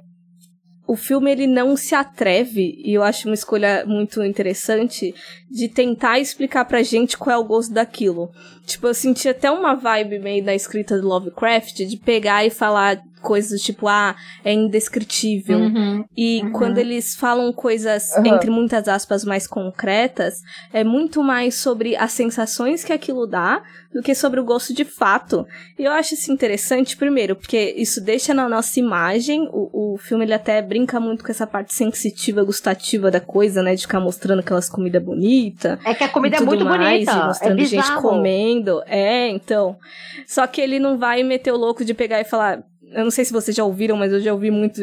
o 0.87 0.95
filme 0.95 1.31
ele 1.31 1.47
não 1.47 1.77
se 1.77 1.95
atreve, 1.95 2.81
e 2.85 2.95
eu 2.95 3.03
acho 3.03 3.29
uma 3.29 3.35
escolha 3.35 3.85
muito 3.85 4.23
interessante, 4.23 5.13
de 5.51 5.69
tentar 5.69 6.21
explicar 6.21 6.65
pra 6.65 6.83
gente 6.83 7.19
qual 7.19 7.35
é 7.35 7.39
o 7.39 7.45
gosto 7.45 7.73
daquilo. 7.75 8.31
Tipo, 8.65 8.87
eu 8.87 8.95
senti 8.95 9.29
até 9.29 9.51
uma 9.51 9.75
vibe 9.75 10.21
meio 10.21 10.45
da 10.45 10.55
escrita 10.55 10.97
do 10.99 11.09
Lovecraft 11.09 11.77
de 11.79 11.97
pegar 11.97 12.45
e 12.45 12.51
falar 12.51 13.01
coisas 13.27 13.61
tipo, 13.61 13.89
ah, 13.89 14.15
é 14.45 14.53
indescritível. 14.53 15.59
Uhum, 15.59 16.05
e 16.17 16.43
uhum. 16.43 16.53
quando 16.53 16.79
eles 16.79 17.17
falam 17.17 17.53
coisas, 17.53 18.13
uhum. 18.17 18.27
entre 18.27 18.51
muitas 18.51 18.87
aspas, 18.87 19.25
mais 19.25 19.49
concretas, 19.49 20.41
é 20.73 20.85
muito 20.85 21.25
mais 21.25 21.57
sobre 21.57 21.97
as 21.97 22.13
sensações 22.13 22.85
que 22.85 22.93
aquilo 22.93 23.27
dá 23.27 23.65
do 23.93 24.03
que 24.03 24.15
sobre 24.15 24.39
o 24.39 24.45
gosto 24.45 24.73
de 24.73 24.85
fato. 24.85 25.47
E 25.77 25.85
eu 25.85 25.91
acho 25.91 26.15
isso 26.15 26.31
interessante, 26.31 26.97
primeiro, 26.97 27.35
porque 27.35 27.75
isso 27.77 28.01
deixa 28.01 28.33
na 28.35 28.49
nossa 28.49 28.79
imagem, 28.79 29.49
o, 29.51 29.95
o 29.95 29.99
filme 29.99 30.25
ele 30.25 30.35
até 30.35 30.61
brinca 30.61 31.01
muito 31.01 31.25
com 31.25 31.33
essa 31.33 31.47
parte 31.47 31.75
sensitiva, 31.75 32.45
gustativa 32.45 33.11
da 33.11 33.21
coisa, 33.21 33.63
né, 33.63 33.75
de 33.75 33.83
ficar 33.83 33.99
mostrando 33.99 34.41
aquelas 34.41 34.69
comidas 34.69 35.03
bonitas. 35.03 35.79
É 35.85 35.95
que 35.95 36.05
a 36.05 36.09
comida 36.09 36.37
é 36.37 36.41
muito 36.41 36.65
mais, 36.65 37.07
bonita, 37.07 37.11
é 37.11 37.27
mostrando 37.27 37.63
é 37.63 37.65
gente 37.65 37.93
comendo. 37.97 38.83
É, 38.87 39.29
então. 39.29 39.79
Só 40.27 40.47
que 40.47 40.61
ele 40.61 40.79
não 40.79 40.99
vai 40.99 41.23
meter 41.23 41.53
o 41.53 41.57
louco 41.57 41.85
de 41.85 41.95
pegar 41.95 42.21
e 42.21 42.25
falar, 42.25 42.63
eu 42.93 43.05
não 43.05 43.11
sei 43.11 43.25
se 43.25 43.33
vocês 43.33 43.57
já 43.57 43.65
ouviram, 43.65 43.97
mas 43.97 44.13
eu 44.13 44.21
já 44.21 44.33
ouvi 44.33 44.51
muito 44.51 44.81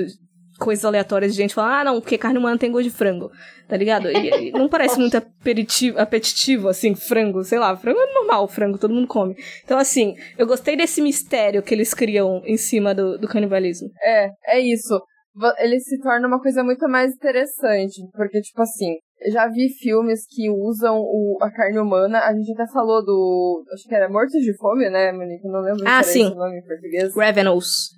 coisas 0.60 0.86
aleatórias 0.86 1.34
de 1.34 1.38
gente 1.38 1.54
falando, 1.54 1.72
ah, 1.72 1.84
não, 1.84 2.02
porque 2.02 2.18
carne 2.18 2.38
humana 2.38 2.58
tem 2.58 2.72
gosto 2.72 2.86
de 2.86 2.96
frango, 2.96 3.32
tá 3.68 3.76
ligado? 3.76 4.10
E, 4.10 4.50
e 4.50 4.52
não 4.52 4.70
parece 4.70 5.00
muito 5.00 5.18
apetitivo, 5.18 6.00
apetitivo, 6.00 6.70
assim, 6.70 6.96
frango, 6.96 7.44
sei 7.44 7.60
lá, 7.60 7.76
frango 7.76 8.00
é 8.00 8.14
normal, 8.14 8.48
frango 8.48 8.78
todo 8.78 8.94
mundo 8.94 9.08
come. 9.08 9.36
Então, 9.64 9.78
assim, 9.78 10.16
eu 10.38 10.46
gostei 10.46 10.76
desse 10.76 11.02
mistério 11.02 11.64
que 11.64 11.74
eles 11.74 11.94
criam 11.94 12.42
em 12.46 12.58
cima 12.58 12.94
do, 12.94 13.18
do 13.18 13.28
canibalismo. 13.28 13.90
É, 14.02 14.30
é 14.48 14.60
isso. 14.60 15.02
Ele 15.58 15.80
se 15.80 16.00
torna 16.00 16.28
uma 16.28 16.40
coisa 16.40 16.64
muito 16.64 16.88
mais 16.88 17.14
interessante, 17.14 18.02
porque, 18.14 18.40
tipo 18.40 18.62
assim, 18.62 18.98
já 19.32 19.48
vi 19.48 19.70
filmes 19.70 20.26
que 20.28 20.50
usam 20.50 20.98
o, 20.98 21.38
a 21.42 21.52
carne 21.52 21.80
humana. 21.80 22.20
A 22.20 22.34
gente 22.34 22.52
até 22.54 22.72
falou 22.72 23.04
do. 23.04 23.64
Acho 23.74 23.88
que 23.88 23.96
era 23.96 24.10
Mortos 24.10 24.42
de 24.42 24.56
Fome, 24.58 24.90
né, 24.90 25.12
Monique? 25.12 25.48
Não 25.48 25.62
lembro 25.62 25.84
ah, 25.86 26.04
sim. 26.04 26.26
o 26.26 26.36
nome 26.36 26.60
em 26.60 26.66
português. 26.66 27.16
Revenues. 27.16 27.90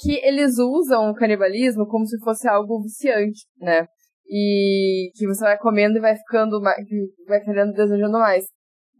Que 0.00 0.14
eles 0.26 0.58
usam 0.58 1.10
o 1.10 1.14
canibalismo 1.14 1.86
como 1.86 2.06
se 2.06 2.18
fosse 2.20 2.48
algo 2.48 2.82
viciante, 2.82 3.46
né? 3.60 3.86
E 4.28 5.10
que 5.14 5.26
você 5.26 5.44
vai 5.44 5.58
comendo 5.58 5.98
e 5.98 6.00
vai 6.00 6.16
ficando 6.16 6.60
vai 6.60 7.40
querendo, 7.40 7.72
desejando 7.72 8.18
mais. 8.18 8.44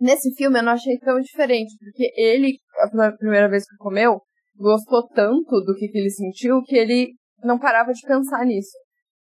Nesse 0.00 0.34
filme 0.34 0.58
eu 0.58 0.62
não 0.62 0.72
achei 0.72 0.98
tão 0.98 1.20
diferente, 1.20 1.76
porque 1.78 2.12
ele, 2.16 2.58
a 2.80 3.12
primeira 3.12 3.48
vez 3.48 3.64
que 3.64 3.76
comeu, 3.76 4.20
gostou 4.56 5.06
tanto 5.08 5.60
do 5.60 5.74
que, 5.74 5.88
que 5.88 5.98
ele 5.98 6.10
sentiu 6.10 6.60
que 6.62 6.76
ele 6.76 7.12
não 7.42 7.58
parava 7.58 7.92
de 7.92 8.00
pensar 8.06 8.44
nisso. 8.44 8.76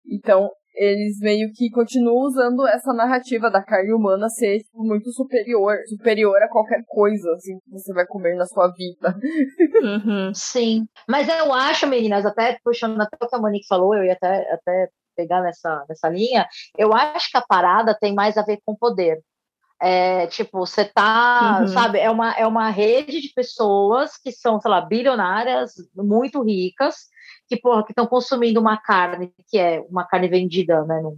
Então, 0.09 0.49
eles 0.79 1.19
meio 1.19 1.51
que 1.53 1.69
continuam 1.69 2.25
usando 2.25 2.65
essa 2.65 2.93
narrativa 2.93 3.51
da 3.51 3.61
carne 3.61 3.93
humana 3.93 4.29
ser 4.29 4.59
tipo, 4.59 4.81
muito 4.81 5.11
superior, 5.11 5.77
superior 5.87 6.41
a 6.41 6.47
qualquer 6.47 6.83
coisa 6.87 7.29
assim 7.33 7.59
que 7.59 7.71
você 7.71 7.93
vai 7.93 8.05
comer 8.07 8.35
na 8.35 8.45
sua 8.45 8.71
vida. 8.71 9.13
Uhum, 9.81 10.33
sim. 10.33 10.87
Mas 11.07 11.27
eu 11.27 11.53
acho, 11.53 11.85
meninas, 11.85 12.25
até 12.25 12.57
puxando 12.63 12.99
até 13.01 13.17
o 13.21 13.27
que 13.27 13.35
a 13.35 13.39
Monique 13.39 13.67
falou, 13.67 13.93
eu 13.93 14.05
ia 14.05 14.13
até, 14.13 14.53
até 14.53 14.87
pegar 15.15 15.41
nessa, 15.41 15.85
nessa 15.89 16.07
linha, 16.07 16.47
eu 16.77 16.93
acho 16.93 17.29
que 17.29 17.37
a 17.37 17.45
parada 17.45 17.97
tem 17.99 18.15
mais 18.15 18.37
a 18.37 18.43
ver 18.43 18.59
com 18.65 18.73
poder. 18.73 19.19
É, 19.81 20.27
tipo, 20.27 20.59
você 20.59 20.83
tá, 20.85 21.59
uhum. 21.61 21.67
sabe, 21.69 21.99
é 21.99 22.09
uma, 22.09 22.33
é 22.33 22.45
uma 22.45 22.69
rede 22.69 23.21
de 23.21 23.29
pessoas 23.29 24.17
que 24.17 24.31
são, 24.31 24.59
sei 24.59 24.69
lá, 24.69 24.81
bilionárias, 24.81 25.73
muito 25.95 26.43
ricas, 26.43 27.07
que 27.47 27.57
porra, 27.57 27.85
que 27.85 27.91
estão 27.91 28.05
consumindo 28.05 28.59
uma 28.59 28.77
carne 28.77 29.33
que 29.49 29.57
é 29.57 29.79
uma 29.89 30.05
carne 30.05 30.27
vendida, 30.27 30.83
né, 30.83 30.99
num, 31.01 31.17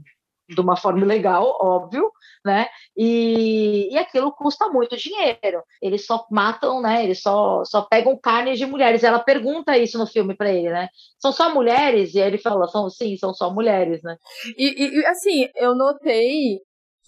de 0.54 0.62
uma 0.62 0.76
forma 0.76 1.06
legal, 1.06 1.58
óbvio, 1.60 2.12
né? 2.46 2.68
E, 2.96 3.90
e 3.92 3.98
aquilo 3.98 4.32
custa 4.32 4.68
muito 4.68 4.98
dinheiro. 4.98 5.64
Eles 5.82 6.06
só 6.06 6.26
matam, 6.30 6.82
né? 6.82 7.04
Eles 7.04 7.22
só, 7.22 7.64
só 7.64 7.84
pegam 7.84 8.18
carne 8.18 8.56
de 8.56 8.66
mulheres. 8.66 9.04
Ela 9.04 9.20
pergunta 9.20 9.78
isso 9.78 9.98
no 9.98 10.06
filme 10.06 10.36
para 10.36 10.52
ele, 10.52 10.70
né? 10.70 10.90
São 11.20 11.32
só 11.32 11.54
mulheres? 11.54 12.14
E 12.14 12.22
aí 12.22 12.28
ele 12.28 12.38
fala, 12.38 12.68
são 12.68 12.90
sim, 12.90 13.16
são 13.18 13.34
só 13.34 13.54
mulheres, 13.54 14.02
né? 14.04 14.18
E, 14.58 15.00
e 15.00 15.06
assim, 15.06 15.48
eu 15.56 15.76
notei 15.76 16.60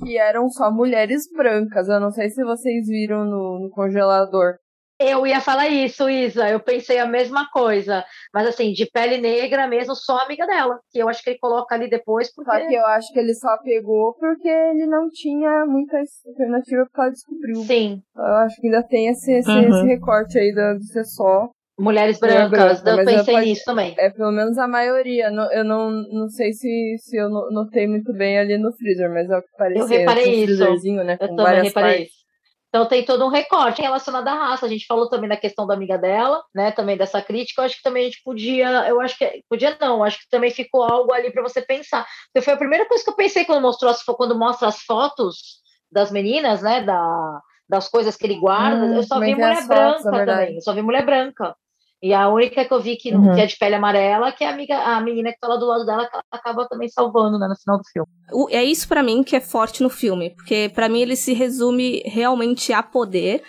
que 0.03 0.17
eram 0.17 0.49
só 0.49 0.71
mulheres 0.71 1.23
brancas. 1.31 1.87
Eu 1.87 1.99
não 1.99 2.11
sei 2.11 2.29
se 2.29 2.43
vocês 2.43 2.87
viram 2.87 3.25
no, 3.25 3.59
no 3.59 3.69
congelador. 3.69 4.55
Eu 4.99 5.25
ia 5.27 5.41
falar 5.41 5.67
isso, 5.67 6.09
Isa. 6.09 6.49
Eu 6.49 6.59
pensei 6.59 6.99
a 6.99 7.05
mesma 7.05 7.49
coisa. 7.51 8.05
Mas 8.33 8.47
assim, 8.47 8.71
de 8.71 8.85
pele 8.85 9.17
negra 9.17 9.67
mesmo, 9.67 9.95
só 9.95 10.19
amiga 10.19 10.45
dela. 10.45 10.79
Que 10.91 10.99
eu 10.99 11.09
acho 11.09 11.21
que 11.23 11.31
ele 11.31 11.39
coloca 11.39 11.75
ali 11.75 11.89
depois. 11.89 12.33
Porque... 12.33 12.49
Só 12.49 12.67
que 12.67 12.73
eu 12.73 12.85
acho 12.85 13.11
que 13.11 13.19
ele 13.19 13.33
só 13.33 13.57
pegou 13.57 14.13
porque 14.13 14.47
ele 14.47 14.85
não 14.85 15.09
tinha 15.09 15.65
muita 15.65 15.97
alternativa 16.27 16.87
pra 16.91 17.09
descobrir. 17.09 17.55
Sim. 17.65 18.01
Eu 18.15 18.23
acho 18.23 18.61
que 18.61 18.67
ainda 18.67 18.83
tem 18.83 19.07
esse, 19.07 19.31
esse, 19.31 19.49
uhum. 19.49 19.69
esse 19.69 19.87
recorte 19.87 20.37
aí 20.37 20.53
de 20.53 20.87
ser 20.87 21.05
só. 21.05 21.49
Mulheres 21.77 22.19
brancas, 22.19 22.81
branca, 22.81 23.01
eu 23.01 23.05
pensei 23.05 23.33
pode, 23.33 23.45
nisso 23.47 23.63
também. 23.65 23.95
É 23.97 24.09
pelo 24.11 24.31
menos 24.31 24.57
a 24.59 24.67
maioria. 24.67 25.31
eu 25.51 25.63
não, 25.63 25.89
não 25.89 26.29
sei 26.29 26.53
se, 26.53 26.95
se 26.99 27.17
eu 27.17 27.29
notei 27.29 27.87
muito 27.87 28.13
bem 28.13 28.37
ali 28.37 28.57
no 28.57 28.71
freezer, 28.73 29.09
mas 29.11 29.29
é 29.29 29.37
o 29.37 29.41
que 29.41 29.57
parecia. 29.57 29.81
Eu 29.81 29.87
reparei 29.87 30.43
isso. 30.43 30.93
Né, 31.03 31.17
eu 31.19 31.35
também 31.35 31.63
reparei 31.63 31.71
partes. 31.71 32.07
isso. 32.07 32.23
Então 32.69 32.87
tem 32.87 33.05
todo 33.05 33.23
um 33.23 33.29
recorte 33.29 33.81
relacionado 33.81 34.27
à 34.27 34.33
raça. 34.33 34.65
A 34.65 34.69
gente 34.69 34.87
falou 34.87 35.07
também 35.07 35.29
da 35.29 35.37
questão 35.37 35.65
da 35.65 35.75
amiga 35.75 35.95
dela, 35.95 36.43
né? 36.53 36.71
Também 36.71 36.97
dessa 36.97 37.21
crítica. 37.21 37.61
Eu 37.61 37.65
acho 37.65 37.77
que 37.77 37.83
também 37.83 38.03
a 38.03 38.05
gente 38.05 38.21
podia, 38.23 38.67
eu 38.87 38.99
acho 38.99 39.15
que 39.15 39.43
podia 39.47 39.77
não, 39.79 40.03
acho 40.03 40.19
que 40.19 40.29
também 40.29 40.49
ficou 40.49 40.83
algo 40.83 41.13
ali 41.13 41.31
para 41.31 41.43
você 41.43 41.61
pensar. 41.61 42.03
Porque 42.31 42.43
foi 42.43 42.53
a 42.53 42.57
primeira 42.57 42.87
coisa 42.87 43.03
que 43.03 43.09
eu 43.11 43.15
pensei 43.15 43.45
quando 43.45 43.61
mostrou 43.61 43.91
as, 43.91 44.03
quando 44.03 44.37
mostra 44.37 44.67
as 44.67 44.79
fotos 44.81 45.61
das 45.91 46.11
meninas, 46.11 46.63
né? 46.63 46.81
Da, 46.81 47.41
das 47.69 47.87
coisas 47.87 48.15
que 48.15 48.25
ele 48.25 48.39
guarda. 48.39 48.85
Hum, 48.85 48.95
eu 48.95 49.03
só 49.03 49.19
vi 49.19 49.35
mulher 49.35 49.67
branca 49.67 49.99
fotos, 49.99 50.05
é 50.05 50.25
também. 50.25 50.55
Eu 50.55 50.61
só 50.61 50.73
vi 50.73 50.81
mulher 50.81 51.05
branca. 51.05 51.55
E 52.03 52.13
a 52.13 52.27
única 52.27 52.65
que 52.65 52.73
eu 52.73 52.81
vi 52.81 52.97
que, 52.97 53.15
uhum. 53.15 53.33
que 53.33 53.39
é 53.39 53.45
de 53.45 53.55
pele 53.55 53.75
amarela, 53.75 54.29
que 54.33 54.43
é 54.43 54.47
a, 54.47 54.51
amiga, 54.51 54.77
a 54.77 54.99
menina 54.99 55.31
que 55.31 55.39
tá 55.39 55.47
lá 55.47 55.55
do 55.55 55.65
lado 55.65 55.85
dela, 55.85 56.05
que 56.05 56.13
ela 56.13 56.23
acaba 56.29 56.67
também 56.67 56.89
salvando, 56.89 57.39
né, 57.39 57.47
no 57.47 57.55
final 57.55 57.77
do 57.77 57.83
filme. 57.85 58.09
É 58.51 58.61
isso 58.61 58.89
para 58.89 59.01
mim 59.01 59.23
que 59.23 59.37
é 59.37 59.39
forte 59.39 59.81
no 59.81 59.89
filme, 59.89 60.31
porque 60.31 60.69
para 60.75 60.89
mim 60.89 60.99
ele 60.99 61.15
se 61.15 61.31
resume 61.31 62.03
realmente 62.05 62.73
a 62.73 62.83
poder 62.83 63.41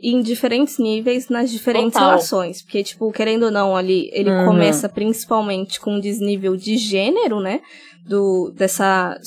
em 0.00 0.22
diferentes 0.22 0.78
níveis, 0.78 1.28
nas 1.28 1.50
diferentes 1.50 1.94
Total. 1.94 2.10
relações. 2.10 2.62
Porque, 2.62 2.84
tipo, 2.84 3.10
querendo 3.10 3.46
ou 3.46 3.50
não, 3.50 3.74
ali, 3.74 4.08
ele 4.12 4.30
uhum. 4.30 4.44
começa 4.44 4.88
principalmente 4.88 5.80
com 5.80 5.94
um 5.94 6.00
desnível 6.00 6.56
de 6.56 6.76
gênero, 6.76 7.40
né? 7.40 7.60
Do, 8.04 8.52
dessa 8.54 9.18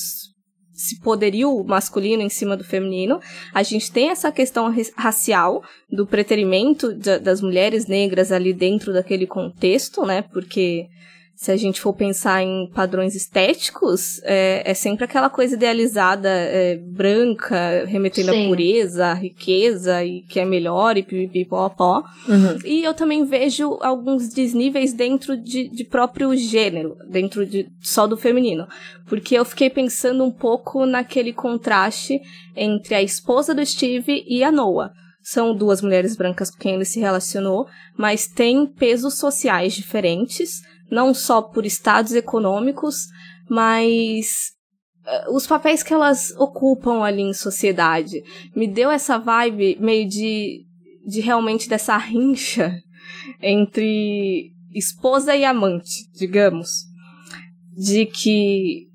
esse 0.79 0.97
poderio 1.01 1.61
masculino 1.65 2.23
em 2.23 2.29
cima 2.29 2.55
do 2.55 2.63
feminino. 2.63 3.19
A 3.53 3.61
gente 3.63 3.91
tem 3.91 4.09
essa 4.09 4.31
questão 4.31 4.73
racial 4.95 5.61
do 5.91 6.07
preterimento 6.07 6.93
das 6.93 7.41
mulheres 7.41 7.85
negras 7.85 8.31
ali 8.31 8.53
dentro 8.53 8.93
daquele 8.93 9.27
contexto, 9.27 10.05
né? 10.05 10.21
Porque 10.21 10.87
se 11.39 11.53
a 11.53 11.55
gente 11.55 11.79
for 11.79 11.93
pensar 11.93 12.43
em 12.43 12.67
padrões 12.67 13.15
estéticos, 13.15 14.19
é, 14.23 14.61
é 14.65 14.73
sempre 14.73 15.05
aquela 15.05 15.29
coisa 15.29 15.55
idealizada, 15.55 16.27
é, 16.27 16.75
branca, 16.75 17.85
remetendo 17.85 18.33
Sim. 18.33 18.43
à 18.43 18.47
pureza, 18.49 19.05
à 19.05 19.13
riqueza, 19.13 20.03
e 20.03 20.23
que 20.23 20.37
é 20.37 20.43
melhor, 20.43 20.97
e 20.97 21.01
pipipipopó. 21.01 22.03
Uhum. 22.27 22.59
E 22.65 22.83
eu 22.83 22.93
também 22.93 23.23
vejo 23.23 23.77
alguns 23.79 24.27
desníveis 24.27 24.91
dentro 24.91 25.37
de, 25.37 25.69
de 25.69 25.85
próprio 25.85 26.35
gênero, 26.35 26.97
dentro 27.09 27.45
de 27.45 27.69
só 27.79 28.05
do 28.05 28.17
feminino. 28.17 28.67
Porque 29.07 29.35
eu 29.35 29.45
fiquei 29.45 29.69
pensando 29.69 30.25
um 30.25 30.31
pouco 30.31 30.85
naquele 30.85 31.31
contraste 31.31 32.19
entre 32.53 32.95
a 32.95 33.01
esposa 33.01 33.55
do 33.55 33.65
Steve 33.65 34.25
e 34.27 34.43
a 34.43 34.51
Noah 34.51 34.91
são 35.21 35.55
duas 35.55 35.81
mulheres 35.81 36.15
brancas 36.15 36.49
com 36.49 36.57
quem 36.57 36.73
ele 36.73 36.85
se 36.85 36.99
relacionou, 36.99 37.67
mas 37.95 38.25
têm 38.25 38.65
pesos 38.65 39.19
sociais 39.19 39.73
diferentes, 39.73 40.61
não 40.91 41.13
só 41.13 41.41
por 41.41 41.65
estados 41.65 42.13
econômicos, 42.13 42.95
mas 43.49 44.51
uh, 45.05 45.35
os 45.35 45.45
papéis 45.47 45.83
que 45.83 45.93
elas 45.93 46.31
ocupam 46.37 47.01
ali 47.03 47.21
em 47.21 47.33
sociedade. 47.33 48.21
Me 48.55 48.67
deu 48.67 48.89
essa 48.89 49.17
vibe 49.17 49.77
meio 49.79 50.07
de, 50.07 50.65
de 51.05 51.21
realmente 51.21 51.69
dessa 51.69 51.97
rincha 51.97 52.73
entre 53.41 54.51
esposa 54.73 55.35
e 55.35 55.45
amante, 55.45 56.09
digamos. 56.13 56.69
De 57.75 58.05
que 58.05 58.88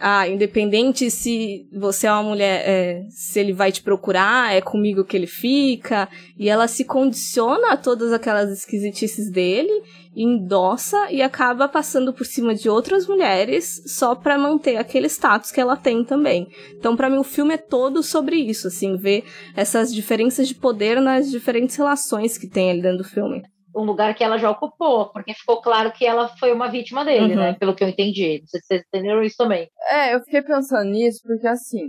ah, 0.00 0.26
independente 0.26 1.10
se 1.10 1.68
você 1.70 2.06
é 2.06 2.12
uma 2.12 2.22
mulher, 2.22 2.62
é, 2.66 3.06
se 3.10 3.38
ele 3.38 3.52
vai 3.52 3.70
te 3.70 3.82
procurar, 3.82 4.54
é 4.54 4.62
comigo 4.62 5.04
que 5.04 5.14
ele 5.14 5.26
fica, 5.26 6.08
e 6.38 6.48
ela 6.48 6.66
se 6.66 6.86
condiciona 6.86 7.72
a 7.72 7.76
todas 7.76 8.10
aquelas 8.10 8.50
esquisitices 8.50 9.30
dele, 9.30 9.70
endossa 10.16 11.10
e 11.10 11.20
acaba 11.20 11.68
passando 11.68 12.14
por 12.14 12.24
cima 12.24 12.54
de 12.54 12.68
outras 12.68 13.06
mulheres 13.06 13.82
só 13.86 14.14
para 14.14 14.38
manter 14.38 14.76
aquele 14.76 15.06
status 15.06 15.52
que 15.52 15.60
ela 15.60 15.76
tem 15.76 16.02
também. 16.02 16.48
Então, 16.72 16.96
para 16.96 17.10
mim, 17.10 17.18
o 17.18 17.24
filme 17.24 17.54
é 17.54 17.58
todo 17.58 18.02
sobre 18.02 18.36
isso, 18.36 18.68
assim, 18.68 18.96
ver 18.96 19.24
essas 19.54 19.92
diferenças 19.92 20.48
de 20.48 20.54
poder 20.54 20.98
nas 21.00 21.30
diferentes 21.30 21.76
relações 21.76 22.38
que 22.38 22.48
tem 22.48 22.70
ali 22.70 22.80
dentro 22.80 22.98
do 22.98 23.04
filme 23.04 23.42
um 23.74 23.84
lugar 23.84 24.14
que 24.14 24.24
ela 24.24 24.38
já 24.38 24.50
ocupou, 24.50 25.12
porque 25.12 25.34
ficou 25.34 25.60
claro 25.60 25.92
que 25.92 26.04
ela 26.04 26.28
foi 26.36 26.52
uma 26.52 26.70
vítima 26.70 27.04
dele, 27.04 27.28
né, 27.28 27.34
uhum. 27.34 27.40
né? 27.52 27.56
Pelo 27.58 27.74
que 27.74 27.84
eu 27.84 27.88
entendi. 27.88 28.40
Não 28.40 28.46
sei 28.46 28.60
se 28.60 28.66
vocês 28.66 28.82
entenderam 28.86 29.22
isso 29.22 29.36
também. 29.36 29.68
É, 29.90 30.14
eu 30.14 30.20
fiquei 30.20 30.42
pensando 30.42 30.90
nisso 30.90 31.20
porque, 31.22 31.46
assim, 31.46 31.88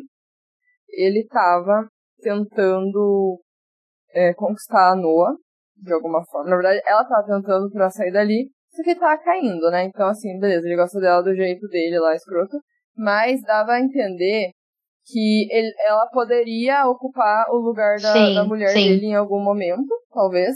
ele 0.89 1.25
tava 1.27 1.87
tentando 2.21 3.39
é, 4.13 4.33
conquistar 4.33 4.91
a 4.91 4.95
Noah, 4.95 5.35
de 5.75 5.93
alguma 5.93 6.23
forma. 6.25 6.49
Na 6.49 6.55
verdade, 6.55 6.81
ela 6.85 7.03
tava 7.05 7.25
tentando 7.25 7.69
pra 7.71 7.89
sair 7.89 8.11
dali, 8.11 8.49
só 8.71 8.83
que 8.83 8.95
tava 8.95 9.21
caindo, 9.21 9.69
né? 9.71 9.83
Então, 9.85 10.07
assim, 10.07 10.39
beleza, 10.39 10.67
ele 10.67 10.75
gosta 10.75 10.99
dela 10.99 11.23
do 11.23 11.35
jeito 11.35 11.67
dele 11.67 11.99
lá, 11.99 12.15
escroto. 12.15 12.57
Mas 12.95 13.41
dava 13.41 13.73
a 13.73 13.81
entender 13.81 14.51
que 15.05 15.47
ele, 15.51 15.73
ela 15.87 16.07
poderia 16.07 16.87
ocupar 16.87 17.45
o 17.49 17.57
lugar 17.57 17.97
da, 17.99 18.13
sim, 18.13 18.35
da 18.35 18.43
mulher 18.43 18.69
sim. 18.69 18.89
dele 18.89 19.07
em 19.07 19.15
algum 19.15 19.43
momento, 19.43 19.89
talvez 20.13 20.55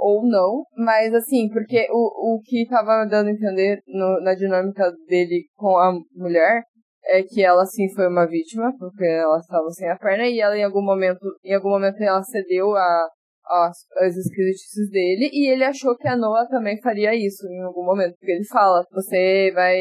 ou 0.00 0.26
não, 0.26 0.64
mas 0.76 1.12
assim, 1.12 1.48
porque 1.50 1.86
o, 1.90 2.36
o 2.36 2.40
que 2.40 2.66
tava 2.68 3.04
dando 3.04 3.28
a 3.28 3.32
entender 3.32 3.80
no, 3.86 4.20
na 4.22 4.34
dinâmica 4.34 4.90
dele 5.06 5.44
com 5.54 5.76
a 5.76 5.92
mulher 6.14 6.62
é 7.04 7.22
que 7.22 7.42
ela 7.42 7.66
sim 7.66 7.86
foi 7.94 8.08
uma 8.08 8.26
vítima, 8.26 8.72
porque 8.78 9.04
ela 9.04 9.38
estava 9.38 9.68
sem 9.70 9.88
a 9.90 9.98
perna 9.98 10.26
e 10.26 10.40
ela 10.40 10.56
em 10.56 10.64
algum 10.64 10.82
momento, 10.82 11.20
em 11.44 11.54
algum 11.54 11.70
momento 11.70 12.00
ela 12.00 12.22
cedeu 12.22 12.74
a, 12.74 13.08
as, 13.46 13.76
as 13.98 14.16
esquisitices 14.16 14.90
dele 14.90 15.28
e 15.32 15.52
ele 15.52 15.64
achou 15.64 15.96
que 15.96 16.08
a 16.08 16.16
Noah 16.16 16.48
também 16.48 16.80
faria 16.80 17.14
isso 17.14 17.46
em 17.46 17.62
algum 17.62 17.84
momento, 17.84 18.14
porque 18.18 18.32
ele 18.32 18.46
fala, 18.46 18.82
você 18.92 19.50
vai, 19.54 19.78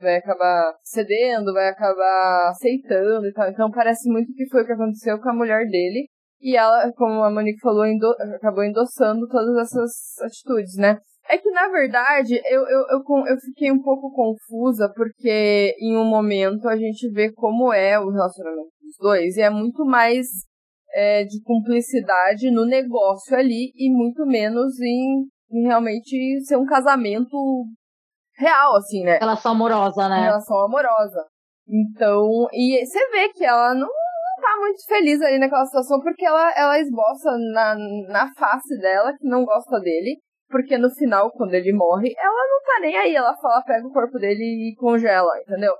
vai 0.00 0.16
acabar 0.16 0.74
cedendo, 0.82 1.52
vai 1.52 1.68
acabar 1.68 2.48
aceitando 2.48 3.26
e 3.26 3.32
tal. 3.32 3.50
Então 3.50 3.70
parece 3.70 4.08
muito 4.10 4.32
que 4.32 4.48
foi 4.48 4.62
o 4.62 4.66
que 4.66 4.72
aconteceu 4.72 5.20
com 5.20 5.30
a 5.30 5.34
mulher 5.34 5.66
dele. 5.66 6.08
E 6.40 6.56
ela, 6.56 6.90
como 6.96 7.22
a 7.22 7.30
Monique 7.30 7.60
falou, 7.60 7.86
endo 7.86 8.10
acabou 8.34 8.64
endossando 8.64 9.28
todas 9.28 9.56
essas 9.58 9.90
atitudes, 10.22 10.76
né? 10.76 10.98
É 11.28 11.36
que, 11.36 11.50
na 11.50 11.68
verdade, 11.68 12.40
eu, 12.46 12.62
eu, 12.62 12.86
eu, 12.90 13.26
eu 13.28 13.36
fiquei 13.44 13.70
um 13.70 13.82
pouco 13.82 14.10
confusa, 14.10 14.90
porque 14.96 15.76
em 15.78 15.96
um 15.96 16.04
momento 16.04 16.66
a 16.68 16.76
gente 16.76 17.10
vê 17.12 17.30
como 17.32 17.72
é 17.72 18.00
o 18.00 18.10
relacionamento 18.10 18.70
dos 18.82 18.96
dois, 18.98 19.36
e 19.36 19.42
é 19.42 19.50
muito 19.50 19.84
mais 19.84 20.26
é, 20.92 21.24
de 21.24 21.40
cumplicidade 21.42 22.50
no 22.50 22.64
negócio 22.64 23.36
ali, 23.36 23.70
e 23.76 23.90
muito 23.90 24.24
menos 24.26 24.80
em, 24.80 25.26
em 25.52 25.66
realmente 25.66 26.40
ser 26.46 26.56
um 26.56 26.66
casamento 26.66 27.36
real, 28.36 28.76
assim, 28.76 29.04
né? 29.04 29.18
Relação 29.18 29.52
amorosa, 29.52 30.08
né? 30.08 30.22
Relação 30.22 30.58
amorosa. 30.64 31.24
Então, 31.68 32.48
e 32.52 32.84
você 32.84 32.98
vê 33.10 33.28
que 33.28 33.44
ela 33.44 33.74
não 33.74 33.88
tá 34.40 34.56
muito 34.58 34.84
feliz 34.86 35.20
aí 35.22 35.38
naquela 35.38 35.66
situação 35.66 36.00
porque 36.00 36.24
ela, 36.24 36.52
ela 36.56 36.78
esboça 36.78 37.30
na, 37.52 37.74
na 38.08 38.32
face 38.34 38.78
dela 38.80 39.12
que 39.16 39.28
não 39.28 39.44
gosta 39.44 39.78
dele. 39.80 40.18
Porque 40.48 40.76
no 40.76 40.90
final, 40.90 41.30
quando 41.30 41.54
ele 41.54 41.72
morre, 41.72 42.12
ela 42.18 42.48
não 42.48 42.62
tá 42.64 42.80
nem 42.80 42.96
aí. 42.96 43.14
Ela 43.14 43.36
fala, 43.36 43.62
pega 43.62 43.86
o 43.86 43.92
corpo 43.92 44.18
dele 44.18 44.42
e 44.42 44.74
congela, 44.74 45.30
entendeu? 45.40 45.72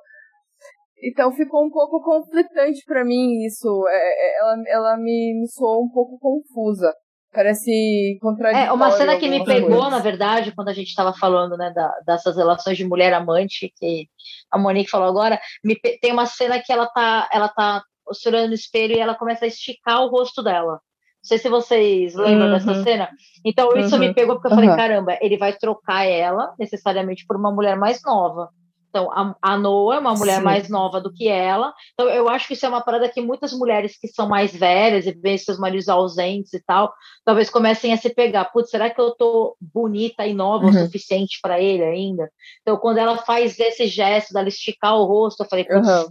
Então 1.03 1.33
ficou 1.33 1.67
um 1.67 1.71
pouco 1.71 2.01
conflitante 2.03 2.85
para 2.87 3.05
mim 3.05 3.45
isso. 3.45 3.85
É, 3.89 3.97
é, 3.97 4.39
ela, 4.39 4.57
ela 4.69 4.97
me, 4.97 5.41
me 5.41 5.49
soou 5.49 5.85
um 5.85 5.91
pouco 5.91 6.19
confusa. 6.21 6.95
Parece 7.33 8.19
contraditório. 8.21 8.71
É, 8.71 8.73
uma 8.73 8.91
cena 8.91 9.17
que 9.17 9.29
me 9.29 9.45
pegou, 9.45 9.71
coisas. 9.71 9.91
na 9.91 9.99
verdade, 10.01 10.53
quando 10.53 10.69
a 10.69 10.73
gente 10.73 10.89
estava 10.89 11.13
falando 11.13 11.57
né, 11.57 11.73
da, 11.73 11.89
dessas 12.05 12.37
relações 12.37 12.77
de 12.77 12.85
mulher-amante, 12.85 13.73
que 13.77 14.07
a 14.51 14.59
Monique 14.59 14.91
falou 14.91 15.09
agora, 15.09 15.41
me, 15.65 15.77
tem 15.77 16.13
uma 16.13 16.27
cena 16.27 16.61
que 16.61 16.73
ela 16.73 16.89
tá, 16.89 17.29
ela 17.33 17.49
tá 17.49 17.83
olhando 18.29 18.49
no 18.49 18.55
espelho 18.55 18.95
e 18.95 18.99
ela 18.99 19.15
começa 19.15 19.45
a 19.45 19.49
esticar 19.49 20.03
o 20.03 20.09
rosto 20.09 20.43
dela. 20.43 20.73
Não 20.73 21.29
sei 21.29 21.39
se 21.39 21.49
vocês 21.51 22.15
lembram 22.15 22.47
uhum. 22.47 22.53
dessa 22.53 22.83
cena. 22.83 23.11
Então, 23.45 23.77
isso 23.77 23.95
uhum. 23.95 24.01
me 24.01 24.15
pegou 24.15 24.37
porque 24.37 24.49
eu 24.49 24.55
falei: 24.55 24.71
uhum. 24.71 24.77
caramba, 24.77 25.19
ele 25.21 25.37
vai 25.37 25.53
trocar 25.53 26.05
ela 26.05 26.55
necessariamente 26.59 27.27
por 27.27 27.37
uma 27.37 27.53
mulher 27.53 27.77
mais 27.77 28.01
nova. 28.03 28.49
Então, 28.91 29.09
a, 29.13 29.37
a 29.41 29.57
Noah 29.57 29.97
é 29.97 30.01
uma 30.01 30.15
mulher 30.15 30.39
Sim. 30.39 30.45
mais 30.45 30.69
nova 30.69 31.01
do 31.01 31.13
que 31.13 31.29
ela. 31.29 31.73
Então, 31.93 32.09
eu 32.09 32.29
acho 32.29 32.49
que 32.49 32.55
isso 32.55 32.67
é 32.67 32.69
uma 32.69 32.81
parada 32.81 33.09
que 33.09 33.21
muitas 33.21 33.53
mulheres 33.53 33.97
que 33.97 34.09
são 34.09 34.29
mais 34.29 34.53
velhas 34.53 35.07
e 35.07 35.13
veem 35.13 35.39
seus 35.39 35.59
maridos 35.59 35.89
ausentes 35.89 36.53
e 36.53 36.61
tal, 36.61 36.93
talvez 37.25 37.49
comecem 37.49 37.93
a 37.93 37.97
se 37.97 38.11
pegar. 38.13 38.47
Putz, 38.47 38.71
será 38.71 38.91
que 38.91 39.01
eu 39.01 39.13
tô 39.13 39.57
bonita 39.61 40.27
e 40.27 40.35
nova 40.35 40.65
uhum. 40.65 40.71
o 40.71 40.75
suficiente 40.75 41.39
para 41.41 41.61
ele 41.61 41.85
ainda? 41.85 42.29
Então, 42.63 42.77
quando 42.79 42.99
ela 42.99 43.17
faz 43.19 43.61
esse 43.61 43.87
gesto 43.87 44.33
dela 44.33 44.49
esticar 44.49 44.97
o 44.97 45.05
rosto, 45.05 45.45
eu 45.45 45.49
falei, 45.49 45.65
putz, 45.65 45.87
uhum 45.87 46.07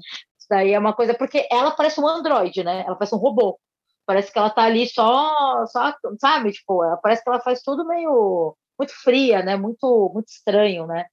daí 0.49 0.73
é 0.73 0.79
uma 0.79 0.93
coisa, 0.93 1.13
porque 1.13 1.47
ela 1.51 1.71
parece 1.71 1.99
um 1.99 2.07
androide, 2.07 2.63
né? 2.63 2.83
Ela 2.85 2.95
parece 2.95 3.15
um 3.15 3.19
robô. 3.19 3.59
Parece 4.05 4.31
que 4.31 4.39
ela 4.39 4.49
tá 4.49 4.63
ali 4.63 4.87
só, 4.87 5.65
só 5.67 5.93
sabe? 6.19 6.51
Tipo, 6.51 6.81
parece 7.01 7.23
que 7.23 7.29
ela 7.29 7.39
faz 7.39 7.61
tudo 7.61 7.85
meio 7.85 8.55
muito 8.77 8.93
fria, 9.03 9.43
né? 9.43 9.55
Muito, 9.55 10.11
muito 10.13 10.29
estranho, 10.29 10.87
né? 10.87 11.05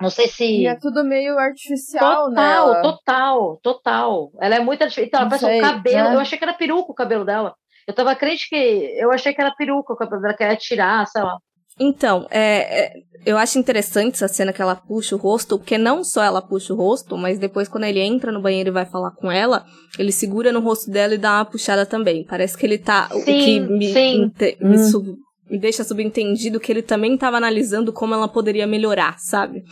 Não 0.00 0.10
sei 0.10 0.28
se. 0.28 0.44
E 0.44 0.66
é 0.66 0.74
tudo 0.74 1.04
meio 1.04 1.38
artificial, 1.38 2.26
total, 2.26 2.30
né? 2.30 2.82
Total, 2.82 2.82
total, 2.82 3.56
total. 3.62 4.32
Ela 4.40 4.56
é 4.56 4.60
muito 4.60 4.82
artificial. 4.82 5.06
Então, 5.06 5.20
ela 5.20 5.28
parece 5.28 5.46
um 5.46 5.60
cabelo. 5.60 6.08
Né? 6.08 6.14
Eu 6.14 6.20
achei 6.20 6.38
que 6.38 6.44
era 6.44 6.54
peruca 6.54 6.90
o 6.90 6.94
cabelo 6.94 7.24
dela. 7.24 7.54
Eu 7.86 7.94
tava 7.94 8.14
crente 8.16 8.48
que. 8.48 8.56
Eu 8.56 9.12
achei 9.12 9.32
que 9.34 9.40
era 9.40 9.54
peruca 9.54 9.92
o 9.92 9.96
cabelo 9.96 10.22
dela, 10.22 10.34
que 10.34 10.42
ia 10.42 10.56
tirar, 10.56 11.06
sei 11.06 11.22
lá. 11.22 11.38
Então, 11.78 12.26
é, 12.30 12.84
é, 12.84 12.92
eu 13.24 13.38
acho 13.38 13.58
interessante 13.58 14.14
essa 14.14 14.28
cena 14.28 14.52
que 14.52 14.60
ela 14.60 14.74
puxa 14.74 15.14
o 15.14 15.18
rosto, 15.18 15.58
porque 15.58 15.78
não 15.78 16.04
só 16.04 16.22
ela 16.22 16.42
puxa 16.42 16.74
o 16.74 16.76
rosto, 16.76 17.16
mas 17.16 17.38
depois 17.38 17.68
quando 17.68 17.84
ele 17.84 18.00
entra 18.00 18.32
no 18.32 18.42
banheiro 18.42 18.70
e 18.70 18.72
vai 18.72 18.84
falar 18.84 19.12
com 19.12 19.30
ela, 19.30 19.64
ele 19.98 20.12
segura 20.12 20.52
no 20.52 20.60
rosto 20.60 20.90
dela 20.90 21.14
e 21.14 21.18
dá 21.18 21.38
uma 21.38 21.44
puxada 21.44 21.86
também. 21.86 22.24
Parece 22.24 22.56
que 22.56 22.66
ele 22.66 22.78
tá. 22.78 23.08
Sim, 23.08 23.20
o 23.20 23.24
que 23.24 23.60
me, 23.60 23.92
sim. 23.92 24.32
me, 24.60 24.76
hum. 24.76 24.90
sub, 24.90 25.16
me 25.50 25.58
deixa 25.58 25.84
subentendido 25.84 26.60
que 26.60 26.72
ele 26.72 26.82
também 26.82 27.14
estava 27.14 27.36
analisando 27.36 27.92
como 27.92 28.14
ela 28.14 28.28
poderia 28.28 28.66
melhorar, 28.66 29.18
sabe? 29.18 29.62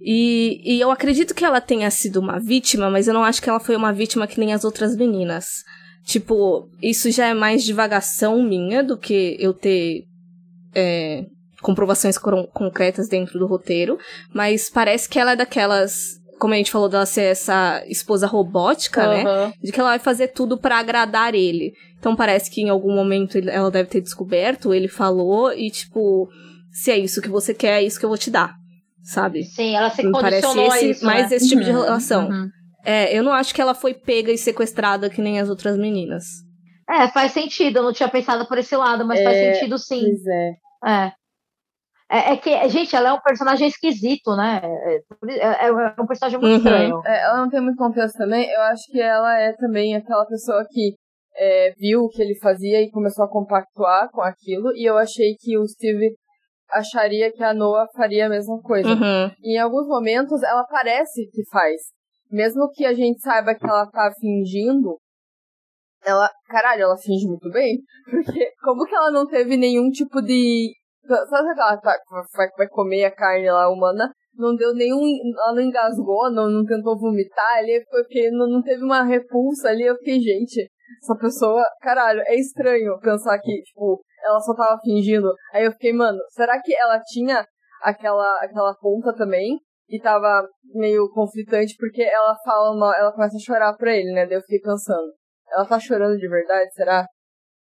E, 0.00 0.60
e 0.64 0.80
eu 0.80 0.90
acredito 0.90 1.34
que 1.34 1.44
ela 1.44 1.60
tenha 1.60 1.90
sido 1.90 2.20
uma 2.20 2.38
vítima, 2.38 2.90
mas 2.90 3.08
eu 3.08 3.14
não 3.14 3.24
acho 3.24 3.40
que 3.40 3.48
ela 3.48 3.60
foi 3.60 3.76
uma 3.76 3.92
vítima 3.92 4.26
que 4.26 4.38
nem 4.38 4.52
as 4.52 4.64
outras 4.64 4.96
meninas. 4.96 5.46
Tipo, 6.04 6.68
isso 6.82 7.10
já 7.10 7.28
é 7.28 7.34
mais 7.34 7.64
divagação 7.64 8.42
minha 8.42 8.82
do 8.82 8.98
que 8.98 9.36
eu 9.40 9.54
ter 9.54 10.04
é, 10.74 11.24
comprovações 11.64 12.18
concretas 12.52 13.08
dentro 13.08 13.38
do 13.38 13.46
roteiro, 13.46 13.98
mas 14.32 14.68
parece 14.68 15.08
que 15.08 15.18
ela 15.18 15.32
é 15.32 15.36
daquelas 15.36 16.22
como 16.38 16.52
a 16.52 16.56
gente 16.56 16.70
falou 16.70 16.88
dela 16.88 17.06
ser 17.06 17.22
essa 17.22 17.82
esposa 17.86 18.26
robótica, 18.26 19.08
uhum. 19.08 19.24
né? 19.24 19.52
De 19.62 19.72
que 19.72 19.80
ela 19.80 19.90
vai 19.90 19.98
fazer 19.98 20.28
tudo 20.28 20.58
para 20.58 20.78
agradar 20.78 21.32
ele. 21.32 21.72
Então 21.98 22.14
parece 22.14 22.50
que 22.50 22.60
em 22.60 22.68
algum 22.68 22.92
momento 22.92 23.38
ela 23.38 23.70
deve 23.70 23.88
ter 23.88 24.00
descoberto, 24.00 24.74
ele 24.74 24.88
falou 24.88 25.52
e 25.52 25.70
tipo, 25.70 26.28
se 26.70 26.90
é 26.90 26.98
isso 26.98 27.22
que 27.22 27.30
você 27.30 27.54
quer, 27.54 27.80
é 27.80 27.86
isso 27.86 27.98
que 27.98 28.04
eu 28.04 28.10
vou 28.10 28.18
te 28.18 28.30
dar, 28.30 28.52
sabe? 29.02 29.44
Sim, 29.44 29.74
ela 29.74 29.88
se 29.88 30.02
condicionou 30.02 30.68
parece 30.68 30.76
esse, 30.76 30.90
isso, 30.90 31.06
mais 31.06 31.30
né? 31.30 31.36
esse 31.36 31.48
tipo 31.48 31.62
uhum. 31.62 31.66
de 31.66 31.72
relação. 31.72 32.28
Uhum. 32.28 32.48
É, 32.84 33.16
eu 33.16 33.22
não 33.22 33.32
acho 33.32 33.54
que 33.54 33.62
ela 33.62 33.74
foi 33.74 33.94
pega 33.94 34.30
e 34.30 34.36
sequestrada 34.36 35.08
que 35.08 35.22
nem 35.22 35.40
as 35.40 35.48
outras 35.48 35.78
meninas. 35.78 36.24
É, 36.90 37.08
faz 37.08 37.32
sentido. 37.32 37.78
Eu 37.78 37.84
não 37.84 37.92
tinha 37.92 38.08
pensado 38.08 38.46
por 38.46 38.58
esse 38.58 38.76
lado, 38.76 39.06
mas 39.06 39.20
é, 39.20 39.24
faz 39.24 39.36
sentido 39.36 39.78
sim. 39.78 40.02
Pois 40.02 40.26
é. 40.26 41.04
É. 41.06 41.12
É, 42.14 42.34
é, 42.34 42.36
que, 42.36 42.68
gente, 42.68 42.94
ela 42.94 43.08
é 43.08 43.12
um 43.12 43.20
personagem 43.20 43.66
esquisito, 43.66 44.36
né? 44.36 44.60
É, 44.62 45.66
é, 45.66 45.66
é 45.66 46.00
um 46.00 46.06
personagem 46.06 46.38
muito 46.38 46.52
uhum. 46.52 46.58
estranho. 46.58 47.02
É, 47.04 47.24
ela 47.24 47.40
não 47.40 47.50
tem 47.50 47.60
muito 47.60 47.76
contexto 47.76 48.16
também. 48.16 48.48
Eu 48.48 48.60
acho 48.62 48.84
que 48.92 49.00
ela 49.00 49.36
é 49.36 49.52
também 49.54 49.96
aquela 49.96 50.24
pessoa 50.24 50.64
que 50.70 50.94
é, 51.36 51.72
viu 51.76 52.02
o 52.02 52.08
que 52.08 52.22
ele 52.22 52.38
fazia 52.38 52.80
e 52.80 52.90
começou 52.92 53.24
a 53.24 53.28
compactuar 53.28 54.08
com 54.12 54.22
aquilo. 54.22 54.72
E 54.76 54.88
eu 54.88 54.96
achei 54.96 55.34
que 55.40 55.58
o 55.58 55.66
Steve 55.66 56.14
acharia 56.70 57.32
que 57.32 57.42
a 57.42 57.52
Noah 57.52 57.88
faria 57.96 58.26
a 58.26 58.28
mesma 58.28 58.60
coisa. 58.62 58.90
Uhum. 58.90 59.32
E 59.42 59.56
em 59.56 59.58
alguns 59.58 59.88
momentos 59.88 60.40
ela 60.44 60.64
parece 60.70 61.28
que 61.32 61.42
faz. 61.50 61.80
Mesmo 62.30 62.70
que 62.70 62.86
a 62.86 62.94
gente 62.94 63.20
saiba 63.20 63.56
que 63.56 63.66
ela 63.66 63.90
tá 63.90 64.12
fingindo, 64.20 64.98
ela, 66.04 66.30
caralho, 66.46 66.82
ela 66.82 66.96
finge 66.96 67.26
muito 67.26 67.50
bem. 67.50 67.80
Porque 68.08 68.52
como 68.62 68.86
que 68.86 68.94
ela 68.94 69.10
não 69.10 69.26
teve 69.26 69.56
nenhum 69.56 69.90
tipo 69.90 70.22
de 70.22 70.72
Sabe 71.06 71.50
aquela 71.50 71.76
tá, 71.76 71.94
vai, 72.34 72.48
vai 72.56 72.68
comer 72.68 73.04
a 73.04 73.14
carne 73.14 73.50
lá 73.50 73.68
humana? 73.68 74.10
Não 74.34 74.54
deu 74.54 74.74
nenhum. 74.74 75.00
Ela 75.36 75.54
não 75.54 75.62
engasgou, 75.62 76.30
não, 76.30 76.48
não 76.48 76.64
tentou 76.64 76.98
vomitar 76.98 77.58
ali, 77.58 77.84
porque 77.90 78.30
não, 78.30 78.46
não 78.48 78.62
teve 78.62 78.82
uma 78.82 79.02
repulsa 79.02 79.68
ali. 79.68 79.84
Eu 79.84 79.96
fiquei, 79.96 80.18
gente, 80.20 80.70
essa 81.02 81.16
pessoa, 81.18 81.62
caralho, 81.80 82.22
é 82.26 82.34
estranho 82.36 82.98
pensar 83.00 83.38
que, 83.38 83.62
tipo, 83.62 84.02
ela 84.24 84.40
só 84.40 84.54
tava 84.54 84.80
fingindo. 84.82 85.32
Aí 85.52 85.64
eu 85.64 85.72
fiquei, 85.72 85.92
mano, 85.92 86.18
será 86.30 86.60
que 86.60 86.74
ela 86.74 87.00
tinha 87.00 87.46
aquela, 87.82 88.38
aquela 88.40 88.74
ponta 88.74 89.14
também? 89.14 89.58
E 89.88 90.00
tava 90.00 90.48
meio 90.74 91.10
conflitante 91.12 91.76
porque 91.78 92.02
ela 92.02 92.34
fala, 92.42 92.94
ela 92.96 93.12
começa 93.12 93.36
a 93.36 93.44
chorar 93.44 93.76
pra 93.76 93.94
ele, 93.94 94.12
né? 94.12 94.26
Daí 94.26 94.36
eu 94.36 94.40
fiquei 94.40 94.60
pensando, 94.60 95.12
ela 95.52 95.66
tá 95.66 95.78
chorando 95.78 96.16
de 96.16 96.26
verdade, 96.26 96.72
será? 96.72 97.06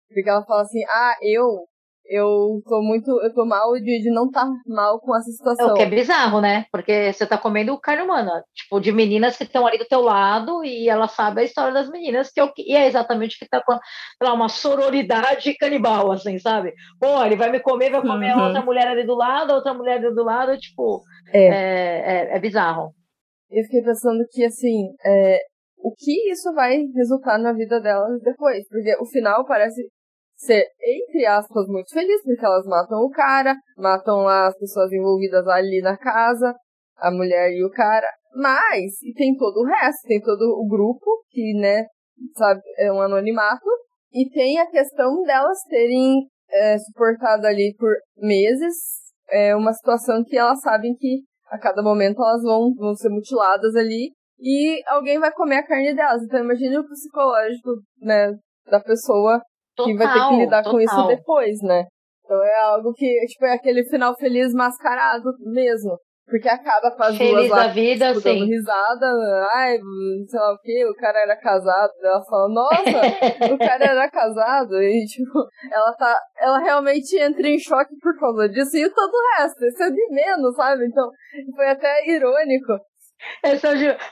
Porque 0.06 0.28
ela 0.28 0.44
fala 0.44 0.62
assim, 0.62 0.84
ah, 0.86 1.14
eu 1.22 1.66
eu 2.10 2.60
tô 2.66 2.82
muito, 2.82 3.08
eu 3.22 3.32
tô 3.32 3.46
mal 3.46 3.72
de, 3.74 4.02
de 4.02 4.10
não 4.10 4.26
estar 4.26 4.44
tá 4.44 4.52
mal 4.66 4.98
com 4.98 5.16
essa 5.16 5.30
situação. 5.30 5.68
É 5.68 5.72
o 5.72 5.74
que 5.76 5.82
é 5.82 5.86
bizarro, 5.86 6.40
né? 6.40 6.66
Porque 6.72 7.12
você 7.12 7.24
tá 7.24 7.38
comendo 7.38 7.78
carne 7.78 8.02
humana, 8.02 8.42
tipo, 8.52 8.80
de 8.80 8.90
meninas 8.90 9.36
que 9.36 9.44
estão 9.44 9.64
ali 9.64 9.78
do 9.78 9.86
teu 9.86 10.00
lado 10.00 10.64
e 10.64 10.88
ela 10.88 11.06
sabe 11.06 11.40
a 11.40 11.44
história 11.44 11.72
das 11.72 11.88
meninas, 11.88 12.32
que 12.32 12.40
é, 12.40 12.44
o 12.44 12.52
que, 12.52 12.62
e 12.68 12.74
é 12.74 12.88
exatamente 12.88 13.36
o 13.36 13.38
que 13.38 13.48
tá 13.48 13.62
com 13.64 13.78
lá, 14.20 14.34
uma 14.34 14.48
sororidade 14.48 15.56
canibal, 15.56 16.10
assim, 16.10 16.36
sabe? 16.40 16.74
Pô, 16.98 17.24
ele 17.24 17.36
vai 17.36 17.48
me 17.52 17.60
comer, 17.60 17.92
vai 17.92 18.02
comer 18.02 18.34
uhum. 18.34 18.46
outra 18.46 18.62
mulher 18.62 18.88
ali 18.88 19.06
do 19.06 19.14
lado, 19.14 19.54
outra 19.54 19.72
mulher 19.72 19.98
ali 19.98 20.12
do 20.12 20.24
lado, 20.24 20.58
tipo, 20.58 21.02
é, 21.32 21.44
é, 21.44 22.32
é, 22.32 22.36
é 22.36 22.40
bizarro. 22.40 22.92
Eu 23.48 23.62
fiquei 23.64 23.82
pensando 23.82 24.24
que, 24.32 24.44
assim, 24.44 24.88
é, 25.04 25.38
o 25.78 25.94
que 25.94 26.30
isso 26.32 26.52
vai 26.54 26.76
resultar 26.96 27.38
na 27.38 27.52
vida 27.52 27.80
delas 27.80 28.20
depois? 28.20 28.66
Porque 28.68 28.96
o 29.00 29.06
final 29.06 29.44
parece 29.46 29.88
ser, 30.40 30.64
entre 30.82 31.26
aspas, 31.26 31.66
muito 31.68 31.90
feliz, 31.92 32.22
porque 32.22 32.44
elas 32.44 32.66
matam 32.66 33.00
o 33.00 33.10
cara, 33.10 33.54
matam 33.76 34.22
lá 34.22 34.46
as 34.46 34.58
pessoas 34.58 34.90
envolvidas 34.92 35.46
ali 35.46 35.80
na 35.82 35.96
casa, 35.96 36.54
a 36.96 37.10
mulher 37.10 37.50
e 37.52 37.64
o 37.64 37.70
cara, 37.70 38.08
mas, 38.34 39.02
e 39.02 39.12
tem 39.14 39.36
todo 39.36 39.60
o 39.60 39.66
resto, 39.66 40.06
tem 40.06 40.20
todo 40.20 40.42
o 40.42 40.66
grupo, 40.66 41.24
que, 41.30 41.54
né, 41.60 41.84
sabe, 42.36 42.60
é 42.78 42.92
um 42.92 43.00
anonimato, 43.00 43.68
e 44.12 44.28
tem 44.30 44.58
a 44.58 44.70
questão 44.70 45.22
delas 45.22 45.58
terem 45.68 46.26
é, 46.50 46.78
suportado 46.78 47.46
ali 47.46 47.74
por 47.78 47.92
meses 48.16 48.74
é, 49.30 49.54
uma 49.54 49.72
situação 49.72 50.22
que 50.24 50.36
elas 50.36 50.60
sabem 50.60 50.94
que 50.96 51.22
a 51.50 51.58
cada 51.58 51.82
momento 51.82 52.22
elas 52.22 52.42
vão, 52.42 52.74
vão 52.74 52.94
ser 52.94 53.08
mutiladas 53.08 53.74
ali 53.76 54.12
e 54.38 54.80
alguém 54.88 55.18
vai 55.18 55.32
comer 55.32 55.58
a 55.58 55.66
carne 55.66 55.94
delas. 55.94 56.22
Então 56.22 56.40
imagine 56.40 56.78
o 56.78 56.88
psicológico, 56.88 57.70
né, 58.00 58.32
da 58.70 58.80
pessoa 58.80 59.40
Total, 59.80 59.92
que 59.92 59.98
vai 59.98 60.12
ter 60.12 60.28
que 60.28 60.36
lidar 60.36 60.62
total. 60.62 60.72
com 60.72 60.80
isso 60.80 61.06
depois, 61.06 61.62
né? 61.62 61.84
Então 62.24 62.42
é 62.44 62.60
algo 62.62 62.92
que, 62.92 63.26
tipo, 63.26 63.44
é 63.44 63.54
aquele 63.54 63.84
final 63.84 64.14
feliz 64.16 64.52
mascarado 64.52 65.30
mesmo. 65.52 65.98
Porque 66.30 66.48
acaba 66.48 66.94
com 66.94 67.02
as 67.02 67.18
Feliz 67.18 67.32
duas 67.32 67.48
lá, 67.48 67.66
da 67.66 67.72
vida, 67.72 68.14
tipo, 68.14 68.28
risada, 68.28 69.46
ai, 69.52 69.76
sei 70.28 70.38
lá 70.38 70.52
o 70.52 70.58
que, 70.58 70.86
o 70.86 70.94
cara 70.94 71.22
era 71.22 71.36
casado. 71.36 71.90
Ela 72.00 72.22
fala, 72.24 72.48
nossa, 72.54 73.52
o 73.52 73.58
cara 73.58 73.84
era 73.84 74.08
casado. 74.08 74.80
E, 74.80 75.04
tipo, 75.06 75.40
ela 75.72 75.92
tá. 75.98 76.16
Ela 76.38 76.58
realmente 76.60 77.18
entra 77.18 77.48
em 77.48 77.58
choque 77.58 77.96
por 78.00 78.16
causa 78.16 78.48
disso. 78.48 78.76
E 78.76 78.88
todo 78.88 79.12
o 79.12 79.38
resto, 79.38 79.64
isso 79.66 79.82
é 79.82 79.90
de 79.90 80.14
menos, 80.14 80.54
sabe? 80.54 80.86
Então, 80.86 81.10
foi 81.56 81.68
até 81.68 82.08
irônico. 82.08 82.78
É. 83.42 83.50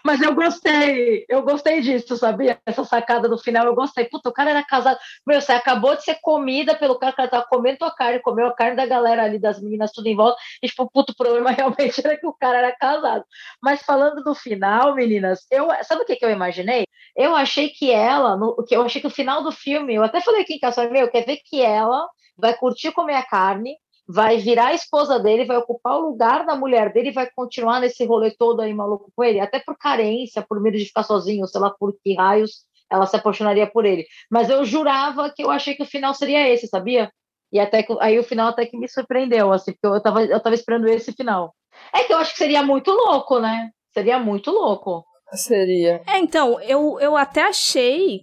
Mas 0.05 0.21
eu 0.21 0.35
gostei, 0.35 1.25
eu 1.29 1.43
gostei 1.43 1.81
disso, 1.81 2.17
sabia? 2.17 2.61
Essa 2.67 2.85
sacada 2.85 3.29
do 3.29 3.39
final, 3.39 3.67
eu 3.67 3.75
gostei. 3.75 4.05
Puta, 4.05 4.29
o 4.29 4.33
cara 4.33 4.51
era 4.51 4.65
casado. 4.65 4.99
Meu, 5.27 5.41
você 5.41 5.53
acabou 5.53 5.97
de 5.97 6.05
ser 6.05 6.19
comida 6.21 6.75
pelo 6.77 6.99
cara, 6.99 7.13
cara 7.13 7.29
tava 7.29 7.47
comendo 7.49 7.79
tua 7.79 7.91
carne, 7.91 8.21
comeu 8.21 8.47
a 8.47 8.55
carne 8.55 8.77
da 8.77 8.87
galera 8.87 9.25
ali, 9.25 9.39
das 9.39 9.61
meninas, 9.61 9.93
tudo 9.93 10.07
em 10.07 10.17
volta. 10.17 10.39
E, 10.63 10.69
tipo, 10.69 10.91
puto, 10.91 11.13
o 11.13 11.17
problema 11.17 11.51
realmente 11.53 12.01
era 12.05 12.17
que 12.17 12.27
o 12.27 12.33
cara 12.33 12.59
era 12.59 12.77
casado. 12.77 13.25
Mas 13.63 13.83
falando 13.83 14.23
do 14.23 14.35
final, 14.35 14.95
meninas, 14.95 15.47
eu, 15.51 15.69
sabe 15.85 16.03
o 16.03 16.07
que, 16.07 16.17
que 16.17 16.25
eu 16.25 16.31
imaginei? 16.31 16.85
Eu 17.17 17.35
achei 17.35 17.69
que 17.69 17.91
ela, 17.91 18.37
no, 18.37 18.65
que 18.65 18.77
eu 18.77 18.83
achei 18.83 19.01
que 19.01 19.07
o 19.07 19.11
final 19.11 19.43
do 19.43 19.53
filme, 19.53 19.95
eu 19.95 20.03
até 20.03 20.21
falei 20.21 20.43
aqui 20.43 20.55
em 20.55 20.59
casa, 20.59 20.89
meu, 20.89 21.11
quer 21.11 21.25
ver 21.25 21.39
que 21.45 21.61
ela 21.61 22.07
vai 22.37 22.55
curtir 22.57 22.93
comer 22.93 23.15
a 23.15 23.25
carne, 23.25 23.77
vai 24.09 24.39
virar 24.39 24.69
a 24.69 24.75
esposa 24.75 25.19
dele, 25.19 25.45
vai 25.45 25.59
ocupar 25.59 25.97
o 25.97 26.09
lugar 26.09 26.47
da 26.47 26.57
mulher 26.57 26.91
dele 26.93 27.11
e 27.11 27.13
vai 27.13 27.29
continuar 27.31 27.79
nesse 27.79 28.07
rolê 28.07 28.31
todo 28.31 28.61
aí 28.61 28.73
maluco 28.73 29.13
com 29.15 29.23
ele, 29.23 29.39
até 29.39 29.59
por 29.61 29.77
carência, 29.77 30.41
por 30.41 30.61
medo 30.61 30.79
de 30.79 30.87
ficar 30.87 31.03
sozinho, 31.03 31.47
sei 31.47 31.61
lá 31.61 31.71
por 31.71 31.95
que 32.03 32.15
raios 32.15 32.67
ela 32.91 33.05
se 33.05 33.17
apaixonaria 33.17 33.67
por 33.67 33.85
ele. 33.85 34.07
Mas 34.31 34.49
eu 34.49 34.65
jurava 34.65 35.31
que 35.31 35.45
eu 35.45 35.51
achei 35.51 35.75
que 35.75 35.83
o 35.83 35.87
final 35.87 36.15
seria 36.15 36.49
esse, 36.49 36.67
sabia? 36.67 37.13
E 37.53 37.61
até 37.61 37.83
que 37.83 37.95
aí 38.01 38.19
o 38.19 38.25
final 38.25 38.49
até 38.49 38.65
que 38.65 38.79
me 38.79 38.89
surpreendeu, 38.89 39.53
assim, 39.53 39.73
porque 39.73 39.87
eu 39.87 40.03
tava, 40.03 40.25
eu 40.25 40.41
tava 40.41 40.55
esperando 40.55 40.89
esse 40.89 41.13
final. 41.13 41.55
É 41.95 42.05
que 42.05 42.13
eu 42.13 42.17
acho 42.17 42.33
que 42.33 42.39
seria 42.39 42.63
muito 42.63 42.91
louco, 42.91 43.39
né? 43.39 43.71
Seria 43.93 44.19
muito 44.19 44.51
louco. 44.51 45.05
Seria. 45.35 46.01
É, 46.07 46.19
então, 46.19 46.59
eu, 46.63 46.99
eu 46.99 47.15
até 47.15 47.43
achei 47.43 48.23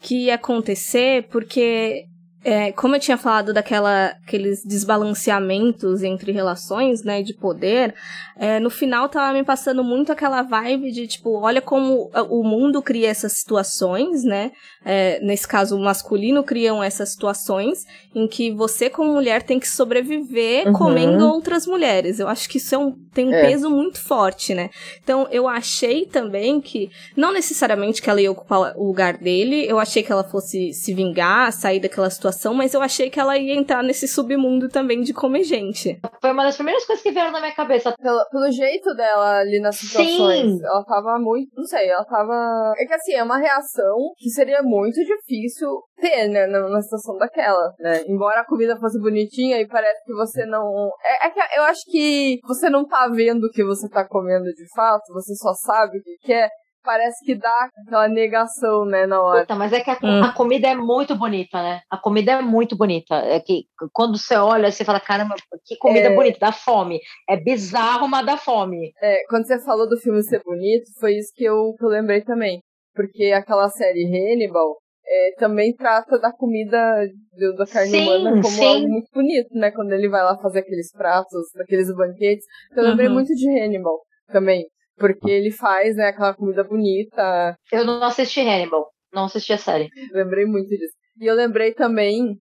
que 0.00 0.26
ia 0.26 0.36
acontecer, 0.36 1.28
porque 1.28 2.06
é, 2.44 2.70
como 2.72 2.94
eu 2.94 3.00
tinha 3.00 3.16
falado 3.16 3.52
daquela 3.52 4.14
aqueles 4.24 4.64
desbalanceamentos 4.64 6.02
entre 6.02 6.30
relações, 6.30 7.02
né, 7.02 7.22
de 7.22 7.34
poder, 7.34 7.94
é, 8.38 8.60
no 8.60 8.70
final 8.70 9.08
tava 9.08 9.32
me 9.32 9.42
passando 9.42 9.82
muito 9.82 10.12
aquela 10.12 10.42
vibe 10.42 10.92
de 10.92 11.08
tipo, 11.08 11.40
olha 11.40 11.60
como 11.60 12.10
o 12.30 12.44
mundo 12.44 12.80
cria 12.80 13.08
essas 13.08 13.32
situações, 13.32 14.22
né? 14.22 14.52
É, 14.84 15.18
nesse 15.20 15.46
caso, 15.46 15.76
o 15.76 15.80
masculino 15.80 16.44
criam 16.44 16.82
essas 16.82 17.10
situações 17.10 17.84
em 18.14 18.28
que 18.28 18.52
você 18.52 18.88
como 18.88 19.12
mulher 19.12 19.42
tem 19.42 19.58
que 19.58 19.68
sobreviver 19.68 20.68
uhum. 20.68 20.72
comendo 20.72 21.26
outras 21.26 21.66
mulheres. 21.66 22.20
Eu 22.20 22.28
acho 22.28 22.48
que 22.48 22.58
isso 22.58 22.74
é 22.74 22.78
um, 22.78 22.92
tem 23.12 23.28
um 23.28 23.34
é. 23.34 23.42
peso 23.42 23.68
muito 23.68 24.00
forte, 24.00 24.54
né? 24.54 24.70
Então 25.02 25.26
eu 25.32 25.48
achei 25.48 26.06
também 26.06 26.60
que 26.60 26.88
não 27.16 27.32
necessariamente 27.32 28.00
que 28.00 28.08
ela 28.08 28.22
ia 28.22 28.30
ocupar 28.30 28.74
o 28.76 28.86
lugar 28.86 29.16
dele, 29.16 29.66
eu 29.68 29.80
achei 29.80 30.02
que 30.02 30.12
ela 30.12 30.22
fosse 30.22 30.72
se 30.72 30.94
vingar, 30.94 31.52
sair 31.52 31.80
daquela 31.80 32.08
situação 32.08 32.27
situação, 32.28 32.54
mas 32.54 32.74
eu 32.74 32.82
achei 32.82 33.10
que 33.10 33.18
ela 33.18 33.36
ia 33.36 33.54
entrar 33.54 33.82
nesse 33.82 34.06
submundo 34.06 34.68
também 34.68 35.00
de 35.00 35.12
comer 35.12 35.42
gente. 35.42 35.98
Foi 36.20 36.32
uma 36.32 36.44
das 36.44 36.56
primeiras 36.56 36.84
coisas 36.84 37.02
que 37.02 37.10
vieram 37.10 37.32
na 37.32 37.40
minha 37.40 37.54
cabeça. 37.54 37.94
Pelo, 37.96 38.24
pelo 38.30 38.50
jeito 38.50 38.94
dela 38.94 39.38
ali 39.38 39.60
nas 39.60 39.76
situações. 39.76 40.58
Sim. 40.58 40.64
Ela 40.64 40.84
tava 40.84 41.18
muito. 41.18 41.50
Não 41.56 41.64
sei, 41.64 41.88
ela 41.88 42.04
tava. 42.04 42.72
É 42.78 42.86
que 42.86 42.94
assim, 42.94 43.14
é 43.14 43.22
uma 43.22 43.38
reação 43.38 43.96
que 44.16 44.30
seria 44.30 44.62
muito 44.62 45.00
difícil 45.04 45.68
ter, 46.00 46.28
né, 46.28 46.46
na, 46.46 46.80
situação 46.80 47.16
daquela, 47.16 47.72
né? 47.78 48.02
Embora 48.06 48.40
a 48.40 48.46
comida 48.46 48.78
fosse 48.78 49.00
bonitinha 49.00 49.60
e 49.60 49.66
parece 49.66 50.04
que 50.04 50.12
você 50.12 50.44
não. 50.46 50.90
É, 51.04 51.26
é, 51.26 51.30
que 51.30 51.58
eu 51.58 51.64
acho 51.64 51.80
que 51.90 52.38
você 52.46 52.70
não 52.70 52.86
tá 52.86 53.08
vendo 53.08 53.44
o 53.44 53.50
que 53.50 53.64
você 53.64 53.88
tá 53.88 54.06
comendo 54.06 54.44
de 54.44 54.66
fato, 54.74 55.12
você 55.12 55.34
só 55.34 55.52
sabe 55.54 55.98
o 55.98 56.02
que 56.02 56.16
quer. 56.22 56.46
É 56.46 56.67
parece 56.82 57.24
que 57.24 57.34
dá 57.34 57.70
aquela 57.76 58.08
negação, 58.08 58.84
né, 58.84 59.06
na 59.06 59.22
hora. 59.22 59.40
Puta, 59.40 59.54
mas 59.54 59.72
é 59.72 59.80
que 59.80 59.90
a, 59.90 59.98
hum. 60.02 60.22
a, 60.22 60.32
comida 60.32 60.68
é 60.68 60.74
muito 60.74 61.14
bonita, 61.16 61.62
né? 61.62 61.80
A 61.90 61.96
comida 61.96 62.32
é 62.32 62.42
muito 62.42 62.76
bonita. 62.76 63.14
É 63.14 63.40
que 63.40 63.64
quando 63.92 64.18
você 64.18 64.36
olha, 64.36 64.70
você 64.70 64.84
fala, 64.84 65.00
caramba, 65.00 65.34
que 65.64 65.76
comida 65.76 66.08
é... 66.08 66.14
bonita, 66.14 66.38
dá 66.40 66.52
fome. 66.52 67.00
É 67.28 67.36
bizarro, 67.36 68.08
mas 68.08 68.26
dá 68.26 68.36
fome. 68.36 68.92
É, 69.02 69.24
quando 69.28 69.46
você 69.46 69.62
falou 69.64 69.88
do 69.88 69.98
filme 69.98 70.22
ser 70.22 70.42
bonito, 70.44 70.86
foi 70.98 71.14
isso 71.14 71.32
que 71.34 71.44
eu, 71.44 71.74
que 71.78 71.84
eu 71.84 71.88
lembrei 71.88 72.22
também. 72.22 72.62
Porque 72.94 73.32
aquela 73.32 73.68
série 73.68 74.04
Hannibal, 74.04 74.76
é, 75.08 75.34
também 75.38 75.74
trata 75.74 76.18
da 76.18 76.30
comida 76.32 77.08
do, 77.32 77.56
da 77.56 77.66
carne 77.66 77.90
sim, 77.90 78.02
humana 78.02 78.30
como 78.42 78.54
sim. 78.54 78.66
algo 78.66 78.88
muito 78.88 79.10
bonito, 79.12 79.54
né? 79.54 79.70
Quando 79.70 79.92
ele 79.92 80.08
vai 80.08 80.22
lá 80.22 80.36
fazer 80.38 80.60
aqueles 80.60 80.92
pratos, 80.92 81.46
aqueles 81.60 81.94
banquetes. 81.94 82.44
Eu 82.76 82.84
lembrei 82.84 83.08
uhum. 83.08 83.14
muito 83.14 83.34
de 83.34 83.48
Hannibal 83.48 84.00
também. 84.30 84.66
Porque 84.98 85.30
ele 85.30 85.50
faz, 85.50 85.96
né, 85.96 86.08
aquela 86.08 86.34
comida 86.34 86.64
bonita. 86.64 87.56
Eu 87.72 87.84
não 87.84 88.02
assisti 88.02 88.40
Hannibal. 88.40 88.90
Não 89.12 89.24
assisti 89.24 89.52
a 89.52 89.58
série. 89.58 89.88
Lembrei 90.12 90.44
muito 90.44 90.68
disso. 90.68 90.94
E 91.20 91.26
eu 91.26 91.34
lembrei 91.34 91.72
também, 91.72 92.36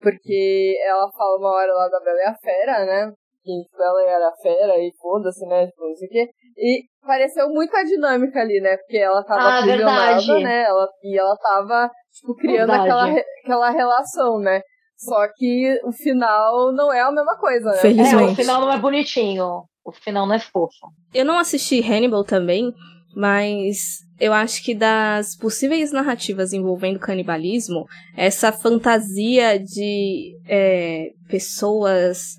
porque 0.00 0.74
ela 0.86 1.10
fala 1.10 1.38
uma 1.38 1.50
hora 1.50 1.72
lá 1.72 1.88
da 1.88 2.00
Bela 2.00 2.18
e 2.18 2.26
a 2.26 2.34
Fera, 2.34 2.86
né? 2.86 3.12
Que 3.42 3.76
Bela 3.76 4.02
era 4.08 4.28
a 4.28 4.36
fera 4.36 4.78
e 4.78 4.92
foda-se, 5.00 5.44
né? 5.46 5.66
Tipo, 5.66 5.88
não 5.88 5.96
sei 5.96 6.06
o 6.06 6.10
quê. 6.10 6.30
E 6.56 6.84
pareceu 7.04 7.48
muito 7.48 7.74
a 7.76 7.82
dinâmica 7.82 8.40
ali, 8.40 8.60
né? 8.60 8.76
Porque 8.76 8.98
ela 8.98 9.24
tava 9.24 9.40
ah, 9.40 9.58
aprisionada, 9.58 10.38
né? 10.38 10.62
Ela, 10.62 10.88
e 11.02 11.18
ela 11.18 11.36
tava, 11.36 11.90
tipo, 12.12 12.36
criando 12.36 12.70
aquela, 12.70 13.12
aquela 13.42 13.70
relação, 13.70 14.38
né? 14.38 14.60
Só 14.96 15.26
que 15.34 15.80
o 15.84 15.90
final 15.90 16.72
não 16.72 16.92
é 16.92 17.00
a 17.00 17.10
mesma 17.10 17.36
coisa, 17.36 17.70
né? 17.70 17.78
Felizmente. 17.78 18.28
É, 18.28 18.32
o 18.32 18.36
final 18.36 18.60
não 18.60 18.72
é 18.72 18.78
bonitinho 18.78 19.64
o 19.84 19.92
final 19.92 20.26
não 20.26 20.34
é 20.34 20.38
fofo. 20.38 20.92
Eu 21.12 21.24
não 21.24 21.38
assisti 21.38 21.80
Hannibal 21.80 22.24
também, 22.24 22.72
mas 23.14 24.00
eu 24.18 24.32
acho 24.32 24.62
que 24.62 24.74
das 24.74 25.36
possíveis 25.36 25.92
narrativas 25.92 26.52
envolvendo 26.52 26.98
canibalismo, 26.98 27.86
essa 28.16 28.52
fantasia 28.52 29.58
de 29.58 30.36
é, 30.46 31.10
pessoas 31.28 32.36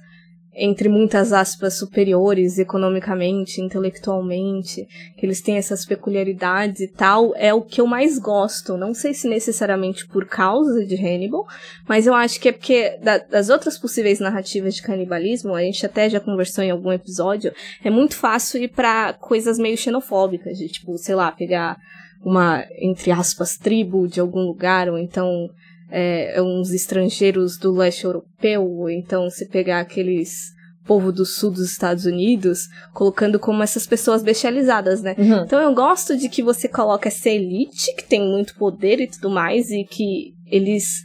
entre 0.56 0.88
muitas 0.88 1.34
aspas, 1.34 1.78
superiores 1.78 2.60
economicamente, 2.60 3.60
intelectualmente, 3.60 4.88
que 5.18 5.26
eles 5.26 5.42
têm 5.42 5.58
essas 5.58 5.86
peculiaridades 5.86 6.82
e 6.82 6.88
tal, 6.88 7.34
é 7.36 7.54
o 7.54 7.62
que 7.62 7.82
eu 7.82 7.88
mais 7.88 8.20
gosto. 8.20 8.78
Não 8.78 8.94
sei 8.94 9.14
se 9.14 9.28
necessariamente 9.28 10.08
por 10.08 10.26
causa 10.26 10.86
de 10.86 10.96
Hannibal, 10.96 11.46
mas 11.88 12.06
eu 12.06 12.14
acho 12.14 12.40
que 12.40 12.50
é 12.50 12.52
porque 12.52 12.98
da, 13.02 13.18
das 13.18 13.50
outras 13.50 13.78
possíveis 13.78 14.20
narrativas 14.20 14.76
de 14.76 14.82
canibalismo, 14.82 15.56
a 15.56 15.62
gente 15.62 15.86
até 15.86 16.10
já 16.10 16.20
conversou 16.20 16.64
em 16.64 16.72
algum 16.72 16.92
episódio, 16.92 17.52
é 17.84 17.90
muito 17.90 18.16
fácil 18.16 18.62
ir 18.62 18.70
para 18.70 19.14
coisas 19.14 19.58
meio 19.58 19.78
xenofóbicas, 19.78 20.58
de 20.58 20.68
tipo, 20.68 20.98
sei 20.98 21.16
lá, 21.16 21.32
pegar 21.32 21.78
uma, 22.24 22.64
entre 22.80 23.12
aspas, 23.12 23.58
tribo 23.58 24.08
de 24.08 24.20
algum 24.20 24.42
lugar, 24.42 24.88
ou 24.88 24.98
então 24.98 25.50
é, 25.96 26.42
uns 26.42 26.72
estrangeiros 26.72 27.56
do 27.56 27.72
leste 27.72 28.04
europeu, 28.04 28.68
ou 28.68 28.90
então 28.90 29.30
se 29.30 29.48
pegar 29.48 29.80
aqueles 29.80 30.52
povo 30.84 31.14
do 31.14 31.24
sul 31.24 31.52
dos 31.52 31.72
Estados 31.72 32.06
Unidos, 32.06 32.68
colocando 32.94 33.40
como 33.40 33.64
essas 33.64 33.86
pessoas 33.86 34.24
bestializadas, 34.24 35.02
né? 35.02 35.16
Uhum. 35.18 35.44
Então 35.44 35.62
eu 35.62 35.74
gosto 35.74 36.18
de 36.18 36.28
que 36.28 36.42
você 36.42 36.68
coloca 36.68 37.08
essa 37.08 37.30
elite 37.30 37.96
que 37.96 38.04
tem 38.04 38.22
muito 38.22 38.56
poder 38.56 39.00
e 39.00 39.08
tudo 39.08 39.30
mais, 39.30 39.70
e 39.70 39.86
que 39.86 40.34
eles 40.48 41.04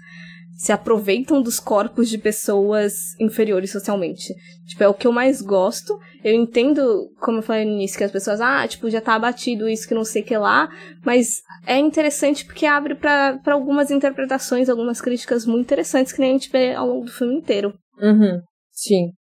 se 0.59 0.73
aproveitam 0.73 1.41
dos 1.41 1.61
corpos 1.61 2.09
de 2.09 2.19
pessoas 2.19 3.15
inferiores 3.21 3.71
socialmente. 3.71 4.35
Tipo, 4.67 4.83
é 4.83 4.89
o 4.89 4.93
que 4.93 5.07
eu 5.07 5.13
mais 5.13 5.41
gosto. 5.41 5.97
Eu 6.25 6.35
entendo, 6.35 7.09
como 7.21 7.39
eu 7.39 7.43
falei 7.43 7.65
no 7.65 7.75
início, 7.75 7.97
que 7.97 8.03
as 8.03 8.11
pessoas, 8.11 8.41
ah, 8.41 8.67
tipo, 8.67 8.91
já 8.91 9.01
tá 9.01 9.15
abatido 9.15 9.69
isso 9.69 9.87
que 9.87 9.95
não 9.95 10.05
sei 10.05 10.23
o 10.23 10.25
que 10.25 10.37
lá, 10.37 10.69
mas 11.05 11.43
é 11.65 11.79
interessante 11.79 12.45
porque 12.45 12.67
abre 12.67 12.97
para 12.97 13.41
algumas 13.47 13.93
interpretações, 13.93 14.69
algumas 14.69 15.01
críticas 15.01 15.47
muito 15.47 15.67
interessantes 15.67 16.13
que 16.13 16.21
nem 16.21 16.31
a 16.31 16.33
gente 16.33 16.51
vê 16.51 16.75
ao 16.75 16.89
longo 16.89 17.05
do 17.05 17.13
filme 17.13 17.37
inteiro. 17.37 17.73
Uhum. 17.97 18.43
Sim. 18.73 19.13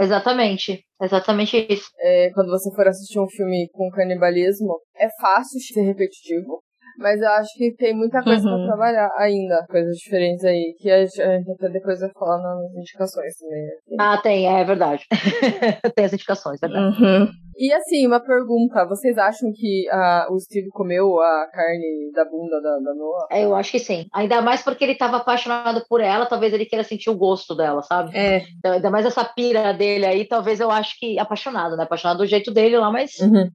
Exatamente. 0.00 0.82
Exatamente 1.00 1.66
isso. 1.68 1.90
É, 2.00 2.30
quando 2.32 2.48
você 2.48 2.74
for 2.74 2.88
assistir 2.88 3.20
um 3.20 3.28
filme 3.28 3.68
com 3.70 3.90
canibalismo, 3.90 4.80
é 4.96 5.08
fácil 5.20 5.60
ser 5.60 5.82
repetitivo. 5.82 6.62
Mas 6.98 7.20
eu 7.20 7.28
acho 7.28 7.50
que 7.56 7.74
tem 7.76 7.94
muita 7.94 8.22
coisa 8.22 8.48
uhum. 8.48 8.56
pra 8.56 8.66
trabalhar 8.66 9.10
ainda. 9.16 9.64
Coisas 9.68 9.96
diferentes 9.96 10.44
aí. 10.44 10.74
Que 10.78 10.90
a 10.90 11.04
gente, 11.04 11.22
a 11.22 11.38
gente 11.38 11.50
até 11.52 11.68
depois 11.68 12.00
vai 12.00 12.10
falar 12.12 12.38
nas 12.38 12.74
indicações 12.74 13.36
também. 13.36 13.64
Assim. 13.64 13.96
Ah, 13.98 14.18
tem, 14.22 14.46
é 14.46 14.64
verdade. 14.64 15.04
tem 15.94 16.04
as 16.04 16.12
indicações, 16.12 16.62
é 16.62 16.68
verdade. 16.68 17.02
Uhum. 17.02 17.28
E 17.56 17.72
assim, 17.72 18.06
uma 18.06 18.20
pergunta. 18.20 18.84
Vocês 18.86 19.16
acham 19.16 19.52
que 19.54 19.86
uh, 19.88 20.32
o 20.32 20.38
Steve 20.40 20.68
comeu 20.70 21.20
a 21.20 21.46
carne 21.52 22.10
da 22.12 22.24
bunda 22.24 22.60
da, 22.60 22.78
da 22.78 22.94
Noah? 22.94 23.26
É, 23.30 23.44
eu 23.44 23.54
acho 23.54 23.70
que 23.70 23.78
sim. 23.78 24.06
Ainda 24.12 24.42
mais 24.42 24.62
porque 24.62 24.84
ele 24.84 24.96
tava 24.96 25.18
apaixonado 25.18 25.84
por 25.88 26.00
ela, 26.00 26.26
talvez 26.26 26.52
ele 26.52 26.66
queira 26.66 26.84
sentir 26.84 27.10
o 27.10 27.16
gosto 27.16 27.54
dela, 27.54 27.82
sabe? 27.82 28.16
É. 28.16 28.44
Então, 28.58 28.72
ainda 28.72 28.90
mais 28.90 29.06
essa 29.06 29.24
pira 29.24 29.72
dele 29.72 30.04
aí, 30.04 30.24
talvez 30.26 30.60
eu 30.60 30.70
acho 30.70 30.98
que 30.98 31.18
apaixonado, 31.18 31.76
né? 31.76 31.84
Apaixonado 31.84 32.18
do 32.18 32.26
jeito 32.26 32.52
dele 32.52 32.76
lá, 32.76 32.90
mas. 32.90 33.18
Uhum. 33.20 33.48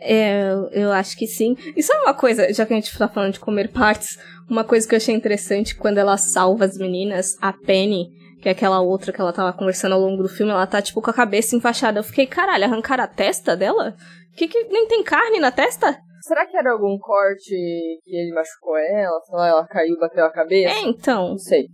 É, 0.00 0.50
eu 0.72 0.92
acho 0.92 1.16
que 1.16 1.26
sim. 1.26 1.56
E 1.76 1.82
sabe 1.82 2.02
uma 2.02 2.14
coisa, 2.14 2.52
já 2.52 2.64
que 2.64 2.72
a 2.72 2.76
gente 2.76 2.96
tá 2.96 3.08
falando 3.08 3.32
de 3.32 3.40
comer 3.40 3.68
partes, 3.68 4.18
uma 4.48 4.64
coisa 4.64 4.88
que 4.88 4.94
eu 4.94 4.98
achei 4.98 5.14
interessante 5.14 5.76
quando 5.76 5.98
ela 5.98 6.16
salva 6.16 6.64
as 6.64 6.76
meninas, 6.78 7.36
a 7.40 7.52
Penny, 7.52 8.08
que 8.40 8.48
é 8.48 8.52
aquela 8.52 8.80
outra 8.80 9.12
que 9.12 9.20
ela 9.20 9.32
tava 9.32 9.52
conversando 9.52 9.94
ao 9.94 10.00
longo 10.00 10.22
do 10.22 10.28
filme, 10.28 10.52
ela 10.52 10.66
tá 10.66 10.80
tipo 10.80 11.02
com 11.02 11.10
a 11.10 11.14
cabeça 11.14 11.56
enfaixada. 11.56 11.98
Eu 11.98 12.04
fiquei, 12.04 12.26
caralho, 12.26 12.64
arrancaram 12.64 13.04
a 13.04 13.08
testa 13.08 13.56
dela? 13.56 13.94
Que 14.36 14.46
que 14.46 14.64
nem 14.64 14.86
tem 14.86 15.02
carne 15.02 15.40
na 15.40 15.50
testa? 15.50 15.98
Será 16.22 16.46
que 16.46 16.56
era 16.56 16.72
algum 16.72 16.98
corte 16.98 17.50
que 18.04 18.16
ele 18.16 18.34
machucou 18.34 18.76
ela? 18.76 19.20
Sei 19.20 19.36
lá, 19.36 19.48
ela 19.48 19.66
caiu, 19.66 19.98
bateu 19.98 20.24
a 20.24 20.32
cabeça? 20.32 20.74
É, 20.74 20.82
então. 20.82 21.30
Não 21.30 21.38
sei. 21.38 21.66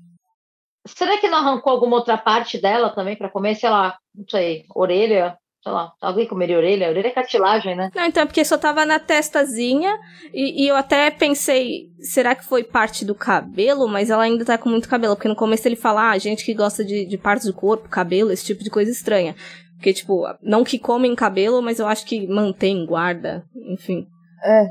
Será 0.86 1.18
que 1.18 1.28
não 1.28 1.38
arrancou 1.38 1.72
alguma 1.72 1.96
outra 1.96 2.18
parte 2.18 2.60
dela 2.60 2.94
também 2.94 3.16
para 3.16 3.30
comer, 3.30 3.54
sei 3.54 3.70
lá, 3.70 3.96
não 4.14 4.24
sei, 4.28 4.64
orelha? 4.74 5.36
Sei 5.64 5.72
lá, 5.72 5.92
alguém 5.98 6.28
comeria 6.28 6.58
orelha? 6.58 6.90
Orelha 6.90 7.08
é 7.08 7.10
cartilagem, 7.10 7.74
né? 7.74 7.90
Não, 7.94 8.04
então, 8.04 8.22
é 8.22 8.26
porque 8.26 8.44
só 8.44 8.58
tava 8.58 8.84
na 8.84 8.98
testazinha 8.98 9.98
e, 10.32 10.62
e, 10.62 10.68
eu 10.68 10.76
até 10.76 11.10
pensei, 11.10 11.86
será 12.00 12.34
que 12.34 12.44
foi 12.44 12.62
parte 12.62 13.02
do 13.02 13.14
cabelo? 13.14 13.88
Mas 13.88 14.10
ela 14.10 14.24
ainda 14.24 14.44
tá 14.44 14.58
com 14.58 14.68
muito 14.68 14.88
cabelo, 14.88 15.16
porque 15.16 15.28
no 15.28 15.34
começo 15.34 15.66
ele 15.66 15.74
fala, 15.74 16.10
ah, 16.10 16.18
gente 16.18 16.44
que 16.44 16.52
gosta 16.52 16.84
de, 16.84 17.06
de 17.06 17.16
partes 17.16 17.46
do 17.46 17.54
corpo, 17.54 17.88
cabelo, 17.88 18.30
esse 18.30 18.44
tipo 18.44 18.62
de 18.62 18.68
coisa 18.68 18.90
estranha. 18.90 19.34
Porque, 19.76 19.94
tipo, 19.94 20.24
não 20.42 20.64
que 20.64 20.78
comem 20.78 21.14
cabelo, 21.14 21.62
mas 21.62 21.78
eu 21.78 21.86
acho 21.86 22.04
que 22.04 22.26
mantém, 22.26 22.84
guarda, 22.84 23.42
enfim. 23.70 24.06
É. 24.44 24.66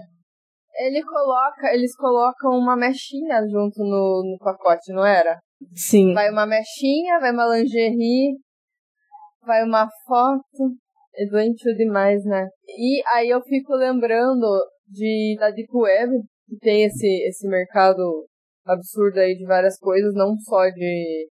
Ele 0.86 1.04
coloca, 1.04 1.74
eles 1.74 1.96
colocam 1.96 2.52
uma 2.52 2.76
mechinha 2.76 3.42
junto 3.48 3.80
no, 3.80 4.24
no 4.24 4.38
pacote, 4.40 4.94
não 4.94 5.06
era? 5.06 5.40
Sim. 5.76 6.14
Vai 6.14 6.30
uma 6.30 6.46
mechinha, 6.46 7.20
vai 7.20 7.32
uma 7.32 7.46
lingerie, 7.46 8.38
vai 9.46 9.64
uma 9.64 9.88
foto, 10.08 10.76
é 11.16 11.26
doentio 11.28 11.74
demais, 11.76 12.24
né? 12.26 12.48
E 12.68 13.02
aí 13.14 13.30
eu 13.30 13.42
fico 13.42 13.74
lembrando 13.74 14.48
de 14.88 15.36
da 15.40 15.50
Deep 15.52 15.70
Web, 15.74 16.12
que 16.48 16.58
tem 16.60 16.84
esse, 16.84 17.08
esse 17.28 17.48
mercado 17.48 18.28
absurdo 18.66 19.20
aí 19.20 19.36
de 19.36 19.46
várias 19.46 19.78
coisas, 19.78 20.14
não 20.14 20.36
só 20.40 20.70
de, 20.70 21.28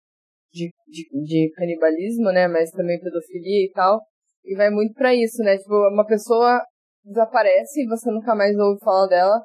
de, 0.54 0.72
de, 0.88 1.24
de 1.24 1.52
canibalismo, 1.56 2.32
né? 2.32 2.48
Mas 2.48 2.72
também 2.72 3.00
pedofilia 3.00 3.66
e 3.66 3.72
tal. 3.74 4.02
E 4.44 4.56
vai 4.56 4.70
muito 4.70 4.94
para 4.94 5.14
isso, 5.14 5.44
né? 5.44 5.58
Tipo, 5.58 5.76
uma 5.94 6.06
pessoa 6.06 6.62
desaparece 7.04 7.82
e 7.82 7.88
você 7.88 8.12
nunca 8.12 8.36
mais 8.36 8.56
ouve 8.58 8.80
falar 8.84 9.08
dela. 9.08 9.42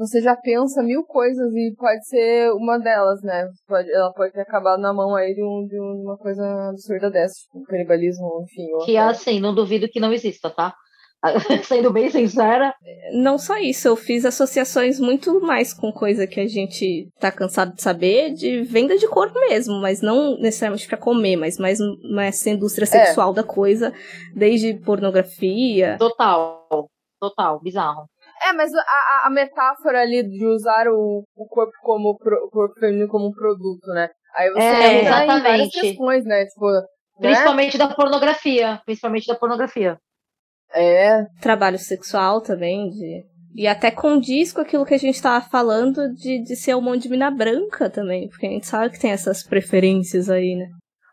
Você 0.00 0.22
já 0.22 0.34
pensa 0.34 0.82
mil 0.82 1.04
coisas 1.04 1.52
e 1.54 1.74
pode 1.76 2.08
ser 2.08 2.50
uma 2.52 2.78
delas, 2.78 3.22
né? 3.22 3.46
Pode, 3.68 3.92
ela 3.92 4.10
pode 4.14 4.32
ter 4.32 4.40
acabado 4.40 4.80
na 4.80 4.94
mão 4.94 5.14
aí 5.14 5.34
de, 5.34 5.44
um, 5.44 5.66
de 5.66 5.78
uma 5.78 6.16
coisa 6.16 6.70
absurda 6.70 7.10
dessa, 7.10 7.34
tipo, 7.34 7.62
canibalismo, 7.66 8.42
enfim. 8.44 8.66
Que 8.86 8.96
assim, 8.96 9.38
não 9.40 9.54
duvido 9.54 9.90
que 9.90 10.00
não 10.00 10.10
exista, 10.10 10.48
tá? 10.48 10.74
Sendo 11.64 11.92
bem 11.92 12.10
sincera. 12.10 12.72
Não 13.12 13.36
só 13.36 13.58
isso, 13.58 13.88
eu 13.88 13.94
fiz 13.94 14.24
associações 14.24 14.98
muito 14.98 15.38
mais 15.42 15.74
com 15.74 15.92
coisa 15.92 16.26
que 16.26 16.40
a 16.40 16.48
gente 16.48 17.10
tá 17.20 17.30
cansado 17.30 17.74
de 17.74 17.82
saber, 17.82 18.32
de 18.32 18.62
venda 18.62 18.96
de 18.96 19.06
corpo 19.06 19.38
mesmo, 19.38 19.82
mas 19.82 20.00
não 20.00 20.38
necessariamente 20.38 20.88
para 20.88 20.96
comer, 20.96 21.36
mas 21.36 21.58
mais 21.58 21.78
nessa 22.10 22.48
indústria 22.48 22.84
é. 22.84 22.86
sexual 22.86 23.32
é. 23.32 23.34
da 23.34 23.42
coisa, 23.42 23.92
desde 24.34 24.72
pornografia. 24.80 25.98
Total, 25.98 26.88
total, 27.20 27.60
bizarro. 27.60 28.06
É, 28.42 28.52
mas 28.52 28.72
a, 28.74 29.26
a 29.26 29.30
metáfora 29.30 30.00
ali 30.00 30.22
de 30.22 30.46
usar 30.46 30.88
o, 30.88 31.24
o 31.36 31.46
corpo 31.46 31.72
como 31.82 32.16
pro, 32.16 32.46
o 32.46 32.50
corpo 32.50 32.78
feminino 32.80 33.08
como 33.08 33.28
um 33.28 33.32
produto, 33.32 33.86
né? 33.88 34.08
Aí 34.34 34.50
você 34.50 34.60
é, 34.60 35.02
exatamente. 35.02 35.38
em 35.38 35.42
várias 35.42 35.68
questões, 35.70 36.24
né? 36.24 36.46
Tipo, 36.46 36.70
né? 36.70 36.82
principalmente 37.20 37.78
né? 37.78 37.86
da 37.86 37.94
pornografia, 37.94 38.80
principalmente 38.84 39.26
da 39.26 39.34
pornografia. 39.34 39.98
É. 40.72 41.24
Trabalho 41.42 41.78
sexual 41.78 42.40
também, 42.40 42.88
de 42.90 43.24
e 43.54 43.66
até 43.66 43.90
condiz 43.90 44.52
com 44.52 44.60
aquilo 44.60 44.86
que 44.86 44.94
a 44.94 44.98
gente 44.98 45.20
tava 45.20 45.44
falando 45.44 46.14
de, 46.14 46.42
de 46.42 46.56
ser 46.56 46.76
um 46.76 46.80
monte 46.80 47.02
de 47.02 47.08
mina 47.08 47.30
branca 47.30 47.90
também, 47.90 48.28
porque 48.28 48.46
a 48.46 48.50
gente 48.50 48.66
sabe 48.66 48.90
que 48.90 49.00
tem 49.00 49.10
essas 49.10 49.42
preferências 49.42 50.30
aí, 50.30 50.54
né? 50.54 50.68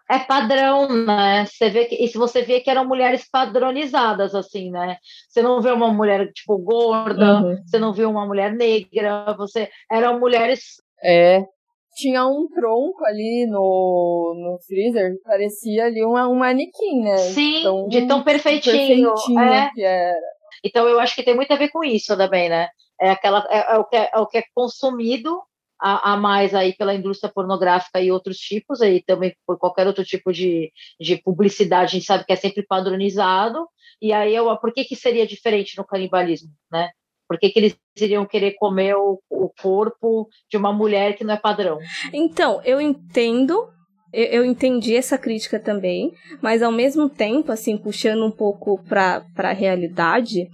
É 0.09 0.19
padrão, 0.19 0.87
né? 1.05 1.45
Você 1.45 1.69
vê 1.69 1.85
que, 1.85 1.95
e 1.95 2.07
se 2.07 2.17
você 2.17 2.41
vê 2.41 2.59
que 2.59 2.69
eram 2.69 2.85
mulheres 2.85 3.27
padronizadas, 3.29 4.33
assim, 4.33 4.71
né? 4.71 4.97
Você 5.27 5.41
não 5.41 5.61
vê 5.61 5.71
uma 5.71 5.91
mulher, 5.91 6.31
tipo, 6.31 6.57
gorda, 6.57 7.41
uhum. 7.41 7.57
você 7.65 7.77
não 7.77 7.93
vê 7.93 8.05
uma 8.05 8.25
mulher 8.25 8.53
negra, 8.53 9.35
você... 9.37 9.69
Eram 9.91 10.19
mulheres... 10.19 10.81
É, 11.03 11.43
tinha 11.97 12.25
um 12.27 12.47
tronco 12.47 13.03
ali 13.05 13.47
no, 13.47 14.33
no 14.35 14.59
freezer, 14.65 15.15
parecia 15.23 15.85
ali 15.85 16.03
uma, 16.05 16.27
um 16.27 16.35
manequim, 16.35 17.01
né? 17.01 17.17
Sim, 17.17 17.63
tão, 17.63 17.87
de 17.87 18.07
tão 18.07 18.23
perfeitinho. 18.23 19.13
perfeitinho 19.13 19.39
é. 19.41 19.71
que 19.73 19.83
era. 19.83 20.15
Então 20.63 20.87
eu 20.87 20.99
acho 20.99 21.15
que 21.15 21.23
tem 21.23 21.35
muito 21.35 21.51
a 21.51 21.57
ver 21.57 21.69
com 21.69 21.83
isso 21.83 22.15
também, 22.15 22.49
né? 22.49 22.69
É, 23.01 23.09
aquela, 23.09 23.45
é, 23.49 23.73
é 23.73 23.77
o, 23.77 23.83
que 23.83 23.95
é, 23.95 24.09
é 24.13 24.19
o 24.19 24.27
que 24.27 24.37
é 24.37 24.43
consumido 24.53 25.41
a, 25.79 26.13
a, 26.13 26.17
mais 26.17 26.53
aí 26.55 26.73
pela 26.73 26.93
indústria 26.93 27.31
pornográfica 27.33 28.01
e 28.01 28.11
outros 28.11 28.37
tipos, 28.37 28.81
aí 28.81 29.03
também 29.03 29.35
por 29.45 29.57
qualquer 29.57 29.87
outro 29.87 30.03
tipo 30.03 30.31
de, 30.31 30.71
de 30.99 31.17
publicidade, 31.17 31.91
a 31.91 31.99
gente 31.99 32.05
sabe 32.05 32.25
que 32.25 32.33
é 32.33 32.35
sempre 32.35 32.63
padronizado, 32.63 33.67
e 34.01 34.13
aí 34.13 34.35
eu, 34.35 34.55
por 34.57 34.73
que, 34.73 34.83
que 34.83 34.95
seria 34.95 35.25
diferente 35.25 35.77
no 35.77 35.85
canibalismo, 35.85 36.49
né? 36.71 36.89
Por 37.27 37.37
que, 37.37 37.49
que 37.49 37.59
eles 37.59 37.77
iriam 37.99 38.25
querer 38.25 38.53
comer 38.53 38.95
o, 38.95 39.19
o 39.29 39.49
corpo 39.61 40.29
de 40.49 40.55
uma 40.55 40.71
mulher 40.71 41.17
que 41.17 41.25
não 41.25 41.33
é 41.33 41.37
padrão? 41.37 41.77
Então, 42.13 42.61
eu 42.63 42.79
entendo 42.79 43.69
eu, 44.13 44.45
entendi 44.45 44.95
essa 44.95 45.17
crítica 45.17 45.59
também, 45.59 46.13
mas 46.41 46.63
ao 46.63 46.71
mesmo 46.71 47.09
tempo, 47.09 47.51
assim, 47.51 47.77
puxando 47.77 48.25
um 48.25 48.31
pouco 48.31 48.81
para 48.87 49.25
a 49.35 49.53
realidade, 49.53 50.47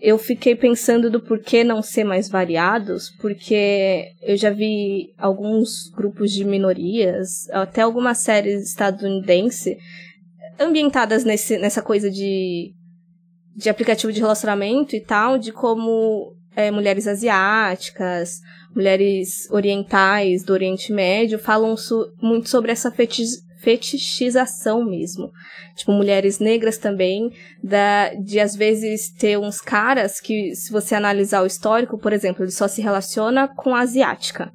eu 0.00 0.16
fiquei 0.16 0.54
pensando 0.54 1.10
do 1.10 1.20
porquê 1.20 1.64
não 1.64 1.82
ser 1.82 2.04
mais 2.04 2.28
variados, 2.28 3.10
porque 3.20 4.12
eu 4.22 4.36
já 4.36 4.50
vi 4.50 5.12
alguns 5.18 5.90
grupos 5.94 6.32
de 6.32 6.44
minorias, 6.44 7.48
até 7.50 7.82
algumas 7.82 8.18
séries 8.18 8.68
estadunidenses, 8.68 9.76
ambientadas 10.58 11.24
nesse, 11.24 11.58
nessa 11.58 11.82
coisa 11.82 12.10
de, 12.10 12.72
de 13.56 13.68
aplicativo 13.68 14.12
de 14.12 14.20
relacionamento 14.20 14.94
e 14.94 15.00
tal, 15.00 15.38
de 15.38 15.52
como 15.52 16.34
é, 16.54 16.70
mulheres 16.70 17.06
asiáticas, 17.06 18.40
mulheres 18.74 19.50
orientais 19.50 20.44
do 20.44 20.52
Oriente 20.52 20.92
Médio 20.92 21.38
falam 21.38 21.74
muito 22.22 22.48
sobre 22.48 22.70
essa 22.70 22.90
fetichização 22.90 23.47
fetichização 23.58 24.84
mesmo. 24.84 25.30
Tipo, 25.76 25.92
mulheres 25.92 26.38
negras 26.38 26.78
também, 26.78 27.30
da, 27.62 28.14
de 28.14 28.40
às 28.40 28.54
vezes 28.56 29.10
ter 29.10 29.38
uns 29.38 29.60
caras 29.60 30.20
que, 30.20 30.54
se 30.54 30.72
você 30.72 30.94
analisar 30.94 31.42
o 31.42 31.46
histórico, 31.46 31.98
por 31.98 32.12
exemplo, 32.12 32.44
ele 32.44 32.50
só 32.50 32.66
se 32.66 32.80
relaciona 32.80 33.48
com 33.48 33.74
a 33.74 33.80
asiática. 33.80 34.50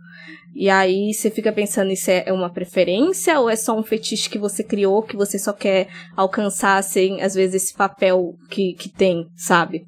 E 0.55 0.69
aí 0.69 1.13
você 1.13 1.31
fica 1.31 1.51
pensando, 1.51 1.91
isso 1.91 2.11
é 2.11 2.31
uma 2.31 2.51
preferência 2.51 3.39
ou 3.39 3.49
é 3.49 3.55
só 3.55 3.77
um 3.77 3.83
fetiche 3.83 4.29
que 4.29 4.37
você 4.37 4.63
criou, 4.63 5.01
que 5.01 5.15
você 5.15 5.39
só 5.39 5.51
quer 5.51 5.87
alcançar, 6.15 6.77
assim, 6.77 7.21
às 7.21 7.33
vezes, 7.33 7.63
esse 7.63 7.73
papel 7.73 8.35
que, 8.49 8.73
que 8.73 8.87
tem, 8.87 9.27
sabe? 9.35 9.83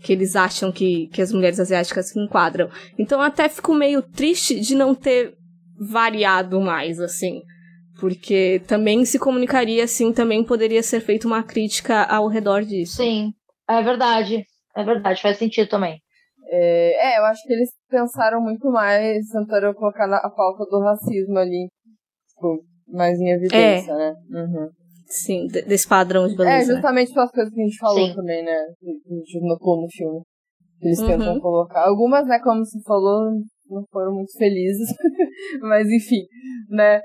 Que 0.00 0.12
eles 0.12 0.36
acham 0.36 0.70
que, 0.70 1.08
que 1.08 1.20
as 1.20 1.32
mulheres 1.32 1.58
asiáticas 1.58 2.10
se 2.10 2.18
enquadram. 2.18 2.68
Então 2.96 3.20
até 3.20 3.48
fico 3.48 3.74
meio 3.74 4.02
triste 4.02 4.60
de 4.60 4.74
não 4.74 4.94
ter 4.94 5.34
variado 5.80 6.60
mais, 6.60 7.00
assim 7.00 7.42
porque 8.04 8.60
também 8.68 9.02
se 9.06 9.18
comunicaria 9.18 9.82
assim, 9.82 10.12
também 10.12 10.44
poderia 10.44 10.82
ser 10.82 11.00
feita 11.00 11.26
uma 11.26 11.42
crítica 11.42 12.02
ao 12.04 12.28
redor 12.28 12.62
disso. 12.62 12.98
Sim, 12.98 13.32
é 13.66 13.82
verdade, 13.82 14.44
é 14.76 14.84
verdade, 14.84 15.22
faz 15.22 15.38
sentido 15.38 15.70
também. 15.70 15.98
É, 16.50 17.14
é 17.14 17.18
eu 17.18 17.24
acho 17.24 17.42
que 17.46 17.52
eles 17.54 17.70
pensaram 17.88 18.42
muito 18.42 18.70
mais, 18.70 19.26
tentaram 19.28 19.72
colocar 19.72 20.04
a 20.04 20.28
pauta 20.28 20.66
do 20.66 20.80
racismo 20.80 21.38
ali, 21.38 21.66
tipo, 22.28 22.62
mais 22.88 23.18
em 23.18 23.30
evidência, 23.30 23.92
é. 23.92 23.96
né? 23.96 24.14
Uhum. 24.32 24.68
Sim, 25.06 25.46
desse 25.46 25.88
padrão 25.88 26.28
de 26.28 26.36
beleza. 26.36 26.72
É, 26.72 26.74
justamente 26.74 27.14
pelas 27.14 27.30
coisas 27.30 27.54
que 27.54 27.58
a 27.58 27.64
gente 27.64 27.78
falou 27.78 28.06
Sim. 28.06 28.14
também, 28.14 28.44
né? 28.44 28.66
Que 28.78 28.90
a 28.90 29.14
gente 29.14 29.48
notou 29.48 29.80
no 29.80 29.88
filme. 29.90 30.20
Eles 30.82 30.98
uhum. 30.98 31.06
tentam 31.06 31.40
colocar. 31.40 31.88
Algumas, 31.88 32.26
né, 32.26 32.38
como 32.40 32.66
você 32.66 32.78
falou, 32.82 33.30
não 33.70 33.82
foram 33.90 34.12
muito 34.12 34.36
felizes. 34.36 34.88
Mas 35.62 35.88
enfim, 35.88 36.26
né? 36.68 37.00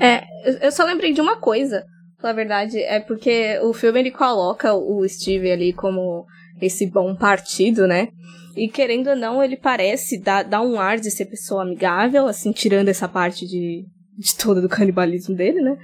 É, 0.00 0.24
eu 0.64 0.72
só 0.72 0.84
lembrei 0.84 1.12
de 1.12 1.20
uma 1.20 1.36
coisa, 1.36 1.84
na 2.22 2.32
verdade, 2.32 2.80
é 2.80 3.00
porque 3.00 3.58
o 3.62 3.72
filme 3.72 4.00
ele 4.00 4.10
coloca 4.10 4.74
o 4.74 5.06
Steve 5.08 5.50
ali 5.50 5.72
como 5.72 6.26
esse 6.60 6.86
bom 6.86 7.14
partido, 7.14 7.86
né? 7.86 8.08
E 8.56 8.68
querendo 8.68 9.10
ou 9.10 9.16
não, 9.16 9.42
ele 9.42 9.56
parece 9.56 10.20
dar, 10.20 10.42
dar 10.42 10.62
um 10.62 10.80
ar 10.80 10.98
de 10.98 11.10
ser 11.10 11.26
pessoa 11.26 11.62
amigável, 11.62 12.26
assim, 12.26 12.50
tirando 12.50 12.88
essa 12.88 13.08
parte 13.08 13.46
de, 13.46 13.84
de 14.16 14.36
toda 14.36 14.60
do 14.60 14.68
canibalismo 14.68 15.36
dele, 15.36 15.60
né? 15.60 15.78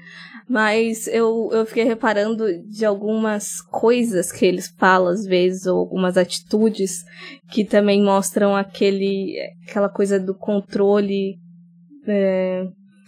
Mas 0.48 1.06
eu, 1.06 1.48
eu 1.52 1.64
fiquei 1.64 1.84
reparando 1.84 2.46
de 2.68 2.84
algumas 2.84 3.62
coisas 3.62 4.30
que 4.30 4.44
eles 4.44 4.68
falam 4.76 5.08
às 5.08 5.24
vezes, 5.24 5.66
ou 5.66 5.78
algumas 5.78 6.18
atitudes 6.18 7.02
que 7.50 7.64
também 7.64 8.02
mostram 8.02 8.54
aquele, 8.54 9.38
aquela 9.66 9.88
coisa 9.88 10.18
do 10.18 10.34
controle 10.34 11.36
é, 12.06 12.66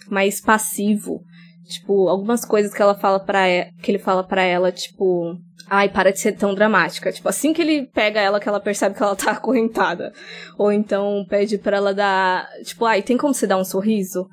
mais 0.09 0.40
passivo. 0.40 1.22
Tipo, 1.64 2.09
algumas 2.09 2.44
coisas 2.44 2.72
que 2.72 2.80
ela 2.80 2.94
fala 2.94 3.18
para 3.18 3.44
que 3.82 3.90
ele 3.90 3.99
fala 3.99 4.22
para 4.22 4.42
ela, 4.42 4.70
tipo, 4.70 5.36
ai, 5.68 5.88
para 5.88 6.12
de 6.12 6.20
ser 6.20 6.32
tão 6.32 6.55
dramática. 6.55 7.11
Tipo, 7.11 7.28
assim 7.28 7.53
que 7.53 7.61
ele 7.61 7.86
pega 7.86 8.20
ela 8.20 8.38
que 8.38 8.49
ela 8.49 8.61
percebe 8.61 8.94
que 8.94 9.03
ela 9.03 9.16
tá 9.16 9.32
acorrentada. 9.32 10.12
Ou 10.57 10.70
então 10.70 11.24
pede 11.28 11.59
para 11.59 11.76
ela 11.76 11.92
dar, 11.92 12.49
tipo, 12.64 12.84
ai, 12.84 13.03
tem 13.03 13.16
como 13.16 13.34
você 13.34 13.47
dar 13.47 13.59
um 13.59 13.64
sorriso? 13.64 14.28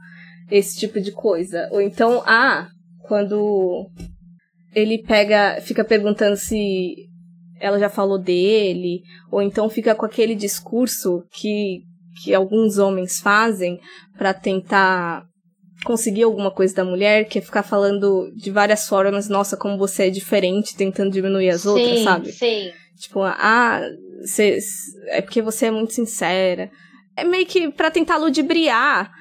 Esse 0.52 0.80
tipo 0.80 1.02
de 1.02 1.12
coisa. 1.12 1.68
Ou 1.72 1.82
então, 1.82 2.22
ah, 2.26 2.68
quando 3.08 3.90
ele 4.76 5.00
pega, 5.00 5.60
fica 5.62 5.84
perguntando 5.84 6.36
se 6.36 6.96
ela 7.60 7.80
já 7.80 7.90
falou 7.90 8.20
dele, 8.20 9.02
ou 9.32 9.42
então 9.42 9.70
fica 9.70 9.96
com 9.96 10.06
aquele 10.06 10.36
discurso 10.36 11.24
que 11.32 11.82
que 12.22 12.34
alguns 12.34 12.78
homens 12.78 13.20
fazem 13.20 13.80
para 14.18 14.34
tentar 14.34 15.26
conseguir 15.84 16.24
alguma 16.24 16.50
coisa 16.50 16.76
da 16.76 16.86
mulher, 16.86 17.26
que 17.26 17.40
é 17.40 17.42
ficar 17.42 17.64
falando 17.64 18.32
de 18.36 18.50
várias 18.52 18.88
formas, 18.88 19.28
nossa, 19.28 19.58
como 19.58 19.78
você 19.78 20.04
é 20.04 20.10
diferente, 20.10 20.76
tentando 20.76 21.12
diminuir 21.12 21.50
as 21.50 21.62
sim, 21.62 21.70
outras, 21.70 22.00
sabe? 22.00 22.32
Sim. 22.32 22.72
Tipo, 22.98 23.22
ah, 23.22 23.82
cê, 24.26 24.60
é 25.08 25.22
porque 25.22 25.42
você 25.42 25.66
é 25.66 25.72
muito 25.72 25.94
sincera. 25.94 26.70
É 27.18 27.24
meio 27.24 27.46
que 27.46 27.70
para 27.72 27.92
tentar 27.92 28.18
ludibriar. 28.18 29.12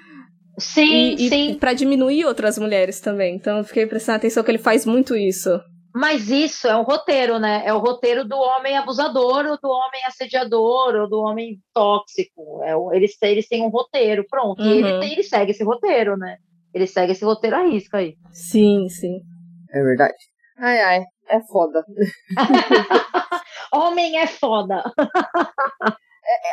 Sim, 0.58 1.14
e, 1.18 1.28
sim. 1.28 1.50
E 1.50 1.54
pra 1.56 1.72
diminuir 1.72 2.24
outras 2.24 2.58
mulheres 2.58 3.00
também. 3.00 3.34
Então 3.34 3.58
eu 3.58 3.64
fiquei 3.64 3.86
prestando 3.86 4.16
atenção 4.16 4.44
que 4.44 4.50
ele 4.50 4.58
faz 4.58 4.86
muito 4.86 5.16
isso. 5.16 5.60
Mas 5.94 6.30
isso 6.30 6.66
é 6.66 6.76
um 6.76 6.82
roteiro, 6.82 7.38
né? 7.38 7.62
É 7.66 7.72
o 7.72 7.78
roteiro 7.78 8.24
do 8.24 8.36
homem 8.36 8.76
abusador, 8.76 9.44
ou 9.46 9.58
do 9.60 9.68
homem 9.68 10.04
assediador, 10.06 10.94
ou 10.94 11.08
do 11.08 11.18
homem 11.20 11.60
tóxico. 11.74 12.62
É, 12.62 12.72
eles, 12.96 13.16
eles 13.20 13.48
têm 13.48 13.62
um 13.62 13.68
roteiro, 13.68 14.24
pronto. 14.28 14.62
Uhum. 14.62 14.68
E 14.68 14.78
ele, 14.78 14.92
uhum. 14.92 15.00
tem, 15.00 15.12
ele 15.12 15.22
segue 15.22 15.50
esse 15.52 15.62
roteiro, 15.62 16.16
né? 16.16 16.38
Ele 16.72 16.86
segue 16.86 17.12
esse 17.12 17.24
roteiro 17.24 17.56
à 17.56 17.62
risca 17.62 17.98
aí. 17.98 18.16
Sim, 18.32 18.88
sim. 18.88 19.20
É 19.70 19.82
verdade. 19.82 20.16
Ai, 20.58 20.80
ai, 20.80 21.04
é 21.28 21.40
foda. 21.40 21.84
homem 23.72 24.18
é 24.18 24.26
foda. 24.26 24.82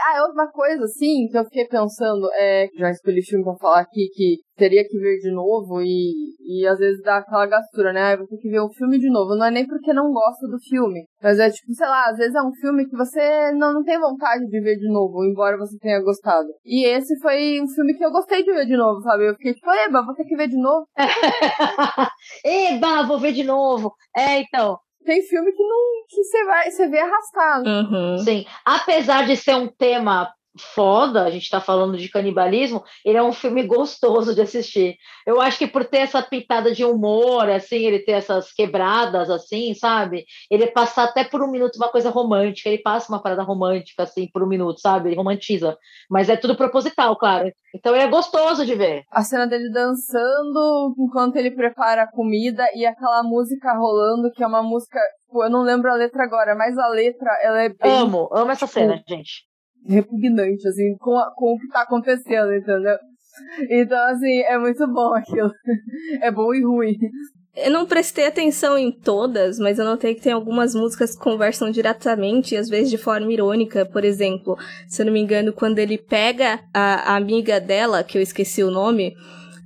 ah, 0.03 0.17
é 0.17 0.21
outra 0.23 0.47
coisa, 0.47 0.83
assim, 0.85 1.27
que 1.29 1.37
eu 1.37 1.43
fiquei 1.45 1.67
pensando, 1.67 2.29
é, 2.33 2.67
já 2.77 2.89
escolhi 2.89 3.23
filme 3.23 3.43
pra 3.43 3.55
falar 3.55 3.81
aqui, 3.81 4.09
que 4.13 4.37
teria 4.57 4.83
que 4.83 4.99
ver 4.99 5.17
de 5.19 5.31
novo 5.31 5.81
e, 5.81 6.13
e 6.41 6.67
às 6.67 6.77
vezes 6.77 7.01
dá 7.01 7.17
aquela 7.17 7.45
gastura, 7.45 7.93
né? 7.93 8.13
Ah, 8.13 8.17
vou 8.17 8.27
ter 8.27 8.37
que 8.37 8.49
ver 8.49 8.59
o 8.59 8.69
filme 8.69 8.99
de 8.99 9.09
novo. 9.09 9.35
Não 9.35 9.45
é 9.45 9.51
nem 9.51 9.65
porque 9.65 9.93
não 9.93 10.11
gosta 10.11 10.47
do 10.47 10.59
filme, 10.59 11.05
mas 11.23 11.39
é 11.39 11.49
tipo, 11.49 11.73
sei 11.73 11.87
lá, 11.87 12.09
às 12.09 12.17
vezes 12.17 12.35
é 12.35 12.41
um 12.41 12.51
filme 12.53 12.85
que 12.87 12.97
você 12.97 13.51
não, 13.53 13.73
não 13.73 13.83
tem 13.83 13.99
vontade 13.99 14.45
de 14.45 14.61
ver 14.61 14.75
de 14.75 14.91
novo, 14.91 15.23
embora 15.23 15.57
você 15.57 15.77
tenha 15.79 16.01
gostado. 16.01 16.47
E 16.65 16.85
esse 16.85 17.17
foi 17.19 17.61
um 17.61 17.67
filme 17.67 17.95
que 17.95 18.03
eu 18.03 18.11
gostei 18.11 18.43
de 18.43 18.51
ver 18.51 18.65
de 18.65 18.75
novo, 18.75 19.01
sabe? 19.01 19.27
Eu 19.27 19.35
fiquei 19.35 19.53
tipo, 19.53 19.69
eba, 19.71 20.05
vou 20.05 20.13
ter 20.13 20.25
que 20.25 20.35
ver 20.35 20.49
de 20.49 20.57
novo. 20.57 20.85
eba, 22.43 23.03
vou 23.07 23.19
ver 23.19 23.31
de 23.31 23.43
novo. 23.43 23.93
É, 24.15 24.41
então, 24.41 24.77
tem 25.05 25.21
filme 25.23 25.51
que 25.51 25.63
não 25.63 26.05
que 26.07 26.23
você 26.23 26.45
vai 26.45 26.71
você 26.71 26.87
vê 26.87 26.99
arrastado. 26.99 27.69
Uhum. 27.69 28.17
Sim, 28.19 28.45
apesar 28.65 29.25
de 29.25 29.35
ser 29.35 29.55
um 29.55 29.67
tema 29.67 30.33
foda, 30.59 31.23
a 31.23 31.31
gente 31.31 31.43
está 31.43 31.61
falando 31.61 31.97
de 31.97 32.09
canibalismo, 32.09 32.83
ele 33.03 33.17
é 33.17 33.23
um 33.23 33.33
filme 33.33 33.63
gostoso 33.63 34.35
de 34.35 34.41
assistir. 34.41 34.97
Eu 35.25 35.41
acho 35.41 35.57
que 35.57 35.65
por 35.65 35.85
ter 35.85 35.99
essa 35.99 36.21
pitada 36.21 36.73
de 36.73 36.83
humor, 36.83 37.49
assim, 37.49 37.77
ele 37.77 37.99
ter 37.99 38.11
essas 38.11 38.51
quebradas, 38.51 39.29
assim, 39.29 39.73
sabe? 39.73 40.25
Ele 40.51 40.67
passa 40.67 41.03
até 41.03 41.23
por 41.23 41.41
um 41.41 41.49
minuto 41.49 41.77
uma 41.77 41.89
coisa 41.89 42.09
romântica, 42.09 42.69
ele 42.69 42.81
passa 42.81 43.11
uma 43.11 43.21
parada 43.21 43.43
romântica, 43.43 44.03
assim, 44.03 44.29
por 44.31 44.43
um 44.43 44.47
minuto, 44.47 44.79
sabe? 44.79 45.09
Ele 45.09 45.15
romantiza. 45.15 45.77
Mas 46.09 46.29
é 46.29 46.35
tudo 46.35 46.55
proposital, 46.55 47.15
claro. 47.15 47.51
Então 47.73 47.95
ele 47.95 48.03
é 48.03 48.07
gostoso 48.07 48.65
de 48.65 48.75
ver. 48.75 49.03
A 49.11 49.23
cena 49.23 49.47
dele 49.47 49.71
dançando 49.71 50.95
enquanto 50.97 51.37
ele 51.37 51.51
prepara 51.51 52.03
a 52.03 52.11
comida 52.11 52.65
e 52.75 52.85
aquela 52.85 53.23
música 53.23 53.73
rolando, 53.73 54.31
que 54.31 54.43
é 54.43 54.47
uma 54.47 54.61
música, 54.61 54.99
tipo, 55.25 55.43
eu 55.43 55.49
não 55.49 55.61
lembro 55.61 55.89
a 55.91 55.95
letra 55.95 56.23
agora, 56.23 56.55
mas 56.55 56.77
a 56.77 56.87
letra, 56.87 57.31
ela 57.41 57.61
é 57.61 57.69
bem... 57.69 57.91
Amo, 57.91 58.29
amo 58.31 58.51
essa 58.51 58.67
tipo, 58.67 58.79
cena, 58.79 59.03
gente 59.07 59.48
repugnante, 59.87 60.67
assim, 60.67 60.95
com, 60.99 61.15
a, 61.15 61.31
com 61.35 61.53
o 61.53 61.59
que 61.59 61.67
tá 61.67 61.81
acontecendo, 61.81 62.53
entendeu? 62.53 62.97
Então, 63.69 63.97
assim, 64.09 64.41
é 64.41 64.57
muito 64.57 64.85
bom 64.87 65.13
aquilo. 65.13 65.51
é 66.21 66.31
bom 66.31 66.53
e 66.53 66.63
ruim. 66.63 66.95
Eu 67.55 67.71
não 67.71 67.85
prestei 67.85 68.25
atenção 68.25 68.77
em 68.77 68.91
todas, 68.91 69.59
mas 69.59 69.79
eu 69.79 69.85
notei 69.85 70.15
que 70.15 70.21
tem 70.21 70.31
algumas 70.31 70.73
músicas 70.73 71.15
que 71.15 71.23
conversam 71.23 71.71
diretamente, 71.71 72.55
às 72.55 72.69
vezes 72.69 72.89
de 72.89 72.97
forma 72.97 73.31
irônica. 73.31 73.85
Por 73.85 74.05
exemplo, 74.05 74.57
se 74.87 75.01
eu 75.01 75.05
não 75.05 75.13
me 75.13 75.19
engano, 75.19 75.51
quando 75.51 75.79
ele 75.79 75.97
pega 75.97 76.59
a, 76.73 77.13
a 77.13 77.15
amiga 77.15 77.59
dela, 77.59 78.03
que 78.03 78.17
eu 78.17 78.21
esqueci 78.21 78.63
o 78.63 78.71
nome, 78.71 79.13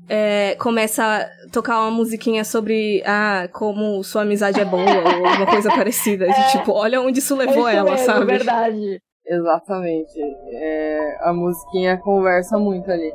é, 0.09 0.55
começa 0.55 1.03
a 1.03 1.49
tocar 1.51 1.82
uma 1.82 1.91
musiquinha 1.91 2.43
sobre 2.43 3.03
ah, 3.05 3.47
como 3.51 4.03
sua 4.03 4.24
amizade 4.24 4.59
é 4.59 4.66
boa, 4.66 4.84
ou 4.84 5.28
alguma 5.28 5.45
coisa 5.45 5.70
parecida. 5.70 6.26
De, 6.26 6.51
tipo, 6.51 6.72
olha 6.72 7.01
onde 7.01 7.20
isso 7.20 7.36
levou 7.36 7.68
é 7.68 7.74
isso 7.74 7.80
ela, 7.80 7.91
mesmo, 7.91 8.05
sabe? 8.05 8.26
verdade. 8.26 9.01
Exatamente. 9.26 10.19
É, 10.51 11.17
a 11.21 11.34
musiquinha 11.34 11.97
conversa 11.97 12.57
muito 12.57 12.91
ali. 12.91 13.13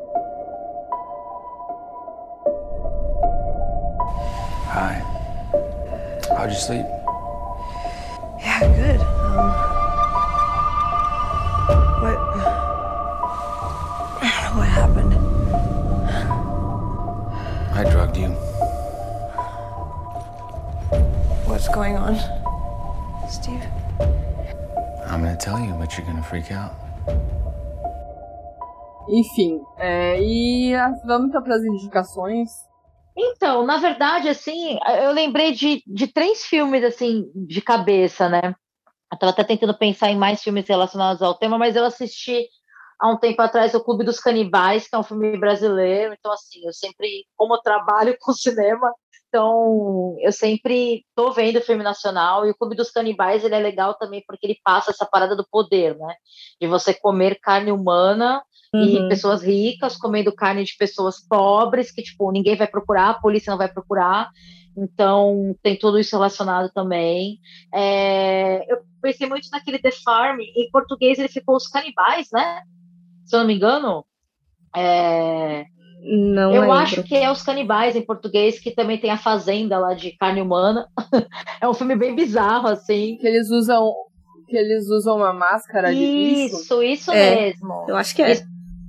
Hi. 4.70 5.02
How'd 6.30 6.50
you 6.52 6.58
sleep? 6.58 6.86
Yeah, 8.40 8.60
good. 8.60 9.00
Um, 9.00 9.52
what? 12.00 12.18
I 14.22 14.30
don't 14.42 14.54
know 14.54 14.58
what 14.58 14.68
happened. 14.68 15.14
I 17.74 17.84
drugged 17.90 18.16
you. 18.16 18.28
What's 21.46 21.68
going 21.68 21.96
on, 21.96 22.16
gonna 26.02 26.22
freak 26.22 26.52
out. 26.52 26.74
Enfim, 29.08 29.60
é, 29.78 30.20
e 30.20 30.72
vamos 31.06 31.28
então 31.28 31.42
para 31.42 31.54
as 31.54 31.64
indicações. 31.64 32.50
Então, 33.16 33.66
na 33.66 33.78
verdade, 33.78 34.28
assim, 34.28 34.78
eu 35.02 35.12
lembrei 35.12 35.52
de, 35.52 35.82
de 35.86 36.06
três 36.06 36.44
filmes, 36.44 36.84
assim, 36.84 37.24
de 37.34 37.60
cabeça, 37.60 38.28
né? 38.28 38.54
Eu 39.10 39.18
tava 39.18 39.32
até 39.32 39.42
tentando 39.42 39.76
pensar 39.76 40.10
em 40.10 40.16
mais 40.16 40.42
filmes 40.42 40.68
relacionados 40.68 41.22
ao 41.22 41.34
tema, 41.34 41.58
mas 41.58 41.74
eu 41.74 41.84
assisti 41.84 42.46
há 43.00 43.10
um 43.10 43.16
tempo 43.16 43.40
atrás 43.40 43.74
o 43.74 43.82
Clube 43.82 44.04
dos 44.04 44.20
Canibais, 44.20 44.86
que 44.86 44.94
é 44.94 44.98
um 44.98 45.02
filme 45.02 45.36
brasileiro. 45.38 46.14
Então, 46.16 46.30
assim, 46.30 46.64
eu 46.64 46.72
sempre, 46.72 47.24
como 47.34 47.54
eu 47.54 47.62
trabalho 47.62 48.16
com 48.20 48.32
cinema, 48.32 48.92
então 49.28 50.16
eu 50.20 50.32
sempre 50.32 51.04
tô 51.14 51.30
vendo 51.32 51.60
filme 51.60 51.84
nacional 51.84 52.46
e 52.46 52.50
o 52.50 52.54
Clube 52.54 52.74
dos 52.74 52.90
Canibais 52.90 53.44
ele 53.44 53.54
é 53.54 53.58
legal 53.58 53.94
também 53.94 54.22
porque 54.26 54.46
ele 54.46 54.58
passa 54.64 54.90
essa 54.90 55.06
parada 55.06 55.36
do 55.36 55.46
poder, 55.48 55.96
né? 55.96 56.14
De 56.60 56.66
você 56.66 56.94
comer 56.94 57.38
carne 57.40 57.70
humana 57.70 58.42
uhum. 58.74 58.82
e 58.82 59.08
pessoas 59.08 59.42
ricas 59.42 59.96
comendo 59.96 60.34
carne 60.34 60.64
de 60.64 60.76
pessoas 60.76 61.16
pobres 61.26 61.92
que 61.92 62.02
tipo 62.02 62.30
ninguém 62.32 62.56
vai 62.56 62.66
procurar, 62.66 63.10
a 63.10 63.20
polícia 63.20 63.50
não 63.50 63.58
vai 63.58 63.70
procurar. 63.70 64.30
Então 64.76 65.54
tem 65.62 65.76
tudo 65.76 65.98
isso 65.98 66.16
relacionado 66.16 66.70
também. 66.72 67.38
É, 67.74 68.64
eu 68.72 68.78
pensei 69.02 69.28
muito 69.28 69.48
naquele 69.50 69.78
The 69.78 69.90
Farm. 69.90 70.38
Em 70.40 70.70
português 70.70 71.18
ele 71.18 71.28
ficou 71.28 71.56
os 71.56 71.66
canibais, 71.66 72.28
né? 72.32 72.62
Se 73.26 73.36
eu 73.36 73.40
não 73.40 73.46
me 73.46 73.54
engano. 73.54 74.06
É, 74.76 75.66
não 76.00 76.52
Eu 76.54 76.60
lembro. 76.62 76.76
acho 76.76 77.02
que 77.02 77.14
é 77.16 77.30
Os 77.30 77.42
Canibais 77.42 77.96
em 77.96 78.02
português, 78.02 78.58
que 78.60 78.70
também 78.70 78.98
tem 78.98 79.10
a 79.10 79.18
Fazenda 79.18 79.78
lá 79.78 79.94
de 79.94 80.12
carne 80.16 80.40
humana. 80.40 80.86
é 81.60 81.68
um 81.68 81.74
filme 81.74 81.96
bem 81.96 82.14
bizarro, 82.14 82.68
assim. 82.68 83.16
Que 83.20 83.26
eles 83.26 83.50
usam. 83.50 83.92
Que 84.48 84.56
eles 84.56 84.88
usam 84.88 85.16
uma 85.16 85.32
máscara 85.32 85.92
de. 85.94 86.00
Isso, 86.02 86.82
isso 86.82 87.10
É. 87.12 87.34
mesmo. 87.36 87.84
Eu 87.88 87.96
acho 87.96 88.14
que 88.14 88.22
é. 88.22 88.32
Isso, 88.32 88.44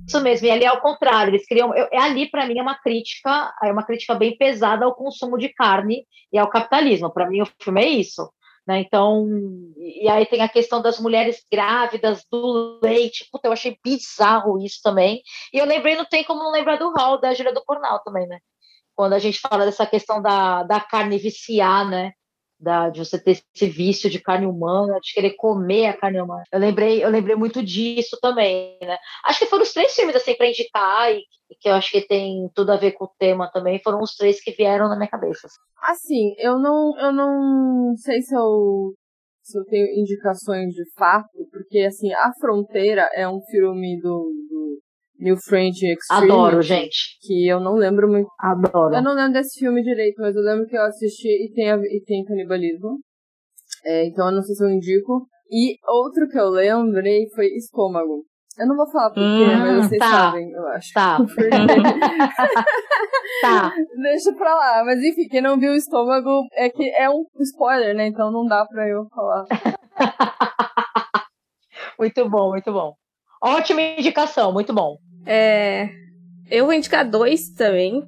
isso 0.06 0.20
mesmo. 0.22 0.46
E 0.46 0.50
ali 0.50 0.64
é 0.64 0.68
ao 0.68 0.80
contrário. 0.80 1.30
Eles 1.30 1.46
criam. 1.46 1.74
eu- 1.74 1.88
é 1.92 1.98
ali, 1.98 2.30
para 2.30 2.46
mim, 2.46 2.58
é 2.58 2.62
uma 2.62 2.78
crítica, 2.78 3.52
é 3.62 3.70
uma 3.70 3.82
crítica 3.84 4.14
bem 4.14 4.36
pesada 4.38 4.84
ao 4.84 4.94
consumo 4.94 5.36
de 5.36 5.48
carne 5.50 6.04
e 6.32 6.38
ao 6.38 6.48
capitalismo. 6.48 7.10
Para 7.12 7.28
mim, 7.28 7.42
o 7.42 7.48
filme 7.62 7.82
é 7.82 7.88
isso. 7.88 8.30
Né? 8.70 8.82
Então, 8.82 9.26
e 9.76 10.08
aí 10.08 10.24
tem 10.26 10.42
a 10.42 10.48
questão 10.48 10.80
das 10.80 11.00
mulheres 11.00 11.44
grávidas, 11.50 12.24
do 12.30 12.78
leite. 12.80 13.26
Puta, 13.32 13.48
eu 13.48 13.52
achei 13.52 13.76
bizarro 13.82 14.64
isso 14.64 14.78
também. 14.80 15.22
E 15.52 15.58
eu 15.58 15.64
lembrei, 15.64 15.96
não 15.96 16.04
tem 16.04 16.22
como 16.22 16.40
não 16.40 16.52
lembrar 16.52 16.76
do 16.76 16.92
Hall, 16.92 17.20
da 17.20 17.34
Júlia 17.34 17.52
do 17.52 17.64
Cornal 17.64 17.98
também, 18.04 18.28
né? 18.28 18.38
Quando 18.94 19.14
a 19.14 19.18
gente 19.18 19.40
fala 19.40 19.64
dessa 19.64 19.84
questão 19.84 20.22
da, 20.22 20.62
da 20.62 20.78
carne 20.78 21.18
viciar, 21.18 21.84
né? 21.90 22.12
Da, 22.60 22.90
de 22.90 22.98
você 22.98 23.18
ter 23.18 23.42
esse 23.54 23.66
vício 23.66 24.10
de 24.10 24.20
carne 24.20 24.44
humana, 24.44 25.00
de 25.00 25.14
querer 25.14 25.30
comer 25.30 25.86
a 25.86 25.96
carne 25.96 26.20
humana. 26.20 26.44
Eu 26.52 26.60
lembrei, 26.60 27.02
eu 27.02 27.08
lembrei 27.08 27.34
muito 27.34 27.62
disso 27.62 28.18
também, 28.20 28.76
né? 28.82 28.98
Acho 29.24 29.38
que 29.38 29.46
foram 29.46 29.62
os 29.62 29.72
três 29.72 29.94
filmes 29.94 30.14
assim 30.14 30.34
para 30.34 30.46
indicar 30.46 31.10
e, 31.10 31.22
e 31.50 31.54
que 31.58 31.70
eu 31.70 31.72
acho 31.72 31.90
que 31.90 32.06
tem 32.06 32.50
tudo 32.54 32.70
a 32.70 32.76
ver 32.76 32.92
com 32.92 33.06
o 33.06 33.12
tema 33.18 33.50
também. 33.50 33.80
Foram 33.82 34.00
os 34.02 34.14
três 34.14 34.42
que 34.42 34.50
vieram 34.50 34.90
na 34.90 34.96
minha 34.96 35.08
cabeça. 35.08 35.48
Assim, 35.82 36.34
eu 36.36 36.58
não, 36.58 36.98
eu 36.98 37.10
não 37.12 37.96
sei 37.96 38.20
se 38.20 38.34
eu, 38.36 38.92
se 39.42 39.58
eu 39.58 39.64
tenho 39.64 39.86
indicações 39.98 40.74
de 40.74 40.84
fato, 40.98 41.30
porque 41.50 41.78
assim, 41.80 42.12
A 42.12 42.30
Fronteira 42.38 43.08
é 43.14 43.26
um 43.26 43.40
filme 43.50 43.98
do, 44.02 44.08
do 44.08 44.39
New 45.20 45.36
French 45.36 45.84
Extreme. 45.84 46.32
Adoro, 46.32 46.62
gente. 46.62 47.18
Que 47.20 47.46
eu 47.46 47.60
não 47.60 47.74
lembro 47.74 48.08
muito. 48.08 48.28
Adoro. 48.38 48.94
Eu 48.94 49.02
não 49.02 49.14
lembro 49.14 49.34
desse 49.34 49.58
filme 49.58 49.82
direito, 49.82 50.20
mas 50.20 50.34
eu 50.34 50.42
lembro 50.42 50.66
que 50.66 50.76
eu 50.76 50.82
assisti 50.82 51.28
e 51.28 51.52
tem, 51.52 51.68
e 51.68 52.02
tem 52.04 52.24
canibalismo. 52.24 52.98
É, 53.84 54.06
então 54.06 54.26
eu 54.26 54.32
não 54.32 54.42
sei 54.42 54.54
se 54.54 54.64
eu 54.64 54.70
indico. 54.70 55.26
E 55.50 55.76
outro 55.88 56.28
que 56.28 56.38
eu 56.38 56.48
lembrei 56.48 57.28
foi 57.34 57.46
Estômago. 57.48 58.24
Eu 58.58 58.66
não 58.66 58.76
vou 58.76 58.90
falar 58.90 59.10
porquê, 59.10 59.22
Hum, 59.22 59.58
mas 59.58 59.86
vocês 59.86 59.98
tá. 59.98 60.10
sabem, 60.10 60.50
eu 60.50 60.66
acho. 60.68 60.92
Tá, 60.92 61.18
tá. 63.40 63.72
Deixa 64.02 64.32
pra 64.34 64.54
lá. 64.54 64.84
Mas 64.84 64.98
enfim, 65.02 65.28
quem 65.28 65.40
não 65.40 65.58
viu 65.58 65.72
o 65.72 65.76
estômago 65.76 66.42
é 66.54 66.68
que 66.68 66.86
é 66.90 67.08
um 67.08 67.24
spoiler, 67.40 67.94
né? 67.94 68.06
Então 68.08 68.30
não 68.30 68.44
dá 68.46 68.66
pra 68.66 68.86
eu 68.88 69.06
falar. 69.14 69.44
Muito 71.98 72.28
bom, 72.30 72.50
muito 72.50 72.72
bom. 72.72 72.94
Ótima 73.42 73.82
indicação, 73.82 74.52
muito 74.52 74.72
bom. 74.72 74.96
É, 75.32 75.88
eu 76.50 76.64
vou 76.64 76.74
indicar 76.74 77.08
dois 77.08 77.50
também. 77.50 78.02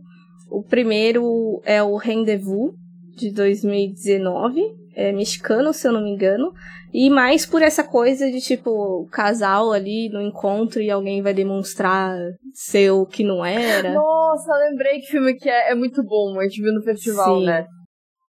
O 0.50 0.64
primeiro 0.64 1.62
é 1.64 1.80
o 1.80 1.96
Rendezvous, 1.96 2.74
de 3.16 3.30
2019. 3.30 4.60
É 4.96 5.12
mexicano, 5.12 5.72
se 5.72 5.86
eu 5.86 5.92
não 5.92 6.02
me 6.02 6.10
engano. 6.10 6.52
E 6.92 7.08
mais 7.08 7.46
por 7.46 7.62
essa 7.62 7.84
coisa 7.84 8.28
de, 8.30 8.40
tipo, 8.40 8.70
o 8.70 9.06
casal 9.06 9.72
ali 9.72 10.10
no 10.10 10.20
encontro 10.20 10.82
e 10.82 10.90
alguém 10.90 11.22
vai 11.22 11.32
demonstrar 11.32 12.18
ser 12.52 12.90
o 12.90 13.06
que 13.06 13.22
não 13.22 13.44
era. 13.44 13.94
Nossa, 13.94 14.52
lembrei 14.68 15.00
que 15.00 15.06
filme 15.06 15.34
que 15.34 15.48
é. 15.48 15.70
É 15.70 15.74
muito 15.76 16.02
bom. 16.02 16.38
A 16.40 16.42
gente 16.42 16.60
viu 16.60 16.74
no 16.74 16.82
festival, 16.82 17.38
Sim. 17.38 17.46
né? 17.46 17.66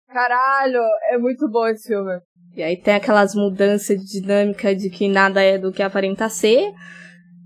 Caralho, 0.06 0.82
é 1.10 1.16
muito 1.16 1.50
bom 1.50 1.66
esse 1.66 1.88
filme. 1.88 2.20
E 2.54 2.62
aí 2.62 2.76
tem 2.76 2.94
aquelas 2.94 3.34
mudanças 3.34 3.98
de 3.98 4.20
dinâmica 4.20 4.76
de 4.76 4.90
que 4.90 5.08
nada 5.08 5.42
é 5.42 5.56
do 5.56 5.72
que 5.72 5.82
aparenta 5.82 6.28
ser. 6.28 6.70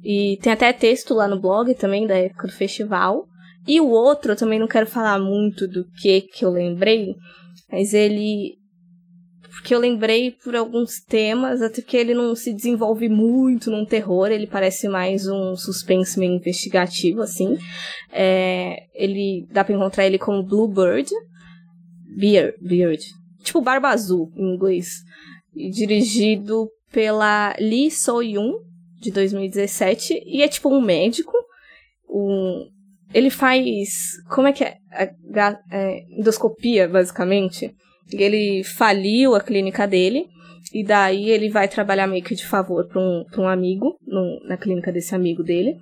E 0.09 0.39
tem 0.41 0.53
até 0.53 0.73
texto 0.73 1.13
lá 1.13 1.27
no 1.27 1.41
blog 1.41 1.75
também 1.75 2.07
da 2.07 2.17
época 2.17 2.47
do 2.47 2.53
festival. 2.53 3.27
E 3.67 3.81
o 3.81 3.89
outro, 3.89 4.31
eu 4.31 4.37
também 4.37 4.61
não 4.61 4.69
quero 4.69 4.87
falar 4.87 5.19
muito 5.19 5.67
do 5.67 5.85
que 6.01 6.21
que 6.21 6.45
eu 6.45 6.51
lembrei, 6.51 7.17
mas 7.69 7.93
ele 7.93 8.57
porque 9.51 9.75
eu 9.75 9.81
lembrei 9.81 10.31
por 10.31 10.55
alguns 10.55 11.01
temas, 11.01 11.61
até 11.61 11.83
que 11.83 11.97
ele 11.97 12.15
não 12.15 12.37
se 12.37 12.53
desenvolve 12.53 13.09
muito 13.09 13.69
num 13.69 13.85
terror, 13.85 14.31
ele 14.31 14.47
parece 14.47 14.87
mais 14.87 15.27
um 15.27 15.57
suspense 15.57 16.21
meio 16.21 16.35
investigativo, 16.35 17.21
assim. 17.23 17.59
É, 18.13 18.85
ele 18.95 19.45
dá 19.51 19.65
pra 19.65 19.75
encontrar 19.75 20.07
ele 20.07 20.19
como 20.19 20.45
Bluebird, 20.45 21.11
Beard, 22.17 22.55
Beard, 22.61 23.03
tipo 23.43 23.61
Barba 23.61 23.89
Azul 23.89 24.31
em 24.37 24.55
inglês, 24.55 25.03
dirigido 25.53 26.71
pela 26.93 27.57
Lee 27.59 27.91
So-yoon, 27.91 28.61
de 29.07 29.13
2017, 29.13 30.23
e 30.27 30.43
é 30.43 30.49
tipo 30.49 30.69
um 30.69 30.81
médico, 30.81 31.33
um, 32.09 32.67
ele 33.15 33.31
faz, 33.31 33.89
como 34.29 34.49
é 34.49 34.53
que 34.53 34.65
é? 34.65 34.77
é 35.71 36.03
endoscopia, 36.19 36.89
basicamente. 36.89 37.75
Ele 38.13 38.63
faliu 38.65 39.35
a 39.35 39.41
clínica 39.41 39.87
dele, 39.87 40.27
e 40.73 40.85
daí 40.85 41.31
ele 41.31 41.49
vai 41.49 41.69
trabalhar 41.69 42.07
meio 42.07 42.25
que 42.25 42.35
de 42.35 42.47
favor 42.47 42.87
para 42.89 43.01
um, 43.01 43.25
pra 43.31 43.43
um 43.43 43.49
amigo, 43.49 43.97
na 44.47 44.57
clínica 44.57 44.93
desse 44.93 45.15
amigo 45.15 45.43
dele. 45.43 45.77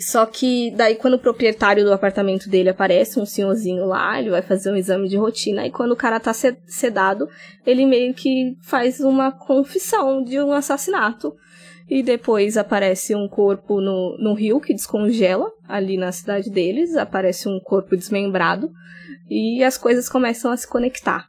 Só 0.00 0.24
que 0.24 0.70
daí 0.76 0.94
quando 0.94 1.14
o 1.14 1.18
proprietário 1.18 1.84
do 1.84 1.92
apartamento 1.92 2.48
dele 2.48 2.68
aparece, 2.68 3.20
um 3.20 3.26
senhorzinho 3.26 3.84
lá, 3.84 4.18
ele 4.18 4.30
vai 4.30 4.42
fazer 4.42 4.70
um 4.70 4.76
exame 4.76 5.08
de 5.08 5.16
rotina, 5.16 5.66
e 5.66 5.70
quando 5.70 5.92
o 5.92 5.96
cara 5.96 6.20
tá 6.20 6.32
sedado, 6.32 7.28
ele 7.66 7.84
meio 7.84 8.14
que 8.14 8.56
faz 8.62 9.00
uma 9.00 9.32
confissão 9.32 10.22
de 10.22 10.40
um 10.40 10.52
assassinato. 10.52 11.34
E 11.88 12.02
depois 12.02 12.56
aparece 12.56 13.14
um 13.14 13.28
corpo 13.28 13.80
no, 13.80 14.16
no 14.18 14.34
rio 14.34 14.60
que 14.60 14.74
descongela, 14.74 15.50
ali 15.66 15.96
na 15.96 16.12
cidade 16.12 16.50
deles, 16.50 16.94
aparece 16.96 17.48
um 17.48 17.58
corpo 17.60 17.96
desmembrado, 17.96 18.70
e 19.28 19.62
as 19.64 19.78
coisas 19.78 20.08
começam 20.08 20.50
a 20.50 20.56
se 20.56 20.68
conectar. 20.68 21.26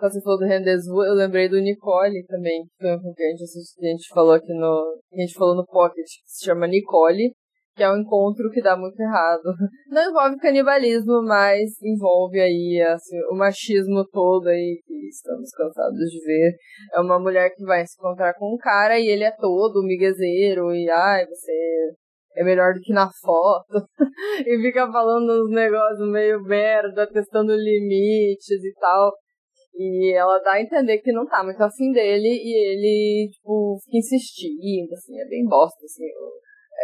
Você 0.00 0.20
falou 0.20 0.38
do 0.38 0.46
Rendezvous, 0.46 1.06
eu 1.06 1.14
lembrei 1.14 1.48
do 1.48 1.60
Nicole 1.60 2.24
também, 2.26 2.64
que 2.64 2.70
foi 2.80 2.96
um 2.96 3.14
que 3.14 3.22
a 3.22 3.28
gente, 3.28 3.44
a 3.44 3.86
gente 3.86 4.08
falou 4.08 4.32
aqui 4.32 4.52
no. 4.52 5.00
a 5.12 5.20
gente 5.20 5.34
falou 5.34 5.54
no 5.54 5.64
Pocket, 5.64 6.04
que 6.04 6.30
se 6.30 6.44
chama 6.44 6.66
Nicole, 6.66 7.32
que 7.74 7.82
é 7.82 7.90
um 7.90 7.98
encontro 7.98 8.50
que 8.50 8.62
dá 8.62 8.76
muito 8.76 9.00
errado. 9.00 9.42
Não 9.88 10.10
envolve 10.10 10.38
canibalismo, 10.38 11.22
mas 11.22 11.70
envolve 11.82 12.40
aí 12.40 12.82
assim, 12.82 13.18
o 13.30 13.34
machismo 13.34 14.06
todo 14.10 14.48
aí 14.48 14.80
que 14.86 15.08
estamos 15.08 15.50
cansados 15.50 15.98
de 15.98 16.24
ver. 16.24 16.54
É 16.94 17.00
uma 17.00 17.18
mulher 17.18 17.50
que 17.54 17.64
vai 17.64 17.86
se 17.86 17.96
encontrar 17.98 18.34
com 18.34 18.54
um 18.54 18.58
cara 18.58 18.98
e 18.98 19.06
ele 19.06 19.24
é 19.24 19.32
todo 19.32 19.82
miguezeiro 19.82 20.74
e 20.74 20.90
ai, 20.90 21.26
você 21.26 21.92
é 22.36 22.44
melhor 22.44 22.74
do 22.74 22.80
que 22.80 22.92
na 22.92 23.08
foto. 23.20 23.86
e 24.46 24.60
fica 24.60 24.90
falando 24.90 25.44
uns 25.44 25.50
negócios 25.50 26.10
meio 26.10 26.42
merda, 26.42 27.06
testando 27.06 27.54
limites 27.54 28.62
e 28.64 28.74
tal. 28.78 29.12
E 29.74 30.12
ela 30.14 30.38
dá 30.40 30.52
a 30.52 30.62
entender 30.62 30.98
que 30.98 31.12
não 31.12 31.26
tá 31.26 31.42
muito 31.42 31.62
afim 31.62 31.90
dele 31.92 32.28
e 32.28 32.54
ele, 32.54 33.30
tipo, 33.32 33.78
fica 33.82 33.96
insistindo, 33.96 34.92
assim, 34.92 35.18
é 35.18 35.24
bem 35.26 35.46
bosta, 35.46 35.82
assim. 35.82 36.04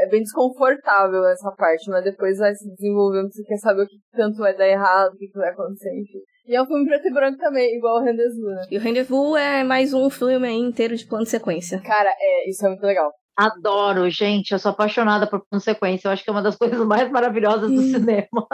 É 0.00 0.08
bem 0.08 0.22
desconfortável 0.22 1.24
essa 1.26 1.50
parte, 1.52 1.90
mas 1.90 2.04
depois 2.04 2.38
vai 2.38 2.54
se 2.54 2.68
desenvolvendo, 2.70 3.32
você 3.32 3.42
quer 3.44 3.56
saber 3.56 3.82
o 3.82 3.86
que 3.86 3.98
tanto 4.12 4.38
vai 4.38 4.56
dar 4.56 4.68
errado, 4.68 5.14
o 5.14 5.16
que, 5.16 5.28
vai 5.34 5.50
acontecer, 5.50 5.90
enfim. 5.90 6.18
E 6.46 6.54
é 6.54 6.62
um 6.62 6.66
filme 6.66 6.86
preto 6.86 7.08
e 7.08 7.12
branco 7.12 7.38
também, 7.38 7.76
igual 7.76 8.00
o 8.00 8.04
Rendezvous, 8.04 8.54
né? 8.54 8.62
E 8.70 8.78
o 8.78 8.80
Rendezvous 8.80 9.36
é 9.36 9.64
mais 9.64 9.92
um 9.92 10.08
filme 10.08 10.48
inteiro 10.50 10.96
de 10.96 11.06
plano 11.06 11.24
de 11.24 11.30
sequência. 11.30 11.80
Cara, 11.82 12.10
é, 12.18 12.48
isso 12.48 12.64
é 12.64 12.68
muito 12.68 12.86
legal. 12.86 13.10
Adoro, 13.38 14.10
gente. 14.10 14.50
Eu 14.50 14.58
sou 14.58 14.72
apaixonada 14.72 15.24
por 15.24 15.46
plano 15.46 15.62
sequência. 15.62 16.08
Eu 16.08 16.12
acho 16.12 16.24
que 16.24 16.30
é 16.30 16.32
uma 16.32 16.42
das 16.42 16.56
coisas 16.58 16.84
mais 16.84 17.08
maravilhosas 17.08 17.70
do 17.70 17.82
cinema. 17.82 18.48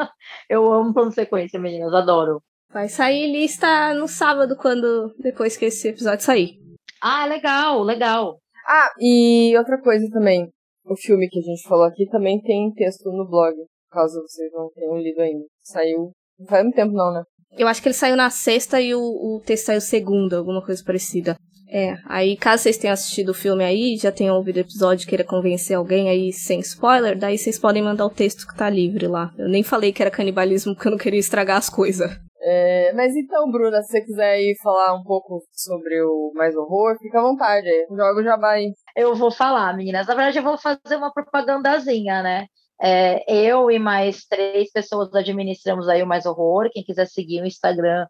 Eu 0.48 0.70
amo 0.70 0.92
plano 0.92 1.10
sequência, 1.10 1.58
meninas. 1.58 1.94
Adoro. 1.94 2.42
Vai 2.70 2.88
sair 2.88 3.32
lista 3.32 3.94
no 3.94 4.06
sábado, 4.06 4.56
quando 4.56 5.14
depois 5.18 5.56
que 5.56 5.66
esse 5.66 5.88
episódio 5.88 6.24
sair. 6.24 6.58
Ah, 7.00 7.24
legal, 7.24 7.82
legal. 7.82 8.38
Ah, 8.66 8.90
e 8.98 9.56
outra 9.56 9.80
coisa 9.80 10.06
também. 10.10 10.50
O 10.86 10.96
filme 10.96 11.28
que 11.28 11.38
a 11.38 11.42
gente 11.42 11.66
falou 11.66 11.84
aqui 11.84 12.06
também 12.06 12.40
tem 12.40 12.72
texto 12.72 13.10
no 13.10 13.28
blog, 13.28 13.54
caso 13.90 14.20
vocês 14.22 14.50
não 14.52 14.70
tenham 14.74 14.98
lido 14.98 15.20
ainda. 15.20 15.44
Saiu. 15.62 16.12
Não 16.38 16.46
faz 16.46 16.62
muito 16.62 16.76
tempo, 16.76 16.92
não, 16.92 17.12
né? 17.12 17.22
Eu 17.56 17.68
acho 17.68 17.80
que 17.80 17.88
ele 17.88 17.94
saiu 17.94 18.16
na 18.16 18.30
sexta 18.30 18.80
e 18.80 18.94
o, 18.94 19.00
o 19.00 19.40
texto 19.44 19.66
saiu 19.66 19.80
segunda, 19.80 20.36
alguma 20.36 20.64
coisa 20.64 20.82
parecida. 20.84 21.36
É, 21.68 21.96
aí 22.06 22.36
caso 22.36 22.62
vocês 22.62 22.76
tenham 22.76 22.92
assistido 22.92 23.30
o 23.30 23.34
filme 23.34 23.64
aí, 23.64 23.96
já 23.96 24.12
tenham 24.12 24.36
ouvido 24.36 24.56
o 24.56 24.60
episódio, 24.60 25.08
queira 25.08 25.24
convencer 25.24 25.76
alguém 25.76 26.08
aí 26.08 26.32
sem 26.32 26.60
spoiler, 26.60 27.18
daí 27.18 27.38
vocês 27.38 27.58
podem 27.58 27.82
mandar 27.82 28.06
o 28.06 28.10
texto 28.10 28.46
que 28.46 28.56
tá 28.56 28.68
livre 28.68 29.06
lá. 29.06 29.32
Eu 29.38 29.48
nem 29.48 29.62
falei 29.62 29.92
que 29.92 30.02
era 30.02 30.10
canibalismo 30.10 30.74
porque 30.74 30.88
eu 30.88 30.92
não 30.92 30.98
queria 30.98 31.18
estragar 31.18 31.56
as 31.56 31.70
coisas. 31.70 32.10
É, 32.46 32.92
mas 32.92 33.16
então, 33.16 33.50
Bruna, 33.50 33.82
se 33.82 33.88
você 33.92 34.02
quiser 34.02 34.38
ir 34.38 34.54
falar 34.62 34.94
um 34.94 35.02
pouco 35.02 35.42
sobre 35.50 36.02
o 36.02 36.30
Mais 36.34 36.54
Horror, 36.54 36.98
fica 36.98 37.18
à 37.18 37.22
vontade 37.22 37.66
aí. 37.66 37.86
Joga 37.88 38.20
o 38.20 38.24
jabá 38.24 38.50
aí. 38.52 38.74
Eu 38.94 39.14
vou 39.14 39.30
falar, 39.30 39.74
meninas. 39.74 40.06
Na 40.06 40.14
verdade, 40.14 40.38
eu 40.38 40.42
vou 40.42 40.58
fazer 40.58 40.96
uma 40.96 41.12
propagandazinha, 41.12 42.22
né? 42.22 42.46
É, 42.82 43.24
eu 43.32 43.70
e 43.70 43.78
mais 43.78 44.26
três 44.26 44.70
pessoas 44.70 45.14
administramos 45.14 45.88
aí 45.88 46.02
o 46.02 46.06
Mais 46.06 46.26
Horror. 46.26 46.68
Quem 46.70 46.84
quiser 46.84 47.06
seguir 47.06 47.40
o 47.40 47.46
Instagram 47.46 48.06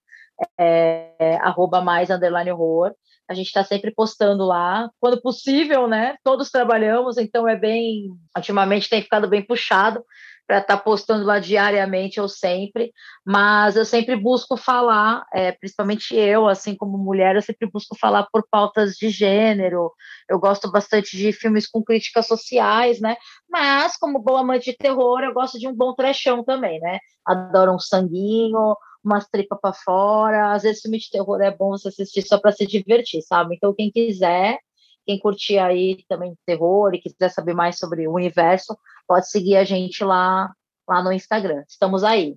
é, 0.59 1.13
é 1.19 1.39
mais 1.83 2.11
underline 2.11 2.51
horror. 2.51 2.93
A 3.29 3.35
gente 3.35 3.47
está 3.47 3.65
sempre 3.65 3.91
postando 3.95 4.45
lá, 4.45 4.91
quando 5.01 5.21
possível, 5.23 5.89
né? 5.89 6.17
Todos 6.23 6.51
trabalhamos, 6.51 7.17
então 7.17 7.49
é 7.49 7.57
bem. 7.57 8.09
Ultimamente 8.37 8.91
tem 8.91 9.01
ficado 9.01 9.29
bem 9.29 9.43
puxado, 9.47 10.05
para 10.47 10.59
estar 10.59 10.77
tá 10.77 10.83
postando 10.83 11.25
lá 11.25 11.39
diariamente 11.39 12.21
ou 12.21 12.29
sempre, 12.29 12.93
mas 13.25 13.77
eu 13.77 13.85
sempre 13.85 14.17
busco 14.17 14.57
falar, 14.57 15.25
é, 15.33 15.53
principalmente 15.53 16.15
eu, 16.15 16.47
assim 16.47 16.77
como 16.77 16.99
mulher, 16.99 17.35
eu 17.35 17.43
sempre 17.43 17.69
busco 17.71 17.97
falar 17.99 18.27
por 18.33 18.47
pautas 18.51 18.95
de 18.95 19.09
gênero. 19.09 19.91
Eu 20.29 20.39
gosto 20.39 20.71
bastante 20.71 21.17
de 21.17 21.33
filmes 21.33 21.67
com 21.67 21.83
críticas 21.83 22.27
sociais, 22.27 23.01
né? 23.01 23.17
Mas, 23.49 23.97
como 23.97 24.19
boa 24.19 24.41
amante 24.41 24.71
de 24.71 24.77
terror, 24.77 25.21
eu 25.23 25.33
gosto 25.33 25.59
de 25.59 25.67
um 25.67 25.75
bom 25.75 25.95
trechão 25.95 26.45
também, 26.45 26.81
né? 26.81 26.99
Adoro 27.25 27.73
um 27.73 27.79
sanguinho, 27.79 28.77
umas 29.03 29.29
tripas 29.29 29.59
para 29.61 29.73
fora. 29.73 30.53
Às 30.53 30.63
vezes, 30.63 30.83
filme 30.83 30.99
de 30.99 31.11
terror 31.11 31.41
é 31.41 31.51
bom 31.51 31.71
você 31.71 31.89
assistir 31.89 32.23
só 32.23 32.39
para 32.39 32.53
se 32.53 32.67
divertir, 32.67 33.23
sabe? 33.23 33.55
Então, 33.57 33.75
quem 33.75 33.91
quiser 33.91 34.59
quem 35.07 35.19
curtir 35.19 35.59
aí 35.59 36.05
também 36.09 36.37
terror 36.47 36.95
e 36.95 37.01
quiser 37.01 37.31
saber 37.31 37.55
mais 37.55 37.79
sobre 37.79 38.07
o 38.07 38.15
universo, 38.15 38.77
pode 39.07 39.29
seguir 39.29 39.57
a 39.57 39.65
gente 39.65 40.03
lá, 40.05 40.53
lá 40.89 41.03
no 41.03 41.13
Instagram. 41.13 41.63
Estamos 41.69 42.05
aí. 42.05 42.37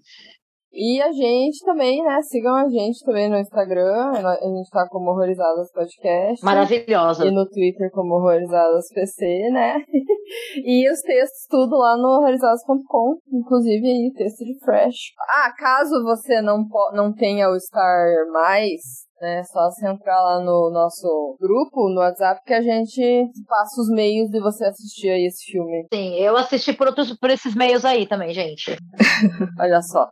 E 0.71 1.01
a 1.01 1.11
gente 1.11 1.63
também, 1.65 2.03
né? 2.03 2.21
Sigam 2.21 2.55
a 2.55 2.67
gente 2.67 3.03
também 3.03 3.29
no 3.29 3.37
Instagram. 3.37 4.11
A 4.13 4.47
gente 4.47 4.69
tá 4.69 4.87
como 4.89 5.11
Horrorizadas 5.11 5.71
Podcast. 5.71 6.43
Maravilhosa. 6.43 7.25
E 7.25 7.31
no 7.31 7.47
Twitter 7.47 7.89
como 7.91 8.15
Horrorizadas 8.15 8.85
PC, 8.93 9.49
né? 9.51 9.77
e 10.63 10.89
os 10.91 10.99
textos 11.01 11.47
tudo 11.49 11.77
lá 11.77 11.97
no 11.97 12.19
horrorizadas.com. 12.19 13.17
Inclusive 13.31 13.87
aí, 13.87 14.11
texto 14.15 14.43
de 14.43 14.57
Fresh. 14.63 15.13
Ah, 15.19 15.51
caso 15.57 16.03
você 16.03 16.41
não, 16.41 16.65
não 16.93 17.13
tenha 17.13 17.49
o 17.49 17.59
Star 17.59 18.07
Mais, 18.31 19.07
né? 19.21 19.43
Só 19.45 19.69
você 19.69 19.87
entrar 19.87 20.21
lá 20.21 20.39
no 20.39 20.69
nosso 20.71 21.37
grupo, 21.39 21.89
no 21.89 22.01
WhatsApp, 22.01 22.41
que 22.45 22.53
a 22.53 22.61
gente 22.61 23.31
passa 23.47 23.81
os 23.81 23.89
meios 23.89 24.29
de 24.29 24.39
você 24.39 24.65
assistir 24.65 25.09
aí 25.09 25.25
esse 25.25 25.51
filme. 25.51 25.87
Sim, 25.93 26.15
eu 26.15 26.35
assisti 26.37 26.73
por, 26.73 26.87
outros, 26.87 27.17
por 27.17 27.29
esses 27.29 27.55
meios 27.55 27.85
aí 27.85 28.07
também, 28.07 28.33
gente. 28.33 28.75
Olha 29.59 29.81
só. 29.81 30.07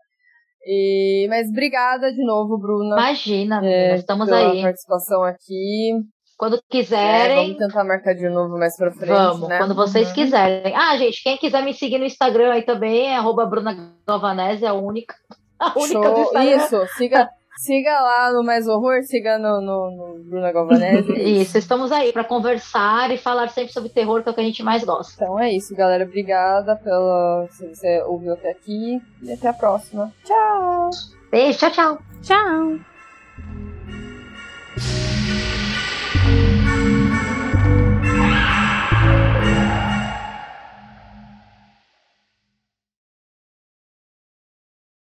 E, 0.66 1.28
mas 1.30 1.48
obrigada 1.50 2.12
de 2.12 2.24
novo, 2.26 2.58
Bruna. 2.58 2.96
Imagina, 2.96 3.62
é, 3.64 3.96
estamos 3.96 4.26
pela 4.28 4.52
aí. 4.52 4.62
participação 4.62 5.24
aqui. 5.24 5.92
Quando 6.38 6.60
quiserem. 6.70 7.38
É, 7.38 7.42
vamos 7.44 7.58
tentar 7.58 7.84
marcar 7.84 8.14
de 8.14 8.28
novo 8.28 8.58
mais 8.58 8.76
pra 8.76 8.92
frente. 8.92 9.10
Vamos, 9.10 9.48
né? 9.48 9.58
quando 9.58 9.76
vocês 9.76 10.10
uhum. 10.10 10.14
quiserem. 10.16 10.76
Ah, 10.76 10.98
gente, 10.98 11.24
quem 11.24 11.38
quiser 11.38 11.64
me 11.64 11.74
seguir 11.74 11.98
no 11.98 12.06
Instagram 12.06 12.52
aí 12.52 12.64
também 12.64 13.16
é 13.16 13.22
Bruna 13.22 13.94
Galvanese, 14.06 14.66
é 14.66 14.68
a 14.68 14.74
única. 14.74 15.16
A 15.58 15.72
única 15.78 16.04
Show. 16.04 16.14
do 16.14 16.20
Instagram. 16.22 16.58
Isso, 16.58 16.88
siga. 16.98 17.30
Siga 17.58 18.00
lá 18.02 18.34
no 18.34 18.44
Mais 18.44 18.68
Horror, 18.68 19.02
siga 19.04 19.38
no, 19.38 19.62
no, 19.62 19.92
no 19.92 20.24
Bruna 20.24 20.52
Galvanese. 20.52 21.14
isso, 21.42 21.58
estamos 21.58 21.92
aí 21.92 22.12
para 22.12 22.24
conversar 22.24 23.12
e 23.12 23.18
falar 23.18 23.50
sempre 23.50 23.72
sobre 23.72 23.90
terror, 23.90 24.22
que 24.22 24.30
é 24.30 24.32
o 24.32 24.36
que 24.36 24.42
a 24.42 24.46
gente 24.46 24.64
mais 24.64 24.84
gosta. 24.84 25.24
Então 25.24 25.40
é 25.40 25.52
isso, 25.52 25.76
galera. 25.76 26.04
Obrigada 26.04 26.76
pela. 26.76 27.48
Se 27.52 27.68
você 27.68 28.02
ouviu 28.04 28.34
até 28.34 28.52
aqui. 28.52 29.02
E 29.22 29.32
até 29.32 29.48
a 29.48 29.54
próxima. 29.54 30.12
Tchau! 30.24 30.90
Beijo, 31.32 31.60
tchau, 31.60 31.72
tchau. 31.72 31.98
Tchau! 32.22 32.95